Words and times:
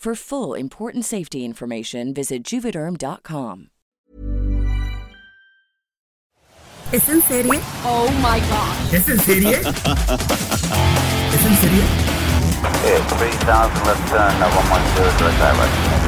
For 0.00 0.14
full 0.14 0.54
important 0.54 1.04
safety 1.04 1.44
information, 1.44 2.14
visit 2.14 2.42
juvederm.com. 2.42 3.68
¿Es 6.90 7.06
en 7.10 7.20
serie? 7.20 7.60
Oh 7.84 8.08
my 8.22 8.40
god. 8.48 8.94
¿Es 8.94 9.06
en 9.10 9.18
serie? 9.18 9.60
¿Es 9.60 9.66
en 11.44 11.56
serie? 11.60 11.84
Yeah, 12.80 13.04
3000 13.08 13.84
left 13.84 14.08
turn, 14.08 14.40
uh, 14.40 14.48
112, 14.48 15.18
direct 15.18 15.36
direction, 15.36 15.84
India. 15.92 15.99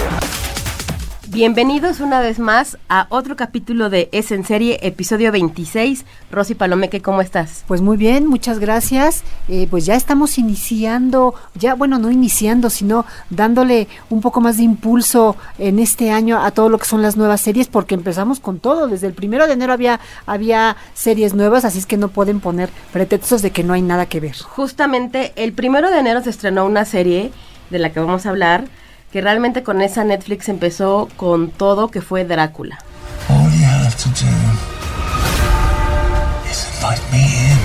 Bienvenidos 1.33 2.00
una 2.00 2.20
vez 2.20 2.38
más 2.38 2.77
a 2.91 3.06
otro 3.08 3.36
capítulo 3.36 3.88
de 3.88 4.11
Es 4.12 4.30
en 4.33 4.44
Serie, 4.44 4.78
episodio 4.83 5.33
26. 5.33 6.05
Rosy 6.30 6.55
Palomeque, 6.55 7.00
¿cómo 7.00 7.22
estás? 7.22 7.64
Pues 7.66 7.80
muy 7.80 7.97
bien, 7.97 8.27
muchas 8.27 8.58
gracias. 8.58 9.25
Eh, 9.48 9.66
pues 9.70 9.86
ya 9.86 9.94
estamos 9.94 10.36
iniciando, 10.36 11.34
ya 11.55 11.75
bueno, 11.75 11.98
no 11.98 12.10
iniciando, 12.10 12.69
sino 12.69 13.06
dándole 13.30 13.88
un 14.10 14.20
poco 14.20 14.42
más 14.42 14.58
de 14.58 14.64
impulso 14.64 15.34
en 15.56 15.78
este 15.78 16.10
año 16.10 16.38
a 16.38 16.50
todo 16.50 16.69
lo 16.69 16.77
que 16.77 16.84
son 16.84 17.00
las 17.00 17.16
nuevas 17.16 17.41
series, 17.41 17.66
porque 17.66 17.94
empezamos 17.94 18.38
con 18.38 18.60
todo. 18.60 18.86
Desde 18.86 19.06
el 19.06 19.14
primero 19.14 19.47
de 19.47 19.55
enero 19.55 19.72
había, 19.72 20.00
había 20.27 20.77
series 20.92 21.33
nuevas, 21.33 21.64
así 21.64 21.78
es 21.78 21.86
que 21.86 21.97
no 21.97 22.08
pueden 22.08 22.41
poner 22.41 22.69
pretextos 22.92 23.41
de 23.41 23.53
que 23.53 23.64
no 23.64 23.72
hay 23.72 23.80
nada 23.80 24.05
que 24.05 24.20
ver. 24.20 24.36
Justamente 24.36 25.33
el 25.36 25.55
primero 25.55 25.91
de 25.91 25.98
enero 25.98 26.22
se 26.22 26.28
estrenó 26.28 26.66
una 26.66 26.84
serie 26.84 27.33
de 27.70 27.78
la 27.78 27.91
que 27.91 28.00
vamos 28.00 28.27
a 28.27 28.28
hablar, 28.28 28.66
que 29.13 29.21
realmente 29.21 29.63
con 29.63 29.83
esa 29.83 30.03
Netflix 30.05 30.49
empezó 30.49 31.09
con 31.17 31.51
todo, 31.51 31.89
que 31.89 32.01
fue 32.01 32.25
Drácula. 32.25 32.79
All 33.29 33.53
you 33.53 33.67
have 33.67 33.95
to 33.97 34.09
do 34.09 34.27
is 36.51 36.67
invite 36.75 37.03
me 37.13 37.19
in. 37.19 37.59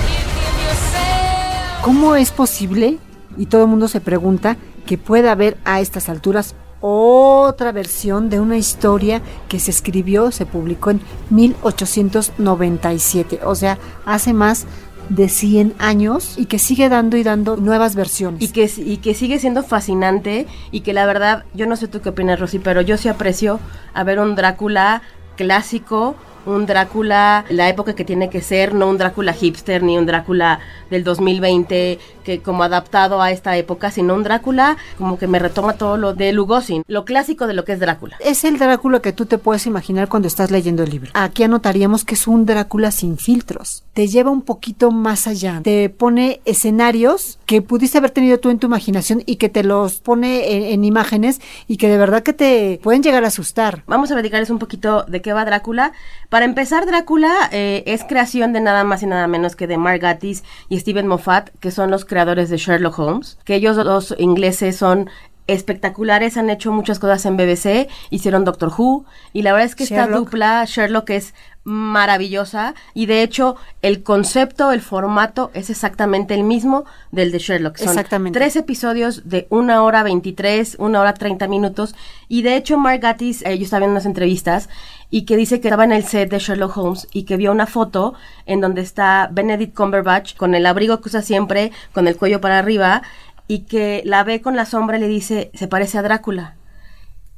¿Cómo 1.82 2.14
es 2.16 2.30
posible? 2.30 2.98
Y 3.38 3.46
todo 3.46 3.62
el 3.62 3.68
mundo 3.68 3.88
se 3.88 4.00
pregunta 4.00 4.58
que 4.84 4.98
pueda 4.98 5.32
haber 5.32 5.56
a 5.64 5.80
estas 5.80 6.10
alturas 6.10 6.54
otra 6.80 7.72
versión 7.72 8.30
de 8.30 8.40
una 8.40 8.56
historia 8.56 9.20
que 9.48 9.58
se 9.58 9.70
escribió, 9.70 10.30
se 10.30 10.46
publicó 10.46 10.90
en 10.90 11.00
1897, 11.30 13.40
o 13.44 13.54
sea, 13.54 13.78
hace 14.06 14.32
más 14.32 14.66
de 15.08 15.28
100 15.28 15.74
años 15.78 16.34
y 16.36 16.46
que 16.46 16.58
sigue 16.58 16.88
dando 16.88 17.16
y 17.16 17.22
dando 17.22 17.56
nuevas 17.56 17.94
versiones. 17.94 18.42
Y 18.42 18.48
que, 18.48 18.70
y 18.76 18.98
que 18.98 19.14
sigue 19.14 19.38
siendo 19.38 19.62
fascinante 19.62 20.46
y 20.70 20.80
que 20.80 20.92
la 20.92 21.06
verdad, 21.06 21.44
yo 21.54 21.66
no 21.66 21.76
sé 21.76 21.88
tú 21.88 22.00
qué 22.00 22.10
opinas, 22.10 22.40
Rosy, 22.40 22.58
pero 22.58 22.80
yo 22.80 22.96
sí 22.96 23.08
aprecio 23.08 23.60
a 23.94 24.04
ver 24.04 24.20
un 24.20 24.34
Drácula 24.34 25.02
clásico, 25.36 26.16
un 26.48 26.66
Drácula, 26.66 27.44
la 27.50 27.68
época 27.68 27.94
que 27.94 28.04
tiene 28.04 28.30
que 28.30 28.40
ser, 28.40 28.74
no 28.74 28.88
un 28.88 28.98
Drácula 28.98 29.32
hipster 29.32 29.82
ni 29.82 29.98
un 29.98 30.06
Drácula 30.06 30.60
del 30.90 31.04
2020 31.04 31.98
que 32.24 32.40
como 32.40 32.62
adaptado 32.62 33.22
a 33.22 33.30
esta 33.30 33.56
época, 33.56 33.90
sino 33.90 34.14
un 34.14 34.22
Drácula 34.22 34.76
como 34.96 35.18
que 35.18 35.26
me 35.26 35.38
retoma 35.38 35.74
todo 35.74 35.96
lo 35.96 36.14
de 36.14 36.32
Lugosin, 36.32 36.82
lo 36.86 37.04
clásico 37.04 37.46
de 37.46 37.54
lo 37.54 37.64
que 37.64 37.72
es 37.72 37.80
Drácula. 37.80 38.16
Es 38.20 38.44
el 38.44 38.58
Drácula 38.58 39.00
que 39.00 39.12
tú 39.12 39.26
te 39.26 39.38
puedes 39.38 39.66
imaginar 39.66 40.08
cuando 40.08 40.28
estás 40.28 40.50
leyendo 40.50 40.82
el 40.82 40.90
libro. 40.90 41.10
Aquí 41.14 41.42
anotaríamos 41.42 42.04
que 42.04 42.14
es 42.14 42.26
un 42.26 42.46
Drácula 42.46 42.90
sin 42.90 43.18
filtros. 43.18 43.84
Te 43.92 44.08
lleva 44.08 44.30
un 44.30 44.42
poquito 44.42 44.90
más 44.90 45.26
allá. 45.26 45.60
Te 45.62 45.88
pone 45.90 46.40
escenarios 46.44 47.38
que 47.46 47.62
pudiste 47.62 47.98
haber 47.98 48.10
tenido 48.10 48.38
tú 48.38 48.50
en 48.50 48.58
tu 48.58 48.66
imaginación 48.66 49.22
y 49.26 49.36
que 49.36 49.48
te 49.48 49.62
los 49.64 50.00
pone 50.00 50.54
en, 50.54 50.64
en 50.64 50.84
imágenes 50.84 51.40
y 51.66 51.76
que 51.76 51.88
de 51.88 51.98
verdad 51.98 52.22
que 52.22 52.32
te 52.32 52.80
pueden 52.82 53.02
llegar 53.02 53.24
a 53.24 53.28
asustar. 53.28 53.82
Vamos 53.86 54.10
a 54.10 54.14
platicarles 54.14 54.50
un 54.50 54.58
poquito 54.58 55.04
de 55.04 55.20
qué 55.22 55.32
va 55.32 55.44
Drácula. 55.44 55.92
Para 56.28 56.37
empezar, 56.44 56.86
Drácula 56.86 57.48
eh, 57.52 57.82
es 57.86 58.04
creación 58.04 58.52
de 58.52 58.60
nada 58.60 58.84
más 58.84 59.02
y 59.02 59.06
nada 59.06 59.26
menos 59.26 59.56
que 59.56 59.66
de 59.66 59.78
Mark 59.78 60.00
Gatiss 60.00 60.44
y 60.68 60.78
Steven 60.78 61.06
Moffat, 61.06 61.50
que 61.60 61.70
son 61.70 61.90
los 61.90 62.04
creadores 62.04 62.50
de 62.50 62.56
Sherlock 62.56 62.98
Holmes, 62.98 63.38
que 63.44 63.54
ellos 63.54 63.76
los 63.76 64.14
ingleses 64.18 64.76
son 64.76 65.08
espectaculares, 65.48 66.36
han 66.36 66.50
hecho 66.50 66.70
muchas 66.70 66.98
cosas 66.98 67.24
en 67.24 67.36
BBC, 67.36 67.88
hicieron 68.10 68.44
Doctor 68.44 68.70
Who, 68.76 69.06
y 69.32 69.42
la 69.42 69.52
verdad 69.52 69.66
es 69.66 69.74
que 69.74 69.84
esta 69.84 70.06
dupla 70.06 70.64
Sherlock 70.66 71.08
es 71.10 71.34
maravillosa, 71.64 72.74
y 72.94 73.06
de 73.06 73.22
hecho 73.22 73.56
el 73.80 74.02
concepto, 74.02 74.72
el 74.72 74.82
formato 74.82 75.50
es 75.54 75.70
exactamente 75.70 76.34
el 76.34 76.44
mismo 76.44 76.84
del 77.12 77.32
de 77.32 77.38
Sherlock. 77.38 77.78
Son 77.78 77.88
Exactamente. 77.88 78.38
tres 78.38 78.56
episodios 78.56 79.28
de 79.28 79.46
una 79.48 79.82
hora 79.82 80.02
23, 80.02 80.76
una 80.78 81.00
hora 81.00 81.14
30 81.14 81.48
minutos, 81.48 81.94
y 82.28 82.42
de 82.42 82.56
hecho 82.56 82.76
Mark 82.76 83.00
Gatiss, 83.00 83.42
eh, 83.42 83.56
yo 83.56 83.64
estaba 83.64 83.80
viendo 83.80 83.94
unas 83.94 84.06
entrevistas, 84.06 84.68
y 85.10 85.24
que 85.24 85.36
dice 85.36 85.60
que 85.60 85.68
estaba 85.68 85.84
en 85.84 85.92
el 85.92 86.04
set 86.04 86.30
de 86.30 86.38
Sherlock 86.38 86.76
Holmes 86.76 87.08
y 87.12 87.22
que 87.22 87.36
vio 87.36 87.52
una 87.52 87.66
foto 87.66 88.14
en 88.46 88.60
donde 88.60 88.82
está 88.82 89.28
Benedict 89.32 89.74
Cumberbatch 89.74 90.36
con 90.36 90.54
el 90.54 90.66
abrigo 90.66 91.00
que 91.00 91.08
usa 91.08 91.22
siempre, 91.22 91.72
con 91.92 92.06
el 92.06 92.16
cuello 92.16 92.40
para 92.40 92.58
arriba, 92.58 93.02
y 93.46 93.60
que 93.60 94.02
la 94.04 94.22
ve 94.24 94.42
con 94.42 94.56
la 94.56 94.66
sombra 94.66 94.98
y 94.98 95.00
le 95.00 95.08
dice, 95.08 95.50
se 95.54 95.68
parece 95.68 95.98
a 95.98 96.02
Drácula. 96.02 96.56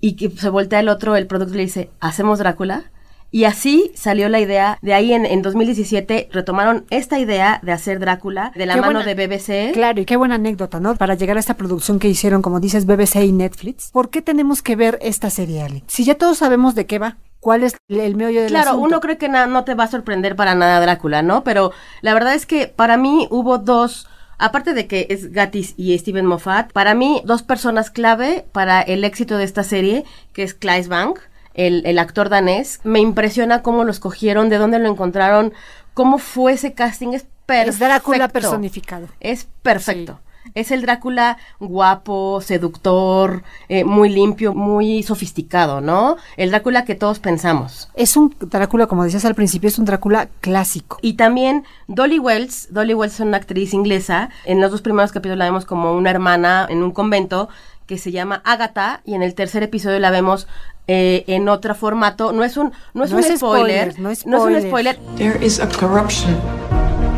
Y 0.00 0.16
que 0.16 0.30
se 0.30 0.48
voltea 0.48 0.80
el 0.80 0.88
otro, 0.88 1.14
el 1.14 1.26
producto, 1.26 1.54
le 1.54 1.62
dice, 1.62 1.90
¿hacemos 2.00 2.40
Drácula? 2.40 2.90
Y 3.32 3.44
así 3.44 3.92
salió 3.94 4.28
la 4.28 4.40
idea, 4.40 4.78
de 4.82 4.92
ahí 4.92 5.12
en, 5.12 5.24
en 5.24 5.42
2017 5.42 6.30
retomaron 6.32 6.84
esta 6.90 7.18
idea 7.20 7.60
de 7.62 7.70
hacer 7.72 8.00
Drácula 8.00 8.50
de 8.56 8.66
la 8.66 8.74
Qué 8.74 8.80
mano 8.80 9.00
buena- 9.00 9.14
de 9.14 9.26
BBC. 9.26 9.72
Claro, 9.72 10.00
y 10.00 10.04
qué 10.04 10.16
buena 10.16 10.34
anécdota, 10.34 10.80
¿no? 10.80 10.96
Para 10.96 11.14
llegar 11.14 11.36
a 11.36 11.40
esta 11.40 11.54
producción 11.54 11.98
que 12.00 12.08
hicieron, 12.08 12.42
como 12.42 12.58
dices, 12.58 12.86
BBC 12.86 13.24
y 13.24 13.32
Netflix. 13.32 13.90
¿Por 13.92 14.10
qué 14.10 14.20
tenemos 14.20 14.62
que 14.62 14.74
ver 14.74 14.98
esta 15.00 15.30
serie, 15.30 15.62
Ale? 15.62 15.84
Si 15.86 16.04
ya 16.04 16.16
todos 16.16 16.38
sabemos 16.38 16.74
de 16.74 16.86
qué 16.86 16.98
va, 16.98 17.18
cuál 17.38 17.62
es 17.62 17.76
el 17.88 18.16
meollo 18.16 18.40
del 18.40 18.50
Claro, 18.50 18.70
asunto. 18.70 18.86
uno 18.86 19.00
cree 19.00 19.16
que 19.16 19.28
no 19.28 19.64
te 19.64 19.74
va 19.74 19.84
a 19.84 19.90
sorprender 19.90 20.34
para 20.34 20.54
nada 20.56 20.80
Drácula, 20.80 21.22
¿no? 21.22 21.44
Pero 21.44 21.70
la 22.02 22.14
verdad 22.14 22.34
es 22.34 22.46
que 22.46 22.66
para 22.66 22.96
mí 22.96 23.28
hubo 23.30 23.58
dos, 23.58 24.08
aparte 24.38 24.74
de 24.74 24.86
que 24.88 25.06
es 25.08 25.32
Gatis 25.32 25.74
y 25.76 25.96
Steven 25.96 26.26
Moffat, 26.26 26.72
para 26.72 26.94
mí 26.94 27.22
dos 27.24 27.42
personas 27.44 27.90
clave 27.90 28.44
para 28.50 28.82
el 28.82 29.04
éxito 29.04 29.36
de 29.38 29.44
esta 29.44 29.62
serie, 29.62 30.04
que 30.32 30.42
es 30.42 30.52
Claes 30.54 30.88
Bank, 30.88 31.20
el, 31.54 31.82
el 31.86 31.98
actor 31.98 32.28
danés. 32.28 32.80
Me 32.84 33.00
impresiona 33.00 33.62
cómo 33.62 33.84
lo 33.84 33.90
escogieron, 33.90 34.48
de 34.48 34.58
dónde 34.58 34.78
lo 34.78 34.88
encontraron, 34.88 35.52
cómo 35.94 36.18
fue 36.18 36.52
ese 36.52 36.74
casting, 36.74 37.08
es 37.08 37.26
perfecto. 37.46 37.70
Es 37.70 37.78
Drácula 37.78 38.28
personificado. 38.28 39.08
Es 39.20 39.48
perfecto. 39.62 40.20
Es 40.54 40.70
el 40.70 40.82
Drácula 40.82 41.36
guapo, 41.58 42.40
seductor, 42.40 43.42
eh, 43.68 43.84
muy 43.84 44.08
limpio, 44.08 44.54
muy 44.54 45.02
sofisticado, 45.02 45.80
¿no? 45.80 46.16
El 46.36 46.50
Drácula 46.50 46.84
que 46.84 46.94
todos 46.94 47.18
pensamos. 47.18 47.90
Es 47.94 48.16
un 48.16 48.34
Drácula, 48.40 48.86
como 48.86 49.04
decías 49.04 49.24
al 49.24 49.34
principio, 49.34 49.68
es 49.68 49.78
un 49.78 49.84
Drácula 49.84 50.28
clásico. 50.40 50.98
Y 51.02 51.14
también 51.14 51.64
Dolly 51.88 52.18
Wells, 52.18 52.68
Dolly 52.72 52.94
Wells 52.94 53.14
es 53.14 53.20
una 53.20 53.36
actriz 53.36 53.74
inglesa, 53.74 54.30
en 54.44 54.60
los 54.60 54.70
dos 54.70 54.80
primeros 54.80 55.12
capítulos 55.12 55.38
la 55.38 55.44
vemos 55.44 55.66
como 55.66 55.92
una 55.92 56.10
hermana 56.10 56.66
en 56.68 56.82
un 56.82 56.92
convento 56.92 57.48
que 57.86 57.98
se 57.98 58.12
llama 58.12 58.40
Agatha 58.44 59.02
y 59.04 59.14
en 59.14 59.22
el 59.22 59.34
tercer 59.34 59.64
episodio 59.64 59.98
la 59.98 60.10
vemos 60.10 60.46
eh, 60.92 61.24
en 61.28 61.48
otro 61.48 61.76
formato. 61.76 62.32
No 62.32 62.42
es 62.42 62.56
un, 62.56 62.72
no 62.94 63.04
es 63.04 63.12
No 63.12 63.18
un 63.18 63.24
es 63.24 63.38
spoiler, 63.38 63.92
spoiler, 63.92 64.00
no 64.00 64.10
es 64.10 64.26
no 64.26 64.48
es 64.48 64.56
un 64.56 64.68
spoiler. 64.68 64.98
There 65.16 65.38
is 65.40 65.60
a 65.60 65.68
corruption 65.68 66.36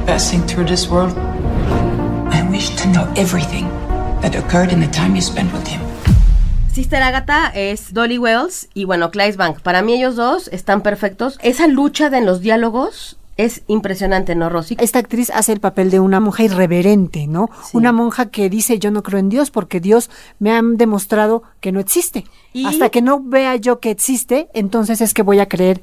passing 0.05 0.45
through 0.47 0.67
this 0.67 0.91
world. 0.91 1.17
I 2.31 2.43
wish 2.51 2.69
to 2.77 2.85
know 2.89 3.09
everything 3.17 3.67
that 4.21 4.37
occurred 4.37 4.73
in 4.73 4.81
the 4.81 4.89
time 4.89 5.15
you 5.15 5.23
spent 5.23 5.51
with 5.55 5.67
him. 5.67 5.81
Sister 6.71 7.03
Agatha 7.03 7.51
es 7.55 7.95
Dolly 7.95 8.19
Wells 8.19 8.69
y 8.75 8.85
bueno, 8.85 9.11
Claes 9.11 9.39
Bank. 9.39 9.61
Para 9.61 9.81
mí 9.81 9.95
ellos 9.95 10.17
dos 10.17 10.49
están 10.49 10.83
perfectos. 10.83 11.39
Esa 11.43 11.67
lucha 11.67 12.11
de 12.11 12.19
en 12.19 12.27
los 12.27 12.43
diálogos 12.43 13.17
Es 13.37 13.63
impresionante, 13.67 14.35
¿no, 14.35 14.51
Rosy? 14.51 14.77
Esta 14.79 14.99
actriz 14.99 15.31
hace 15.31 15.53
el 15.53 15.61
papel 15.61 15.91
de 15.91 16.01
una 16.01 16.21
monja 16.21 16.43
irreverente, 16.43 17.27
¿no? 17.27 17.49
Sí. 17.65 17.77
Una 17.77 17.93
monja 17.93 18.27
que 18.27 18.51
dice 18.51 18.79
yo 18.79 18.91
no 18.91 19.03
creo 19.03 19.19
en 19.21 19.29
Dios 19.31 19.51
porque 19.51 19.81
Dios 19.81 20.11
me 20.39 20.53
ha 20.53 20.61
demostrado 20.63 21.43
que 21.61 21.73
no 21.73 21.81
existe. 21.81 22.25
Y- 22.53 22.67
Hasta 22.67 22.91
que 22.91 23.01
no 23.01 23.23
vea 23.23 23.57
yo 23.57 23.81
que 23.81 23.91
existe, 23.91 24.49
entonces 24.53 25.01
es 25.01 25.15
que 25.15 25.23
voy 25.23 25.39
a 25.41 25.49
creer 25.49 25.83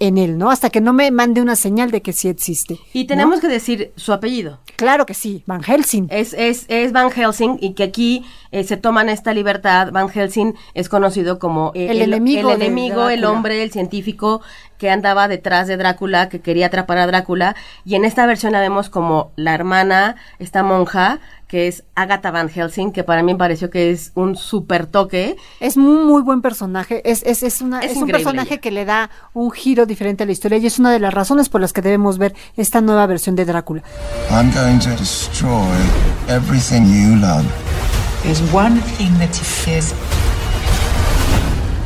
en 0.00 0.16
él, 0.16 0.38
¿no? 0.38 0.50
Hasta 0.50 0.70
que 0.70 0.80
no 0.80 0.92
me 0.92 1.10
mande 1.10 1.40
una 1.40 1.56
señal 1.56 1.90
de 1.90 2.02
que 2.02 2.12
sí 2.12 2.28
existe. 2.28 2.78
Y 2.92 3.02
¿no? 3.02 3.06
tenemos 3.08 3.40
que 3.40 3.48
decir 3.48 3.92
su 3.96 4.12
apellido. 4.12 4.60
Claro 4.76 5.06
que 5.06 5.14
sí, 5.14 5.42
Van 5.46 5.62
Helsing. 5.62 6.06
Es, 6.10 6.34
es, 6.34 6.66
es 6.68 6.92
Van 6.92 7.10
Helsing 7.10 7.58
y 7.60 7.74
que 7.74 7.82
aquí 7.82 8.24
eh, 8.52 8.62
se 8.62 8.76
toman 8.76 9.08
esta 9.08 9.34
libertad. 9.34 9.90
Van 9.90 10.08
Helsing 10.08 10.54
es 10.74 10.88
conocido 10.88 11.40
como 11.40 11.72
eh, 11.74 11.88
El 11.90 12.02
enemigo 12.02 12.52
el, 12.52 12.62
enemigo, 12.62 13.08
el 13.08 13.24
hombre, 13.24 13.62
el 13.62 13.72
científico 13.72 14.40
que 14.78 14.90
andaba 14.90 15.28
detrás 15.28 15.66
de 15.66 15.76
Drácula, 15.76 16.28
que 16.28 16.40
quería 16.40 16.66
atrapar 16.66 16.98
a 16.98 17.06
Drácula. 17.06 17.56
Y 17.84 17.96
en 17.96 18.04
esta 18.04 18.24
versión 18.26 18.52
la 18.52 18.60
vemos 18.60 18.88
como 18.88 19.32
la 19.36 19.54
hermana, 19.54 20.16
esta 20.38 20.62
monja, 20.62 21.18
que 21.48 21.66
es 21.66 21.82
Agatha 21.94 22.30
Van 22.30 22.48
Helsing, 22.48 22.92
que 22.92 23.04
para 23.04 23.22
mí 23.22 23.32
me 23.32 23.38
pareció 23.38 23.70
que 23.70 23.90
es 23.90 24.12
un 24.14 24.36
super 24.36 24.86
toque. 24.86 25.36
Es 25.60 25.76
un 25.76 26.06
muy 26.06 26.22
buen 26.22 26.42
personaje, 26.42 27.00
es, 27.10 27.22
es, 27.24 27.42
es, 27.42 27.60
una, 27.62 27.80
Es 27.80 27.92
es 27.92 27.96
un 27.96 28.06
personaje 28.06 28.54
ella. 28.54 28.60
que 28.60 28.70
le 28.70 28.84
da 28.84 29.10
un 29.32 29.50
giro 29.50 29.86
diferente 29.86 30.22
a 30.24 30.26
la 30.26 30.32
historia 30.32 30.58
y 30.58 30.66
es 30.66 30.78
una 30.78 30.92
de 30.92 31.00
las 31.00 31.12
razones 31.12 31.48
por 31.48 31.60
las 31.60 31.72
que 31.72 31.80
debemos 31.82 32.18
ver 32.18 32.34
esta 32.56 32.80
nueva 32.80 33.06
versión 33.06 33.34
de 33.34 33.46
Drácula. 33.46 33.82
I'm 34.30 34.52
going 34.52 34.78
to 34.80 34.90
destroy 34.90 35.66
everything 36.28 36.84
you 36.84 37.16
love. 37.16 37.44
There's 38.22 38.42
one 38.52 38.80
thing 38.98 39.16
that 39.18 39.34
he 39.34 39.44
fears. 39.44 39.94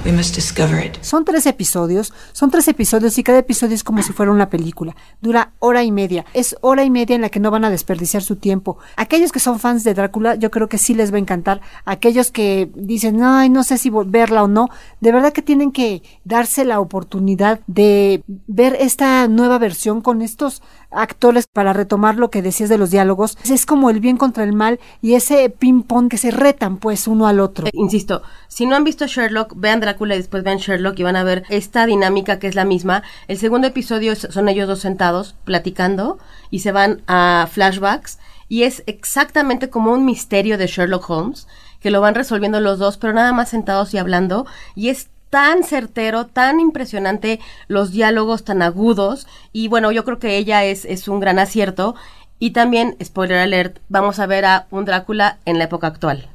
We 0.05 0.11
must 0.11 0.35
discover 0.35 0.85
it. 0.85 0.97
Son 1.01 1.25
tres 1.25 1.47
episodios, 1.47 2.13
son 2.33 2.51
tres 2.51 2.67
episodios 2.67 3.17
y 3.19 3.23
cada 3.23 3.39
episodio 3.39 3.77
es 3.77 3.85
como 3.85 4.03
si 4.03 4.13
fuera 4.13 4.33
una 4.33 4.51
película. 4.51 4.97
Dura 5.21 5.53
hora 5.61 5.85
y 5.85 5.93
media. 5.93 6.25
Es 6.35 6.57
hora 6.61 6.83
y 6.83 6.91
media 6.91 7.15
en 7.15 7.23
la 7.23 7.29
que 7.29 7.39
no 7.39 7.53
van 7.53 7.65
a 7.65 7.71
desperdiciar 7.71 8.21
su 8.21 8.35
tiempo. 8.35 8.79
Aquellos 8.97 9.31
que 9.31 9.39
son 9.39 9.61
fans 9.61 9.85
de 9.85 9.95
Drácula, 9.95 10.35
yo 10.35 10.51
creo 10.51 10.69
que 10.69 10.79
sí 10.79 10.95
les 10.95 11.13
va 11.13 11.19
a 11.19 11.21
encantar. 11.21 11.61
Aquellos 11.85 12.33
que 12.33 12.69
dicen, 12.75 13.23
ay, 13.23 13.49
no 13.49 13.63
sé 13.63 13.79
si 13.79 13.91
verla 13.91 14.43
o 14.43 14.49
no, 14.49 14.71
de 15.01 15.13
verdad 15.13 15.33
que 15.33 15.41
tienen 15.41 15.71
que 15.71 16.03
darse 16.25 16.65
la 16.65 16.81
oportunidad 16.81 17.61
de 17.69 18.25
ver 18.27 18.77
esta 18.81 19.29
nueva 19.29 19.59
versión 19.59 20.01
con 20.01 20.21
estos 20.21 20.63
actores 20.91 21.47
para 21.47 21.73
retomar 21.73 22.17
lo 22.17 22.29
que 22.29 22.43
decías 22.43 22.69
de 22.69 22.77
los 22.77 22.91
diálogos. 22.91 23.39
Es 23.49 23.67
como 23.67 23.89
el 23.89 24.01
bien 24.01 24.17
contra 24.17 24.43
el 24.43 24.53
mal 24.53 24.81
y 25.01 25.15
ese 25.15 25.49
ping-pong 25.49 26.09
que 26.09 26.19
se 26.19 26.33
retan 26.33 26.79
pues 26.79 27.07
uno 27.07 27.29
al 27.29 27.39
otro. 27.39 27.69
Eh, 27.69 27.71
insisto, 27.75 28.23
si 28.49 28.67
no 28.67 28.75
han 28.75 28.83
visto 28.83 29.07
Sherlock, 29.07 29.55
vean 29.57 29.79
Drácula 29.79 29.92
y 30.01 30.19
después 30.19 30.43
vean 30.43 30.59
Sherlock 30.59 30.99
y 30.99 31.03
van 31.03 31.17
a 31.17 31.25
ver 31.25 31.45
esta 31.49 31.87
dinámica 31.87 32.39
que 32.39 32.49
es 32.49 32.55
la 32.55 32.65
misma. 32.65 33.03
El 33.29 33.39
segundo 33.39 33.69
episodio 33.69 34.17
son 34.17 34.49
ellos 34.49 34.69
dos 34.69 34.81
sentados 34.81 35.35
platicando 35.45 36.19
y 36.51 36.61
se 36.61 36.73
van 36.73 37.03
a 37.07 37.49
flashbacks 37.51 38.19
y 38.49 38.65
es 38.65 38.83
exactamente 38.87 39.71
como 39.71 39.93
un 39.93 40.05
misterio 40.05 40.59
de 40.59 40.67
Sherlock 40.67 41.09
Holmes 41.09 41.47
que 41.81 41.91
lo 41.91 42.01
van 42.01 42.15
resolviendo 42.15 42.61
los 42.61 42.79
dos, 42.79 42.97
pero 42.97 43.13
nada 43.13 43.33
más 43.33 43.49
sentados 43.49 43.95
y 43.95 43.99
hablando 43.99 44.47
y 44.75 44.89
es 44.89 45.09
tan 45.31 45.65
certero, 45.65 46.27
tan 46.27 46.61
impresionante 46.61 47.41
los 47.67 47.91
diálogos 47.93 48.45
tan 48.45 48.61
agudos 48.61 49.27
y 49.53 49.69
bueno, 49.69 49.91
yo 49.91 50.05
creo 50.05 50.19
que 50.19 50.37
ella 50.37 50.65
es, 50.65 50.85
es 50.85 51.09
un 51.09 51.21
gran 51.21 51.39
acierto 51.39 51.95
y 52.39 52.51
también, 52.51 52.97
spoiler 53.03 53.39
alert, 53.39 53.79
vamos 53.89 54.19
a 54.19 54.27
ver 54.27 54.45
a 54.45 54.67
un 54.71 54.85
Drácula 54.85 55.39
en 55.45 55.59
la 55.59 55.65
época 55.65 55.87
actual 55.87 56.29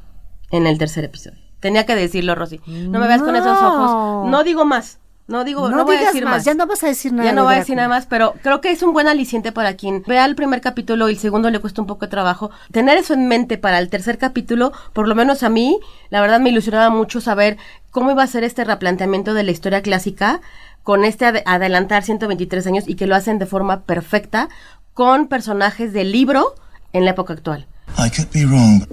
en 0.51 0.65
el 0.65 0.77
tercer 0.77 1.04
episodio. 1.04 1.46
Tenía 1.59 1.86
que 1.86 1.95
decirlo, 1.95 2.36
Rosy. 2.36 2.62
No 2.68 3.00
me 3.00 3.07
veas 3.07 3.21
con 3.24 3.36
esos 3.36 3.57
ojos. 3.62 4.30
No 4.30 4.44
digo 4.44 4.65
más. 4.65 5.00
No 5.27 5.44
digo, 5.44 5.69
no, 5.69 5.75
No 5.77 5.86
voy 5.86 5.98
a 5.98 6.06
decir 6.06 6.24
más, 6.24 6.36
más. 6.36 6.45
ya 6.45 6.54
no 6.54 6.68
vas 6.68 6.81
a 6.86 6.88
decir 6.88 7.12
nada 7.12 7.25
Ya 7.27 7.36
no 7.36 7.44
voy 7.44 7.56
a 7.56 7.57
decir 7.57 7.75
nada 7.75 7.89
más, 7.89 8.06
pero 8.06 8.36
creo 8.44 8.62
que 8.62 8.71
es 8.71 8.81
un 8.81 8.94
buen 8.94 9.09
aliciente 9.09 9.51
para 9.51 9.74
quien 9.75 10.01
vea 10.07 10.24
el 10.24 10.36
primer 10.38 10.62
capítulo 10.62 11.09
y 11.09 11.13
el 11.13 11.18
segundo 11.19 11.50
le 11.50 11.59
cuesta 11.59 11.81
un 11.81 11.88
poco 11.88 12.06
de 12.06 12.12
trabajo. 12.12 12.50
Tener 12.71 12.98
eso 12.98 13.13
en 13.13 13.27
mente 13.27 13.57
para 13.57 13.77
el 13.80 13.89
tercer 13.89 14.18
capítulo, 14.18 14.71
por 14.94 15.06
lo 15.06 15.15
menos 15.15 15.44
a 15.44 15.50
mí, 15.50 15.81
la 16.12 16.21
verdad 16.21 16.39
me 16.39 16.50
ilusionaba 16.51 16.89
mucho 16.92 17.19
saber 17.19 17.57
cómo 17.92 18.12
iba 18.12 18.24
a 18.24 18.27
ser 18.27 18.45
este 18.45 18.63
replanteamiento 18.63 19.33
de 19.33 19.44
la 19.44 19.51
historia 19.51 19.81
clásica 19.81 20.39
con 20.83 21.04
este 21.04 21.25
ade- 21.25 21.44
adelantar 21.45 22.04
123 22.04 22.65
años 22.65 22.86
y 22.88 22.95
que 22.95 23.06
lo 23.07 23.13
hacen 23.15 23.38
de 23.38 23.48
forma 23.48 23.81
perfecta 23.81 24.48
con 24.94 25.27
personajes 25.27 25.92
del 25.92 26.13
libro 26.13 26.56
en 26.94 27.04
la 27.04 27.12
época 27.12 27.33
actual. 27.33 27.68
I 27.97 28.09
could 28.09 28.31
be 28.31 28.45
wrong, 28.45 28.85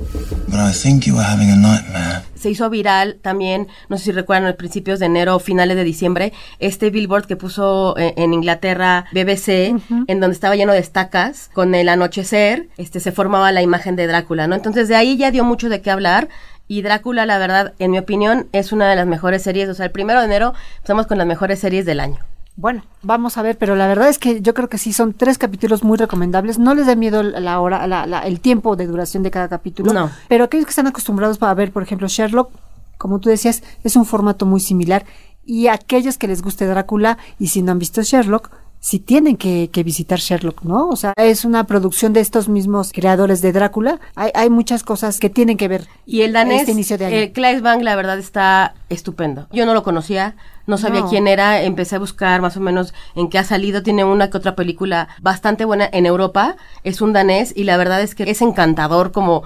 but 0.49 0.61
I 0.61 0.73
think 0.73 1.07
you 1.07 1.15
were 1.15 1.25
having 1.25 1.51
a 1.51 1.57
nightmare. 1.57 2.23
se 2.45 2.51
hizo 2.51 2.69
viral 2.69 3.17
también, 3.23 3.69
no 3.89 3.97
sé 3.97 4.05
si 4.05 4.13
recuerdan, 4.13 4.47
a 4.47 4.53
principios 4.53 4.99
de 5.01 5.07
enero 5.07 5.37
o 5.37 5.39
finales 5.39 5.77
de 5.79 5.85
diciembre, 5.85 6.35
este 6.59 6.91
billboard 6.91 7.27
que 7.27 7.37
puso 7.37 7.97
eh, 7.97 8.13
en 8.19 8.35
Inglaterra 8.35 9.07
BBC, 9.13 9.75
en 10.09 10.21
donde 10.21 10.35
estaba 10.35 10.55
lleno 10.55 10.75
de 10.75 10.79
estacas, 10.79 11.49
con 11.55 11.75
el 11.75 11.89
anochecer, 11.89 12.69
este 12.77 13.01
se 13.01 13.13
formaba 13.13 13.51
la 13.51 13.63
imagen 13.63 13.97
de 13.97 14.07
Drácula, 14.07 14.47
¿no? 14.47 14.55
Entonces 14.55 14.89
de 14.89 14.97
ahí 14.97 15.17
ya 15.17 15.31
dio 15.31 15.43
mucho 15.43 15.71
de 15.71 15.81
qué 15.81 15.91
hablar. 15.91 16.29
Y 16.69 16.83
Drácula, 16.83 17.25
la 17.25 17.39
verdad, 17.39 17.73
en 17.79 17.91
mi 17.91 17.99
opinión, 17.99 18.49
es 18.53 18.73
una 18.73 18.91
de 18.91 18.97
las 18.97 19.07
mejores 19.07 19.43
series. 19.43 19.69
O 19.71 19.75
sea, 19.75 19.87
el 19.87 19.93
primero 19.93 20.21
de 20.21 20.27
enero 20.27 20.55
empezamos 20.77 21.07
con 21.07 21.17
las 21.19 21.27
mejores 21.27 21.59
series 21.61 21.87
del 21.87 22.01
año. 22.01 22.19
Bueno, 22.57 22.85
vamos 23.03 23.37
a 23.37 23.43
ver, 23.43 23.59
pero 23.59 23.75
la 23.75 23.89
verdad 23.89 24.09
es 24.09 24.19
que 24.19 24.41
yo 24.41 24.55
creo 24.55 24.69
que 24.69 24.79
sí 24.79 24.93
son 24.93 25.13
tres 25.13 25.39
capítulos 25.39 25.83
muy 25.83 25.99
recomendables. 25.99 26.59
No 26.59 26.75
les 26.75 26.87
dé 26.87 26.95
miedo 26.95 27.23
la 27.25 27.59
hora, 27.61 27.87
la- 27.89 28.07
la- 28.07 28.21
el 28.21 28.39
tiempo 28.41 28.77
de 28.77 28.87
duración 28.87 29.25
de 29.25 29.33
cada 29.33 29.49
capítulo. 29.49 29.93
No. 29.93 30.11
Pero 30.29 30.45
aquellos 30.45 30.67
que 30.67 30.71
están 30.71 30.87
acostumbrados 30.87 31.43
a 31.43 31.53
ver, 31.55 31.73
por 31.73 31.83
ejemplo, 31.83 32.07
Sherlock, 32.07 32.51
como 32.97 33.19
tú 33.19 33.29
decías, 33.29 33.63
es 33.83 33.97
un 33.97 34.05
formato 34.07 34.47
muy 34.47 34.61
similar. 34.61 35.05
Y 35.45 35.67
aquellos 35.67 36.17
que 36.17 36.29
les 36.29 36.43
guste 36.43 36.65
Drácula 36.67 37.19
y 37.41 37.49
si 37.49 37.61
no 37.63 37.73
han 37.73 37.79
visto 37.81 38.03
Sherlock, 38.03 38.51
si 38.87 38.99
tienen 38.99 39.39
que, 39.39 39.71
que 39.73 39.83
visitar 39.83 40.19
Sherlock, 40.19 40.61
¿no? 40.63 40.89
O 40.91 40.97
sea, 40.97 41.15
es 41.17 41.47
una 41.47 41.65
producción 41.65 42.13
de 42.13 42.21
estos 42.21 42.51
mismos 42.51 42.93
creadores 42.93 43.41
de 43.41 43.51
Drácula. 43.51 43.99
Hay, 44.15 44.31
hay 44.35 44.51
muchas 44.51 44.83
cosas 44.83 45.21
que 45.21 45.31
tienen 45.31 45.57
que 45.57 45.69
ver. 45.69 45.89
Y 46.05 46.21
el 46.21 46.35
danés, 46.35 46.61
Este 46.61 46.73
inicio 46.73 46.99
de 46.99 47.07
año. 47.07 47.17
eh, 47.17 47.33
Claes 47.33 47.63
Bang, 47.63 47.81
la 47.81 47.97
verdad 47.97 48.19
está 48.19 48.75
estupendo. 48.91 49.47
Yo 49.53 49.65
no 49.65 49.73
lo 49.73 49.83
conocía, 49.83 50.37
no 50.67 50.77
sabía 50.77 51.01
No. 51.01 51.09
quién 51.09 51.29
era, 51.29 51.63
empecé 51.63 51.97
a 51.97 51.99
buscar 51.99 52.43
más 52.43 52.59
o 52.59 52.61
menos 52.61 52.93
en 53.15 53.31
qué 53.31 53.39
ha 53.39 53.45
salido. 53.45 53.83
Tiene 53.83 54.05
una 54.05 54.29
que 54.29 54.37
otra 54.37 54.55
película 54.55 55.09
bastante 55.23 55.65
buena 55.65 55.89
en 55.91 56.05
Europa. 56.05 56.57
Es 56.83 57.01
un 57.01 57.15
danés 57.15 57.55
y 57.57 57.65
la 57.65 57.79
verdad 57.79 58.03
es 58.03 58.15
que 58.15 58.25
es 58.31 58.43
encantador 58.43 59.13
como 59.13 59.45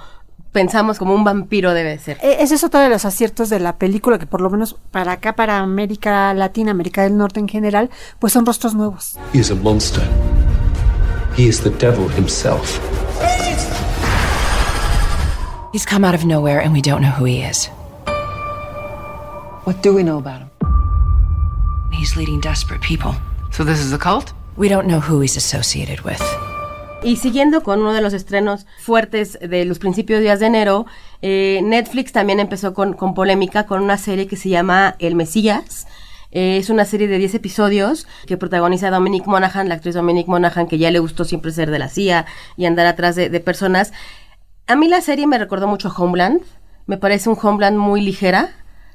pensamos 0.52 0.98
como 0.98 1.14
un 1.14 1.24
vampiro 1.24 1.74
debe 1.74 1.98
ser. 1.98 2.18
E- 2.22 2.42
Ese 2.42 2.54
es 2.56 2.64
otro 2.64 2.80
de 2.80 2.88
los 2.88 3.04
aciertos 3.04 3.48
de 3.50 3.60
la 3.60 3.76
película, 3.76 4.18
que 4.18 4.26
por 4.26 4.40
lo 4.40 4.50
menos 4.50 4.76
para 4.90 5.12
acá, 5.12 5.34
para 5.34 5.58
América 5.58 6.32
Latina, 6.34 6.70
América 6.72 7.02
del 7.02 7.16
Norte 7.16 7.40
en 7.40 7.48
general, 7.48 7.90
pues 8.18 8.32
son 8.32 8.44
rostros 8.46 8.74
nuevos. 8.74 9.16
He 9.32 9.38
is 9.40 9.50
a 9.50 9.54
monster. 9.54 10.02
He 11.36 11.46
is 11.46 11.60
the 11.62 11.70
devil 11.70 12.08
himself. 12.16 12.80
He's 15.72 15.84
come 15.86 16.04
out 16.06 16.14
of 16.14 16.24
nowhere 16.24 16.60
and 16.60 16.72
we 16.72 16.81
don't 16.81 17.00
know 17.02 17.12
who 17.12 17.26
he 17.26 17.43
is. 17.43 17.70
What 19.64 19.82
do 19.82 19.94
we 19.94 20.02
know 20.02 20.19
about 20.19 20.40
him? 20.40 20.48
He's 21.93 22.17
leading 22.17 22.40
desperate 22.40 22.81
people. 22.81 23.14
So 23.50 23.64
this 23.64 23.78
is 23.81 23.93
a 23.93 23.98
cult? 23.98 24.32
We 24.56 24.69
don't 24.69 24.86
know 24.88 24.98
who 25.00 25.20
he's 25.20 25.36
associated 25.36 26.00
with. 26.00 26.20
Y 27.02 27.17
siguiendo 27.17 27.62
con 27.62 27.81
uno 27.81 27.93
de 27.93 28.00
los 28.00 28.12
estrenos 28.12 28.67
fuertes 28.81 29.38
de 29.40 29.64
los 29.64 29.78
principios 29.78 30.20
días 30.20 30.40
de 30.40 30.46
enero, 30.46 30.84
eh, 31.22 31.60
Netflix 31.62 32.12
también 32.12 32.40
empezó 32.40 32.74
con, 32.74 32.94
polémica 33.14 33.67
con 33.67 33.82
una 33.82 33.96
serie 33.96 34.26
que 34.26 34.36
se 34.36 34.48
llama 34.48 34.96
El 34.98 35.14
Mesías. 35.14 35.86
Eh, 36.32 36.58
es 36.58 36.70
una 36.70 36.84
serie 36.84 37.06
de 37.06 37.19
10 37.19 37.36
episodios 37.36 38.06
que 38.26 38.36
protagoniza 38.36 38.90
Dominic 38.90 39.26
Monaghan, 39.26 39.69
la 39.69 39.76
actriz 39.76 39.94
Dominic 39.94 40.26
Monaghan, 40.26 40.67
que 40.67 40.76
ya 40.76 40.90
le 40.90 40.98
gustó 40.98 41.24
siempre 41.24 41.52
ser 41.52 41.70
de 41.70 41.78
la 41.78 41.88
CIA 41.88 42.26
y 42.56 42.67
andar 42.67 42.86
atrás 42.86 43.14
de, 43.14 43.31
de 43.31 43.40
personas. 43.40 43.93
A 44.67 44.74
mí 44.74 44.88
la 44.88 45.00
serie 45.00 45.26
me 45.26 45.38
recordó 45.38 45.69
mucho 45.69 45.88
a 45.88 45.93
Homeland. 45.96 46.43
Me 46.86 46.98
parece 46.98 47.31
un 47.31 47.38
Homeland 47.40 47.78
muy 47.78 48.00
ligera. 48.02 48.50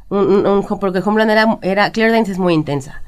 Un- 0.09 0.65
porque 0.79 0.99
Homeland 0.99 1.31
era, 1.31 1.57
era. 1.61 1.91
Claire 1.91 2.11
Danes 2.11 2.29
es 2.29 2.37
muy 2.37 2.53
intensa. 2.53 3.01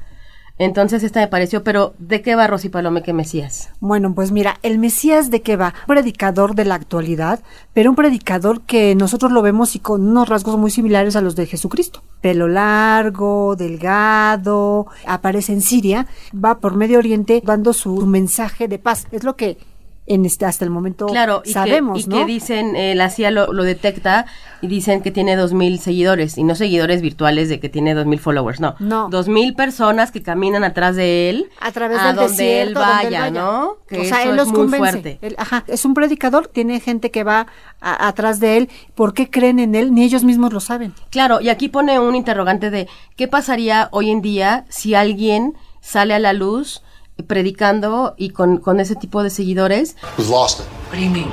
Entonces 0.58 1.02
esta 1.02 1.20
me 1.20 1.28
pareció, 1.28 1.62
pero 1.62 1.94
¿de 1.98 2.22
qué 2.22 2.34
va 2.34 2.46
Rosy 2.46 2.70
Palome 2.70 3.02
que 3.02 3.12
Mesías? 3.12 3.70
Bueno, 3.80 4.14
pues 4.14 4.32
mira, 4.32 4.58
el 4.62 4.78
Mesías 4.78 5.30
de 5.30 5.42
qué 5.42 5.56
va? 5.56 5.74
Un 5.86 5.94
predicador 5.94 6.54
de 6.54 6.64
la 6.64 6.76
actualidad, 6.76 7.40
pero 7.74 7.90
un 7.90 7.96
predicador 7.96 8.62
que 8.62 8.94
nosotros 8.94 9.32
lo 9.32 9.42
vemos 9.42 9.76
y 9.76 9.80
con 9.80 10.06
unos 10.08 10.28
rasgos 10.30 10.56
muy 10.56 10.70
similares 10.70 11.14
a 11.14 11.20
los 11.20 11.36
de 11.36 11.46
Jesucristo. 11.46 12.02
Pelo 12.22 12.48
largo, 12.48 13.54
delgado, 13.56 14.86
aparece 15.06 15.52
en 15.52 15.60
Siria, 15.60 16.06
va 16.32 16.58
por 16.58 16.74
Medio 16.74 16.98
Oriente 16.98 17.42
dando 17.44 17.74
su 17.74 17.94
mensaje 18.06 18.66
de 18.66 18.78
paz. 18.78 19.06
Es 19.12 19.24
lo 19.24 19.36
que 19.36 19.58
en 20.06 20.24
este, 20.24 20.44
hasta 20.44 20.64
el 20.64 20.70
momento 20.70 21.06
Claro, 21.06 21.42
y, 21.44 21.52
sabemos, 21.52 22.04
que, 22.04 22.10
y 22.10 22.14
¿no? 22.14 22.16
que 22.20 22.24
dicen, 22.32 22.76
eh, 22.76 22.94
la 22.94 23.10
CIA 23.10 23.30
lo, 23.32 23.52
lo 23.52 23.64
detecta 23.64 24.26
y 24.62 24.68
dicen 24.68 25.02
que 25.02 25.10
tiene 25.10 25.34
dos 25.36 25.52
mil 25.52 25.78
seguidores, 25.80 26.38
y 26.38 26.44
no 26.44 26.54
seguidores 26.54 27.02
virtuales 27.02 27.48
de 27.48 27.58
que 27.60 27.68
tiene 27.68 27.92
dos 27.94 28.06
mil 28.06 28.18
followers, 28.20 28.60
no. 28.60 28.74
No. 28.78 29.08
Dos 29.10 29.28
mil 29.28 29.54
personas 29.54 30.12
que 30.12 30.22
caminan 30.22 30.62
atrás 30.64 30.96
de 30.96 31.28
él, 31.30 31.50
a 31.60 31.72
través 31.72 31.98
a 31.98 32.06
del 32.08 32.16
donde 32.16 32.30
desierto, 32.30 32.68
él 32.68 32.74
donde 32.74 33.04
vaya, 33.04 33.30
¿no? 33.30 33.76
Que 33.88 34.00
o 34.00 34.04
sea, 34.04 34.20
eso 34.22 34.30
él 34.32 34.36
es 34.36 34.36
los 34.36 34.48
muy 34.48 34.56
convence. 34.56 34.78
fuerte. 34.90 35.18
Él- 35.22 35.34
ajá, 35.38 35.64
es 35.66 35.84
un 35.84 35.94
predicador, 35.94 36.46
tiene 36.46 36.78
gente 36.80 37.10
que 37.10 37.24
va 37.24 37.46
a- 37.80 38.08
atrás 38.08 38.40
de 38.40 38.56
él. 38.58 38.68
¿Por 38.94 39.12
qué 39.12 39.28
creen 39.28 39.58
en 39.58 39.74
él? 39.74 39.92
Ni 39.92 40.04
ellos 40.04 40.24
mismos 40.24 40.52
lo 40.52 40.60
saben. 40.60 40.94
Claro, 41.10 41.40
y 41.40 41.48
aquí 41.48 41.68
pone 41.68 41.98
un 41.98 42.14
interrogante 42.14 42.70
de 42.70 42.88
qué 43.16 43.28
pasaría 43.28 43.88
hoy 43.92 44.10
en 44.10 44.22
día 44.22 44.64
si 44.68 44.94
alguien 44.94 45.54
sale 45.80 46.14
a 46.14 46.18
la 46.18 46.32
luz 46.32 46.82
predicando 47.26 48.14
y 48.16 48.30
con, 48.30 48.58
con 48.58 48.80
ese 48.80 48.94
tipo 48.94 49.22
de 49.22 49.30
seguidores. 49.30 49.96
We've 50.18 50.30
lost 50.30 50.60
it. 50.60 50.66
What 50.88 50.98
do 50.98 51.04
you 51.04 51.10
mean? 51.10 51.30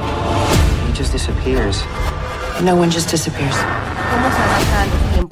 He 0.88 0.98
just 0.98 1.12
disappears. 1.12 1.84
No 2.62 2.76
one 2.76 2.92
just 2.92 3.12
disappears. 3.12 3.56
cómo 4.14 4.30
se 4.30 4.40
los 4.40 4.68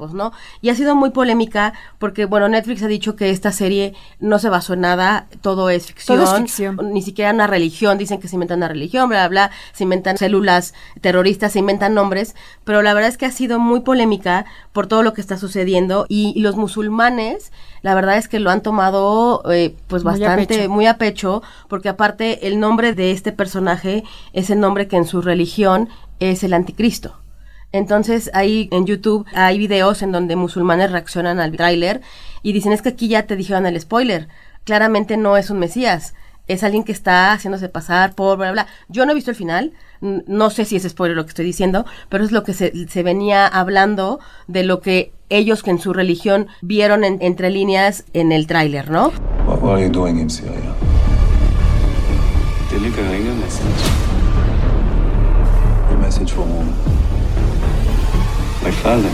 tiempos, 0.02 0.14
¿no? 0.14 0.32
Y 0.62 0.70
ha 0.70 0.76
sido 0.76 0.96
muy 0.96 1.12
polémica 1.12 1.74
porque, 2.00 2.26
bueno, 2.26 2.48
Netflix 2.50 2.84
ha 2.84 2.88
dicho 2.88 3.16
que 3.16 3.30
esta 3.30 3.52
serie 3.52 3.94
no 4.20 4.40
se 4.40 4.50
basó 4.50 4.74
en 4.74 4.82
nada, 4.82 5.28
todo 5.42 5.70
es 5.70 5.88
ficción. 5.88 6.20
Todo 6.20 6.36
es 6.36 6.42
ficción. 6.42 6.78
Ni 6.94 7.02
siquiera 7.02 7.32
una 7.32 7.48
religión, 7.48 7.98
dicen 7.98 8.20
que 8.20 8.28
se 8.28 8.36
inventan 8.36 8.60
una 8.60 8.68
religión, 8.68 9.10
bla, 9.10 9.28
bla, 9.28 9.48
bla, 9.48 9.52
se 9.74 9.84
inventan 9.84 10.18
células 10.18 10.74
terroristas, 11.02 11.54
se 11.54 11.60
inventan 11.60 11.94
nombres, 11.94 12.36
pero 12.64 12.82
la 12.82 12.94
verdad 12.94 13.10
es 13.10 13.18
que 13.18 13.26
ha 13.26 13.32
sido 13.32 13.60
muy 13.60 13.82
polémica 13.82 14.46
por 14.72 14.88
todo 14.88 15.04
lo 15.04 15.14
que 15.14 15.22
está 15.22 15.38
sucediendo 15.38 16.06
y, 16.10 16.34
y 16.36 16.42
los 16.42 16.56
musulmanes, 16.56 17.52
la 17.82 17.96
verdad 17.96 18.18
es 18.18 18.28
que 18.28 18.40
lo 18.40 18.50
han 18.50 18.62
tomado 18.62 19.44
eh, 19.52 19.76
pues 19.88 20.04
Muy 20.04 20.24
a 20.24 20.30
bastante, 20.30 20.68
muy 20.68 20.86
a 20.86 20.98
pecho, 20.98 21.42
porque 21.68 21.90
aparte 21.90 22.48
el 22.48 22.60
nombre 22.60 22.94
de 22.94 23.12
este 23.12 23.32
personaje 23.32 24.04
es 24.34 24.50
el 24.50 24.60
nombre 24.60 24.88
que 24.88 24.98
en 24.98 25.06
su 25.06 25.22
religión 25.22 25.90
es 26.20 26.44
el 26.44 26.54
anticristo. 26.54 27.21
Entonces 27.72 28.30
ahí 28.34 28.68
en 28.72 28.86
YouTube 28.86 29.26
hay 29.34 29.58
videos 29.58 30.02
en 30.02 30.12
donde 30.12 30.36
musulmanes 30.36 30.92
reaccionan 30.92 31.40
al 31.40 31.52
tráiler 31.54 32.02
y 32.44 32.52
dicen 32.54 32.74
es 32.74 32.82
que 32.82 32.90
aquí 32.90 33.08
ya 33.08 33.24
te 33.28 33.36
dijeron 33.36 33.66
el 33.66 33.80
spoiler. 33.80 34.28
Claramente 34.66 35.16
no 35.18 35.38
es 35.38 35.50
un 35.50 35.60
mesías, 35.60 36.14
es 36.48 36.64
alguien 36.64 36.84
que 36.84 36.92
está 36.92 37.32
haciéndose 37.34 37.70
pasar 37.70 38.14
por 38.14 38.38
bla 38.38 38.52
bla. 38.52 38.64
bla. 38.64 38.74
Yo 38.90 39.06
no 39.06 39.12
he 39.14 39.16
visto 39.16 39.32
el 39.32 39.38
final, 39.38 39.72
no 40.02 40.50
sé 40.50 40.66
si 40.66 40.76
es 40.76 40.84
spoiler 40.84 41.16
lo 41.16 41.24
que 41.24 41.30
estoy 41.30 41.46
diciendo, 41.46 41.86
pero 42.10 42.24
es 42.26 42.32
lo 42.32 42.44
que 42.44 42.54
se, 42.54 42.88
se 42.90 43.04
venía 43.04 43.48
hablando 43.48 44.20
de 44.48 44.64
lo 44.64 44.82
que 44.82 45.14
ellos 45.30 45.64
que 45.64 45.72
en 45.72 45.80
su 45.80 45.94
religión 45.94 46.48
vieron 46.62 47.04
en- 47.06 47.20
entre 47.22 47.50
líneas 47.52 48.04
en 48.14 48.32
el 48.34 48.48
tráiler, 48.48 48.90
¿no? 48.92 49.14
What, 49.48 49.62
what 49.64 49.76
are 49.76 49.84
you 49.86 49.90
doing 49.92 50.20
in 50.20 50.30
Syria? 50.30 50.52
Delivering 52.70 53.28
a 53.30 53.34
message. 53.36 53.84
A 55.92 55.96
message 56.02 56.32
from 56.34 56.50
whom? 56.50 56.91
My 58.64 58.72
father. 58.72 59.12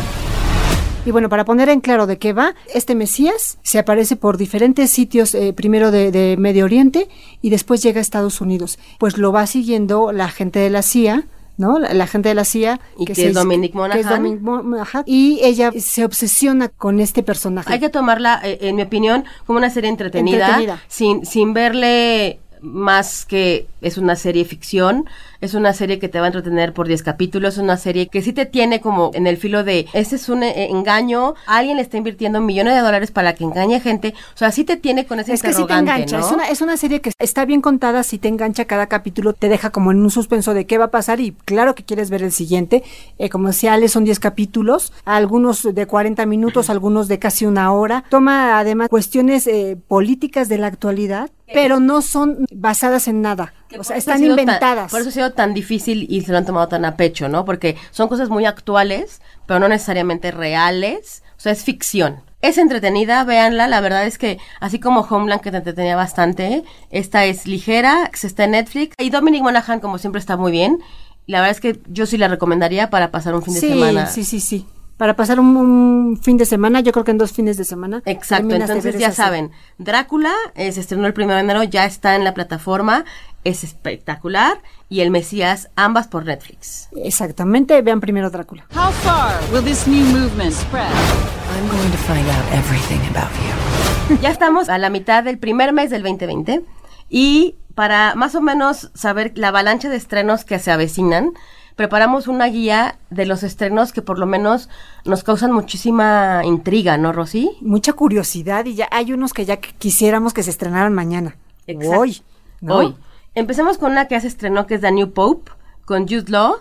Y 1.06 1.12
bueno, 1.12 1.30
para 1.30 1.46
poner 1.46 1.70
en 1.70 1.80
claro 1.80 2.06
de 2.06 2.18
qué 2.18 2.34
va, 2.34 2.54
este 2.74 2.94
Mesías 2.94 3.60
se 3.64 3.80
aparece 3.80 4.18
por 4.18 4.38
diferentes 4.38 4.92
sitios, 4.92 5.34
eh, 5.36 5.54
primero 5.54 5.90
de, 5.90 6.12
de 6.12 6.36
Medio 6.38 6.66
Oriente 6.66 7.08
y 7.42 7.50
después 7.50 7.82
llega 7.82 8.00
a 8.00 8.02
Estados 8.02 8.42
Unidos. 8.42 8.78
Pues 9.00 9.18
lo 9.18 9.32
va 9.32 9.48
siguiendo 9.48 10.12
la 10.12 10.28
gente 10.28 10.60
de 10.60 10.70
la 10.70 10.82
CIA, 10.82 11.24
¿no? 11.56 11.80
La, 11.80 11.94
la 11.94 12.08
gente 12.08 12.28
de 12.28 12.36
la 12.36 12.44
CIA. 12.44 12.82
Y 13.00 13.06
que 13.06 13.14
es 13.14 13.34
Dominic 13.34 13.72
que 13.72 13.78
es 13.78 14.06
Monaghan. 14.06 14.24
Dominic 14.24 14.42
Monaghan, 14.42 15.04
y 15.06 15.40
ella 15.44 15.72
se 15.78 16.04
obsesiona 16.04 16.68
con 16.68 17.00
este 17.00 17.24
personaje. 17.24 17.72
Hay 17.72 17.80
que 17.80 17.90
tomarla, 17.90 18.42
eh, 18.44 18.58
en 18.62 18.76
mi 18.76 18.82
opinión, 18.82 19.24
como 19.46 19.60
una 19.60 19.70
serie 19.70 19.90
entretenida, 19.90 20.46
Entretenida. 20.46 20.84
Sin, 20.90 21.26
sin 21.26 21.54
verle 21.54 22.40
más 22.62 23.26
que 23.26 23.68
es 23.82 23.98
una 23.98 24.16
serie 24.16 24.44
ficción, 24.46 25.06
es 25.42 25.54
una 25.54 25.74
serie 25.74 26.00
que 26.00 26.10
te 26.10 26.20
va 26.20 26.26
a 26.26 26.28
entretener 26.28 26.74
por 26.74 26.88
10 26.88 27.04
capítulos, 27.04 27.56
es 27.56 27.60
una 27.60 27.78
serie 27.78 28.08
que 28.08 28.22
sí 28.22 28.34
te 28.34 28.46
tiene 28.46 28.82
como 28.82 29.12
en 29.14 29.28
el 29.28 29.38
filo 29.38 29.64
de, 29.64 29.88
este 29.94 30.16
es 30.16 30.30
un 30.30 30.44
eh, 30.44 30.70
engaño, 30.70 31.36
alguien 31.46 31.78
le 31.78 31.84
está 31.84 31.98
invirtiendo 31.98 32.42
millones 32.42 32.76
de 32.76 32.82
dólares 32.82 33.12
para 33.12 33.34
que 33.36 33.44
engañe 33.44 33.80
gente, 33.80 34.14
o 34.34 34.38
sea, 34.38 34.52
sí 34.52 34.64
te 34.64 34.78
tiene 34.78 35.06
con 35.06 35.20
ese 35.20 35.34
Es 35.34 35.42
que 35.42 35.54
sí 35.54 35.66
te 35.66 35.74
engancha, 35.74 36.18
¿no? 36.18 36.26
es, 36.26 36.32
una, 36.32 36.50
es 36.50 36.62
una 36.62 36.78
serie 36.78 37.02
que 37.02 37.12
está 37.20 37.46
bien 37.46 37.62
contada, 37.62 38.04
si 38.04 38.18
te 38.18 38.28
engancha 38.28 38.66
cada 38.66 38.88
capítulo, 38.88 39.34
te 39.34 39.50
deja 39.50 39.70
como 39.70 39.92
en 39.92 40.02
un 40.02 40.12
suspenso 40.12 40.54
de 40.54 40.66
qué 40.66 40.78
va 40.78 40.86
a 40.86 40.92
pasar 40.92 41.20
y 41.20 41.32
claro 41.46 41.76
que 41.76 41.84
quieres 41.84 42.10
ver 42.10 42.24
el 42.24 42.32
siguiente. 42.32 42.84
Eh, 43.18 43.30
como 43.30 43.48
decía 43.48 43.74
Ale, 43.74 43.88
son 43.88 44.04
10 44.04 44.20
capítulos, 44.20 44.94
algunos 45.06 45.64
de 45.64 45.88
40 45.88 46.26
minutos, 46.26 46.70
algunos 46.70 47.08
de 47.08 47.20
casi 47.20 47.46
una 47.46 47.72
hora. 47.72 48.04
Toma 48.10 48.60
además 48.60 48.90
cuestiones 48.90 49.48
eh, 49.48 49.78
políticas 49.88 50.50
de 50.50 50.58
la 50.58 50.68
actualidad, 50.68 51.30
pero 51.54 51.80
no 51.80 52.02
son 52.02 52.46
basadas 52.52 53.08
en 53.08 53.22
nada. 53.22 53.54
Que 53.70 53.80
O 53.80 53.84
sea, 53.84 53.98
están 53.98 54.22
tan- 54.22 54.30
inventadas. 54.30 54.90
por 54.92 55.02
eso 55.02 55.10
ha 55.10 55.14
sido 55.14 55.34
tan 55.34 55.54
difícil 55.54 56.06
y 56.10 56.22
se 56.22 56.32
lo 56.32 56.38
han 56.38 56.46
tomado 56.46 56.68
tan 56.70 56.86
a 56.86 56.96
pecho, 56.96 57.28
¿no? 57.28 57.44
Porque 57.46 57.76
son 57.92 58.08
cosas 58.08 58.30
muy 58.30 58.46
actuales, 58.46 59.22
pero 59.46 59.60
no 59.60 59.68
necesariamente 59.68 60.32
reales. 60.32 61.24
O 61.38 61.40
sea, 61.40 61.52
es 61.52 61.64
ficción. 61.64 62.22
Es 62.42 62.58
entretenida, 62.58 63.24
véanla. 63.24 63.68
La 63.68 63.82
verdad 63.82 64.06
es 64.06 64.18
que, 64.18 64.38
así 64.60 64.80
como 64.80 65.02
Homeland, 65.02 65.42
que 65.42 65.52
te 65.52 65.58
entretenía 65.58 65.96
bastante, 65.96 66.64
esta 66.92 67.26
es 67.26 67.46
ligera, 67.48 68.10
se 68.14 68.28
está 68.28 68.46
en 68.46 68.52
Netflix. 68.52 68.96
Y 69.00 69.10
Dominic 69.10 69.42
Monaghan, 69.44 69.80
como 69.80 69.98
siempre, 69.98 70.20
está 70.20 70.38
muy 70.38 70.52
bien. 70.52 70.80
La 71.26 71.40
verdad 71.42 71.52
es 71.52 71.62
que 71.62 71.80
yo 71.88 72.06
sí 72.06 72.18
la 72.18 72.28
recomendaría 72.30 72.90
para 72.90 73.12
pasar 73.12 73.36
un 73.36 73.44
fin 73.44 73.54
de 73.56 73.60
semana. 73.60 74.06
sí, 74.06 74.24
sí, 74.24 74.40
sí. 74.40 74.66
Para 74.98 75.16
pasar 75.16 75.40
un, 75.40 75.56
un 75.56 76.20
fin 76.22 76.38
de 76.38 76.46
semana, 76.46 76.80
yo 76.82 76.92
creo 76.92 77.06
que 77.06 77.12
en 77.12 77.20
dos 77.20 77.32
fines 77.32 77.56
de 77.58 77.64
semana. 77.64 78.02
Exacto, 78.06 78.56
entonces 78.56 78.98
ya 78.98 79.12
saben, 79.12 79.52
Drácula 79.78 80.34
eh, 80.56 80.72
se 80.72 80.82
estrenó 80.82 81.06
el 81.06 81.14
primero 81.14 81.36
de 81.36 81.44
enero, 81.44 81.64
ya 81.64 81.86
está 81.86 82.16
en 82.16 82.24
la 82.24 82.34
plataforma, 82.34 83.06
es 83.44 83.64
espectacular, 83.64 84.58
y 84.90 85.02
El 85.02 85.12
Mesías, 85.12 85.70
ambas 85.76 86.08
por 86.08 86.26
Netflix. 86.26 86.90
Exactamente, 86.96 87.82
vean 87.82 88.00
primero 88.00 88.30
Drácula. 88.32 88.66
How 88.76 88.92
far 89.04 89.36
will 89.52 89.64
this 89.64 89.88
new 89.88 90.04
movement 90.06 90.54
spread? 90.54 90.90
I'm 90.90 91.68
going 91.70 91.92
to 91.92 91.98
find 91.98 92.28
out 92.30 92.54
everything 92.54 93.00
about 93.16 93.32
you. 93.34 94.18
Ya 94.22 94.30
estamos 94.30 94.70
a 94.70 94.78
la 94.78 94.90
mitad 94.90 95.24
del 95.24 95.38
primer 95.38 95.74
mes 95.74 95.90
del 95.90 96.02
2020 96.02 96.64
y 97.10 97.56
para 97.76 98.16
más 98.16 98.36
o 98.36 98.42
menos 98.42 98.90
saber 98.96 99.34
la 99.36 99.50
avalancha 99.50 99.90
de 99.90 99.98
estrenos 99.98 100.46
que 100.46 100.60
se 100.60 100.72
avecinan, 100.72 101.34
preparamos 101.78 102.28
una 102.28 102.48
guía 102.48 102.98
de 103.10 103.26
los 103.26 103.44
estrenos 103.44 103.94
que 103.94 104.02
por 104.02 104.20
lo 104.20 104.26
menos 104.26 104.68
nos 105.06 105.24
causan 105.24 105.54
muchísima 105.54 106.42
intriga, 106.44 106.98
¿no, 106.98 107.14
Rosy? 107.14 107.52
mucha 107.62 107.94
curiosidad 107.94 108.66
y 108.66 108.76
ya 108.76 108.90
hay 108.92 109.14
unos 109.14 109.32
que 109.34 109.46
ya 109.46 109.58
quisiéramos 109.58 110.34
que 110.34 110.44
se 110.44 110.50
estrenaran 110.50 110.94
mañana. 110.94 111.38
Exacto. 111.68 112.00
Hoy. 112.02 112.22
¿no? 112.60 112.76
Hoy. 112.76 112.96
Empecemos 113.36 113.78
con 113.78 113.92
una 113.94 114.08
que 114.08 114.16
ya 114.16 114.22
se 114.22 114.28
estrenó 114.28 114.68
que 114.68 114.76
es 114.76 114.82
The 114.82 114.92
New 114.92 115.12
Pope 115.14 115.52
con 115.86 116.04
Jude 116.08 116.26
Law. 116.32 116.56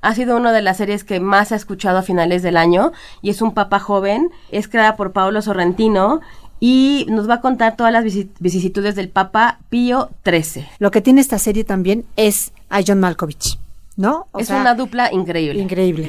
Ha 0.00 0.14
sido 0.16 0.36
una 0.36 0.50
de 0.50 0.62
las 0.62 0.78
series 0.78 1.04
que 1.04 1.20
más 1.20 1.52
ha 1.52 1.56
escuchado 1.56 1.98
a 1.98 2.02
finales 2.02 2.42
del 2.42 2.56
año 2.56 2.90
y 3.20 3.30
es 3.30 3.40
un 3.42 3.52
papa 3.54 3.78
joven. 3.78 4.30
Es 4.50 4.66
creada 4.66 4.96
por 4.96 5.12
Paolo 5.12 5.42
Sorrentino 5.42 6.20
y 6.58 7.06
nos 7.10 7.28
va 7.28 7.34
a 7.34 7.40
contar 7.40 7.76
todas 7.76 7.92
las 7.92 8.04
vici- 8.04 8.30
vicisitudes 8.40 8.94
del 8.96 9.08
Papa 9.10 9.58
Pío 9.68 10.10
XIII. 10.24 10.66
Lo 10.78 10.90
que 10.90 11.02
tiene 11.02 11.20
esta 11.20 11.38
serie 11.38 11.64
también 11.64 12.04
es 12.16 12.52
a 12.70 12.80
John 12.86 13.00
Malkovich, 13.00 13.58
¿no? 13.96 14.28
O 14.32 14.38
es 14.40 14.48
sea, 14.48 14.60
una 14.60 14.74
dupla 14.74 15.10
increíble. 15.12 15.60
increíble. 15.60 16.08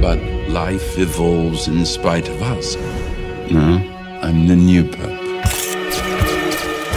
But 0.00 0.18
life 0.48 0.98
evolves 1.00 1.68
in 1.68 1.84
spite 1.84 2.28
of 2.30 2.42
us. 2.56 2.76
No, 3.50 3.80
I'm 4.22 4.46
the 4.46 4.56
new 4.56 4.84
pope. 4.84 5.15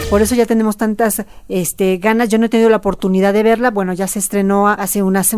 Por 0.10 0.24
eso 0.24 0.34
ya 0.34 0.48
tenemos 0.48 0.76
tantas 0.76 1.24
este, 1.50 1.98
ganas. 1.98 2.30
Yo 2.30 2.40
no 2.40 2.48
he 2.48 2.50
tenido 2.50 2.72
la 2.72 2.78
oportunidad 2.78 3.32
de 3.32 3.44
verla. 3.44 3.70
Bueno, 3.70 3.94
ya 3.94 4.08
se 4.08 4.18
estrenó 4.18 4.68
hace 4.68 5.04
una, 5.04 5.24
se- 5.24 5.38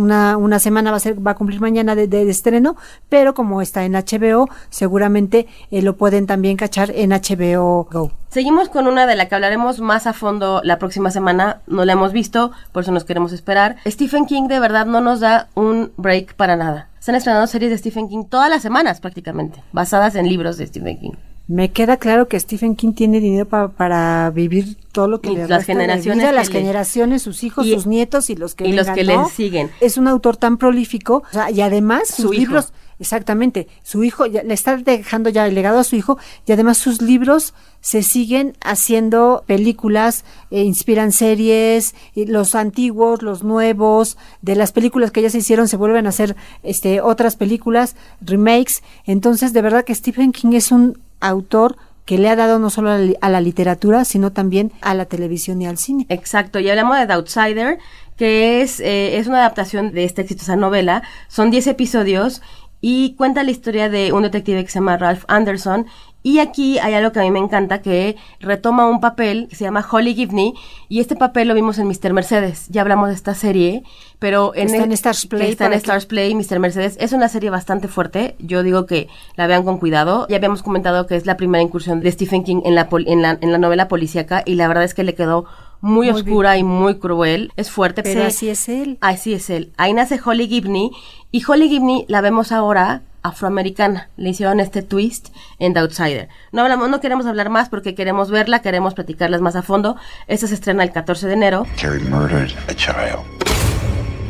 semana, 0.60 0.92
va 0.92 0.98
a, 0.98 1.00
ser, 1.02 1.28
va 1.28 1.32
a 1.32 1.36
cumplir 1.36 1.60
mañana 1.60 1.94
de, 1.94 2.30
estreno, 2.30 2.78
pero 3.10 3.34
como 3.34 3.62
está 3.62 3.84
en 3.84 3.94
HBO, 3.94 4.48
seguramente 4.70 5.48
eh, 5.72 5.82
lo 5.82 5.98
pueden 5.98 6.26
también 6.26 6.56
cachar 6.56 6.90
en 6.96 7.10
HBO 7.10 7.86
Go. 7.92 8.14
Seguimos 8.30 8.70
con 8.70 8.88
una 8.88 9.08
de 9.08 9.18
la 9.18 9.28
que 9.28 9.36
hablaremos 9.36 9.82
más 9.82 10.08
a 10.08 10.14
fondo 10.14 10.62
la 10.64 10.80
próxima 10.80 11.12
semana. 11.12 11.60
No 11.68 11.84
la 11.84 11.92
hemos 11.92 12.14
visto, 12.14 12.54
por 12.72 12.84
eso 12.84 12.94
nos 12.94 13.04
queremos 13.04 13.34
esperar. 13.34 13.76
Stephen 13.86 14.26
King 14.26 14.48
de 14.48 14.62
verdad 14.62 14.86
no 14.86 15.02
nos 15.02 15.20
da 15.20 15.50
un 15.54 15.92
break 15.98 16.36
para 16.36 16.56
nada. 16.56 16.88
Están 16.98 17.16
estrenando 17.16 17.48
series 17.48 17.72
de 17.72 17.78
Stephen 17.78 18.08
King 18.08 18.24
todas 18.30 18.50
las 18.50 18.62
semanas 18.62 19.02
prácticamente, 19.02 19.62
basadas 19.74 20.16
en 20.16 20.30
libros 20.30 20.58
de 20.58 20.68
Stephen 20.68 20.98
King. 20.98 21.12
Me 21.48 21.72
queda 21.72 21.98
claro 21.98 22.28
que 22.30 22.40
Stephen 22.40 22.76
King 22.76 22.94
tiene 22.94 23.20
dinero 23.20 23.46
pa- 23.48 23.68
para 23.70 24.30
vivir 24.34 24.78
todo 24.94 25.08
lo 25.10 25.20
que 25.22 25.32
Y 25.32 25.36
le 25.36 25.48
las 25.48 25.60
de 25.68 25.74
generaciones 25.74 26.18
vida, 26.20 26.30
que 26.30 26.36
las 26.36 26.48
le- 26.50 26.54
generaciones, 26.60 27.22
sus 27.24 27.44
hijos, 27.44 27.66
Y- 27.68 27.74
sus 27.74 27.88
nietos 27.88 28.30
y 28.30 28.36
los 28.36 28.56
que 28.56 28.66
y 28.68 28.72
los 28.72 28.88
vengan, 28.88 28.96
que 28.96 29.04
le 29.04 29.26
siguen. 29.36 29.72
Es 29.82 29.98
un 29.98 30.08
autor 30.08 30.38
tan 30.38 30.58
prolífico 30.58 31.24
o 31.30 31.34
sea, 31.34 31.52
y 31.52 31.60
además 31.62 32.08
Su 32.08 32.22
sus 32.24 32.34
hijo. 32.36 32.40
libros, 32.42 32.74
exactamente, 33.00 33.68
su 33.84 34.04
hijo 34.06 34.28
ya, 34.28 34.44
le 34.44 34.54
está 34.54 34.78
dejando 34.78 35.30
ya 35.30 35.46
el 35.46 35.56
legado 35.56 35.80
a 35.80 35.84
su 35.84 35.98
hijo 35.98 36.18
y 36.46 36.54
además 36.54 36.78
sus 36.78 37.02
libros 37.02 37.54
se 37.82 38.02
siguen 38.04 38.56
haciendo 38.64 39.44
películas, 39.46 40.24
eh, 40.52 40.62
inspiran 40.62 41.12
series, 41.12 41.96
y 42.16 42.28
los 42.28 42.56
antiguos, 42.56 43.24
los 43.24 43.44
nuevos, 43.44 44.16
de 44.42 44.56
las 44.56 44.72
películas 44.72 45.12
que 45.12 45.22
ya 45.22 45.30
se 45.30 45.40
hicieron 45.40 45.68
se 45.68 45.76
vuelven 45.76 46.06
a 46.06 46.10
hacer 46.10 46.38
este 46.64 47.02
otras 47.02 47.36
películas, 47.36 47.96
remakes, 48.22 48.84
entonces 49.06 49.52
de 49.52 49.62
verdad 49.62 49.84
que 49.84 49.96
Stephen 49.96 50.32
King 50.32 50.54
es 50.54 50.72
un 50.72 50.98
autor 51.22 51.78
que 52.06 52.18
le 52.18 52.30
ha 52.30 52.36
dado 52.36 52.60
no 52.60 52.70
solo 52.70 52.92
a 52.92 53.30
la, 53.30 53.42
literatura, 53.42 54.04
sino 54.06 54.32
también 54.32 54.72
a 54.82 54.94
la 54.96 55.06
televisión 55.06 55.62
y 55.62 55.68
al 55.68 55.78
cine. 55.78 56.06
Exacto, 56.10 56.60
y 56.60 56.70
hablamos 56.70 56.98
de 56.98 57.08
The 57.08 57.14
Outsider, 57.14 57.80
que 58.18 58.62
es, 58.62 58.80
eh, 58.80 59.18
es 59.18 59.28
una 59.28 59.38
adaptación 59.38 59.94
de 59.94 60.04
esta 60.04 60.22
exitosa 60.22 60.56
novela. 60.56 61.04
Son 61.28 61.52
10 61.52 61.68
episodios 61.68 62.42
y 62.82 63.14
cuenta 63.16 63.44
la 63.44 63.52
historia 63.52 63.90
de 63.90 64.12
un 64.12 64.24
detective 64.24 64.64
que 64.66 64.72
se 64.72 64.80
llama 64.80 64.98
Ralph 64.98 65.24
Anderson 65.28 65.86
Y 66.24 66.38
aquí 66.40 66.78
hay 66.78 66.94
algo 66.94 67.12
que 67.12 67.20
a 67.20 67.24
mí 67.24 67.32
me 67.32 67.40
encanta, 67.40 67.82
que 67.82 68.16
retoma 68.40 68.88
un 68.88 69.00
papel 69.02 69.48
que 69.50 69.56
se 69.56 69.64
llama 69.64 69.84
Holly 69.90 70.14
Gibney, 70.14 70.54
y 70.88 71.00
este 71.00 71.16
papel 71.16 71.48
lo 71.48 71.56
vimos 71.56 71.80
en 71.80 71.88
Mr. 71.88 72.14
Mercedes. 72.14 72.68
Ya 72.70 72.82
hablamos 72.82 73.10
de 73.10 73.16
esta 73.16 73.34
serie, 73.34 73.84
pero 74.20 74.54
en, 74.56 74.66
Está 74.68 74.78
el- 74.78 74.84
en 74.84 74.92
Stars 74.92 75.26
Play 75.26 75.50
Está 75.52 75.66
en 75.66 75.74
Stars 75.74 76.06
Play, 76.06 76.36
Mr. 76.36 76.60
Mercedes. 76.60 76.96
Es 77.00 77.12
una 77.14 77.28
serie 77.28 77.50
bastante 77.50 77.88
fuerte. 77.88 78.36
Yo 78.40 78.62
digo 78.62 78.86
que 78.86 79.08
la 79.36 79.48
vean 79.48 79.64
con 79.64 79.80
cuidado. 79.80 80.28
Ya 80.30 80.36
habíamos 80.38 80.62
comentado 80.62 81.08
que 81.08 81.16
es 81.16 81.26
la 81.26 81.38
primera 81.38 81.64
incursión 81.64 82.02
de 82.02 82.12
Stephen 82.12 82.44
King 82.44 82.62
en 82.66 82.76
la, 82.76 82.88
pol- 82.88 83.06
en 83.08 83.24
la, 83.24 83.38
en 83.42 83.52
la 83.52 83.58
novela 83.58 83.88
policíaca, 83.88 84.44
y 84.46 84.54
la 84.56 84.68
verdad 84.68 84.84
es 84.84 84.94
que 84.94 85.04
le 85.04 85.16
quedó 85.16 85.46
muy, 85.84 86.12
Muy 86.12 86.20
oscura 86.22 86.56
y 86.60 86.64
muy 86.64 87.00
cruel. 87.00 87.52
Es 87.56 87.72
fuerte. 87.72 88.04
Pero 88.04 88.22
Se- 88.22 88.28
así 88.28 88.50
es 88.50 88.70
él. 88.70 89.00
Así 89.02 89.34
es 89.34 89.50
él. 89.50 89.72
Ahí 89.78 89.94
nace 89.94 90.20
Holly 90.24 90.48
Gibney 90.48 90.92
y 91.32 91.42
Holly 91.50 91.68
Gibney 91.68 92.06
la 92.08 92.22
vemos 92.22 92.52
ahora 92.52 93.02
afroamericana. 93.24 94.10
Le 94.18 94.30
hicieron 94.30 94.60
este 94.60 94.82
twist 94.82 95.30
en 95.60 95.74
The 95.74 95.80
Outsider. 95.82 96.30
No 96.52 96.62
hablamos, 96.62 96.90
no 96.90 97.00
queremos 97.02 97.26
hablar 97.26 97.50
más 97.50 97.70
porque 97.70 97.96
queremos 97.96 98.32
verla, 98.32 98.62
queremos 98.62 98.94
platicarlas 98.94 99.42
más 99.42 99.56
a 99.56 99.62
fondo. 99.62 99.98
Esta 100.28 100.48
se 100.48 100.54
estrena 100.54 100.84
el 100.84 100.92
14 100.92 101.28
de 101.28 101.34
enero. 101.34 101.68
Kerry 101.78 102.02
murdered 102.02 102.52
a 102.68 102.74
child. 102.74 103.26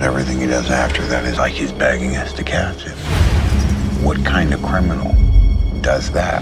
Everything 0.01 0.39
he 0.41 0.47
does 0.47 0.71
after 0.71 1.03
that 1.09 1.25
is 1.25 1.37
like 1.37 1.53
he's 1.53 1.71
begging 1.71 2.15
us 2.17 2.33
to 2.33 2.43
catch 2.43 2.83
him. 2.83 2.95
What 4.03 4.17
kind 4.23 4.53
of 4.53 4.61
criminal 4.61 5.13
does 5.81 6.11
that? 6.13 6.41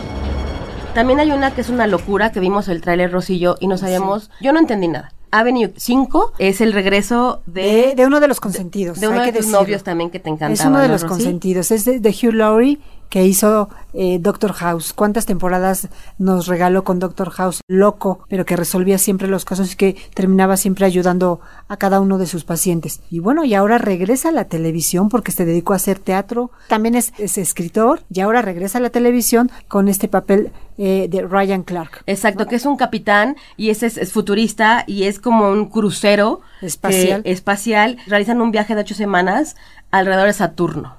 También 0.94 1.20
hay 1.20 1.32
una 1.32 1.52
que 1.52 1.62
es 1.62 1.70
una 1.70 1.86
locura 1.86 2.32
que 2.32 2.40
vimos 2.40 2.68
el 2.68 2.82
tráiler 2.82 3.12
Rosillo 3.12 3.58
y 3.60 3.68
no 3.68 3.78
sabíamos, 3.78 4.32
yo 4.42 4.52
no 4.54 4.60
entendí 4.60 4.88
nada. 4.88 5.12
Avenue 5.32 5.72
5 5.76 6.34
es 6.40 6.62
el 6.62 6.74
regreso 6.74 7.42
de, 7.46 7.62
De, 7.62 7.94
de 7.96 8.06
uno 8.06 8.20
de 8.20 8.28
los 8.28 8.40
consentidos. 8.40 9.00
de 9.00 9.08
uno 9.08 9.20
hay 9.20 9.28
de 9.28 9.32
que 9.34 9.38
tus 9.40 9.46
decirlo. 9.48 9.62
novios 9.62 9.84
también 9.84 10.10
que 10.10 10.20
te 10.20 10.30
encantaba. 10.30 10.54
Es 10.54 10.66
uno 10.66 10.80
de 10.80 10.88
¿no, 10.88 10.94
los 10.94 11.04
Rosy? 11.04 11.14
consentidos. 11.16 11.72
Es 11.72 11.86
de, 11.86 12.00
de 12.00 12.10
Hugh 12.10 12.34
Laurie 12.34 12.80
que 13.10 13.26
hizo 13.26 13.70
eh, 13.94 14.20
Doctor 14.20 14.54
House. 14.54 14.94
¿Cuántas 14.94 15.26
temporadas 15.26 15.88
nos 16.20 16.46
regaló 16.48 16.84
con 16.84 17.00
Doctor 17.00 17.32
House? 17.32 17.62
Loco, 17.68 18.20
pero 18.30 18.46
que 18.46 18.56
resolvía 18.56 18.98
siempre 19.00 19.28
los 19.28 19.46
casos 19.46 19.74
y 19.74 19.76
que 19.76 19.96
terminaba 20.14 20.58
siempre 20.58 20.86
ayudando 20.86 21.40
a 21.68 21.78
cada 21.78 22.00
uno 22.00 22.18
de 22.20 22.28
sus 22.28 22.44
pacientes. 22.44 23.02
Y 23.10 23.20
bueno, 23.20 23.44
y 23.46 23.56
ahora 23.56 23.78
regresa 23.80 24.30
a 24.30 24.32
la 24.32 24.46
televisión 24.46 25.10
porque 25.10 25.32
se 25.32 25.46
dedicó 25.46 25.74
a 25.74 25.78
hacer 25.78 25.98
teatro. 26.00 26.52
También 26.68 26.96
es, 26.96 27.12
es 27.18 27.38
escritor 27.40 28.02
y 28.14 28.20
ahora 28.20 28.42
regresa 28.44 28.78
a 28.78 28.82
la 28.82 28.90
televisión 28.92 29.50
con 29.68 29.88
este 29.88 30.08
papel 30.08 30.52
eh, 30.78 31.08
de 31.10 31.24
Ryan 31.24 31.64
Clark. 31.64 32.04
Exacto, 32.06 32.46
que 32.46 32.56
es 32.58 32.66
un 32.66 32.78
capitán 32.78 33.36
y 33.58 33.72
ese 33.72 33.88
es, 33.88 33.98
es 33.98 34.12
futurista 34.14 34.84
y 34.86 35.04
es 35.06 35.20
como 35.20 35.50
un 35.50 35.66
crucero 35.66 36.42
Espacial. 36.62 37.24
que- 37.24 37.32
espacial. 37.32 37.98
Realizan 38.08 38.40
un 38.42 38.52
viaje 38.52 38.76
de 38.76 38.82
ocho 38.82 38.94
semanas 38.96 39.56
alrededor 39.92 40.28
de 40.28 40.34
Saturno. 40.34 40.99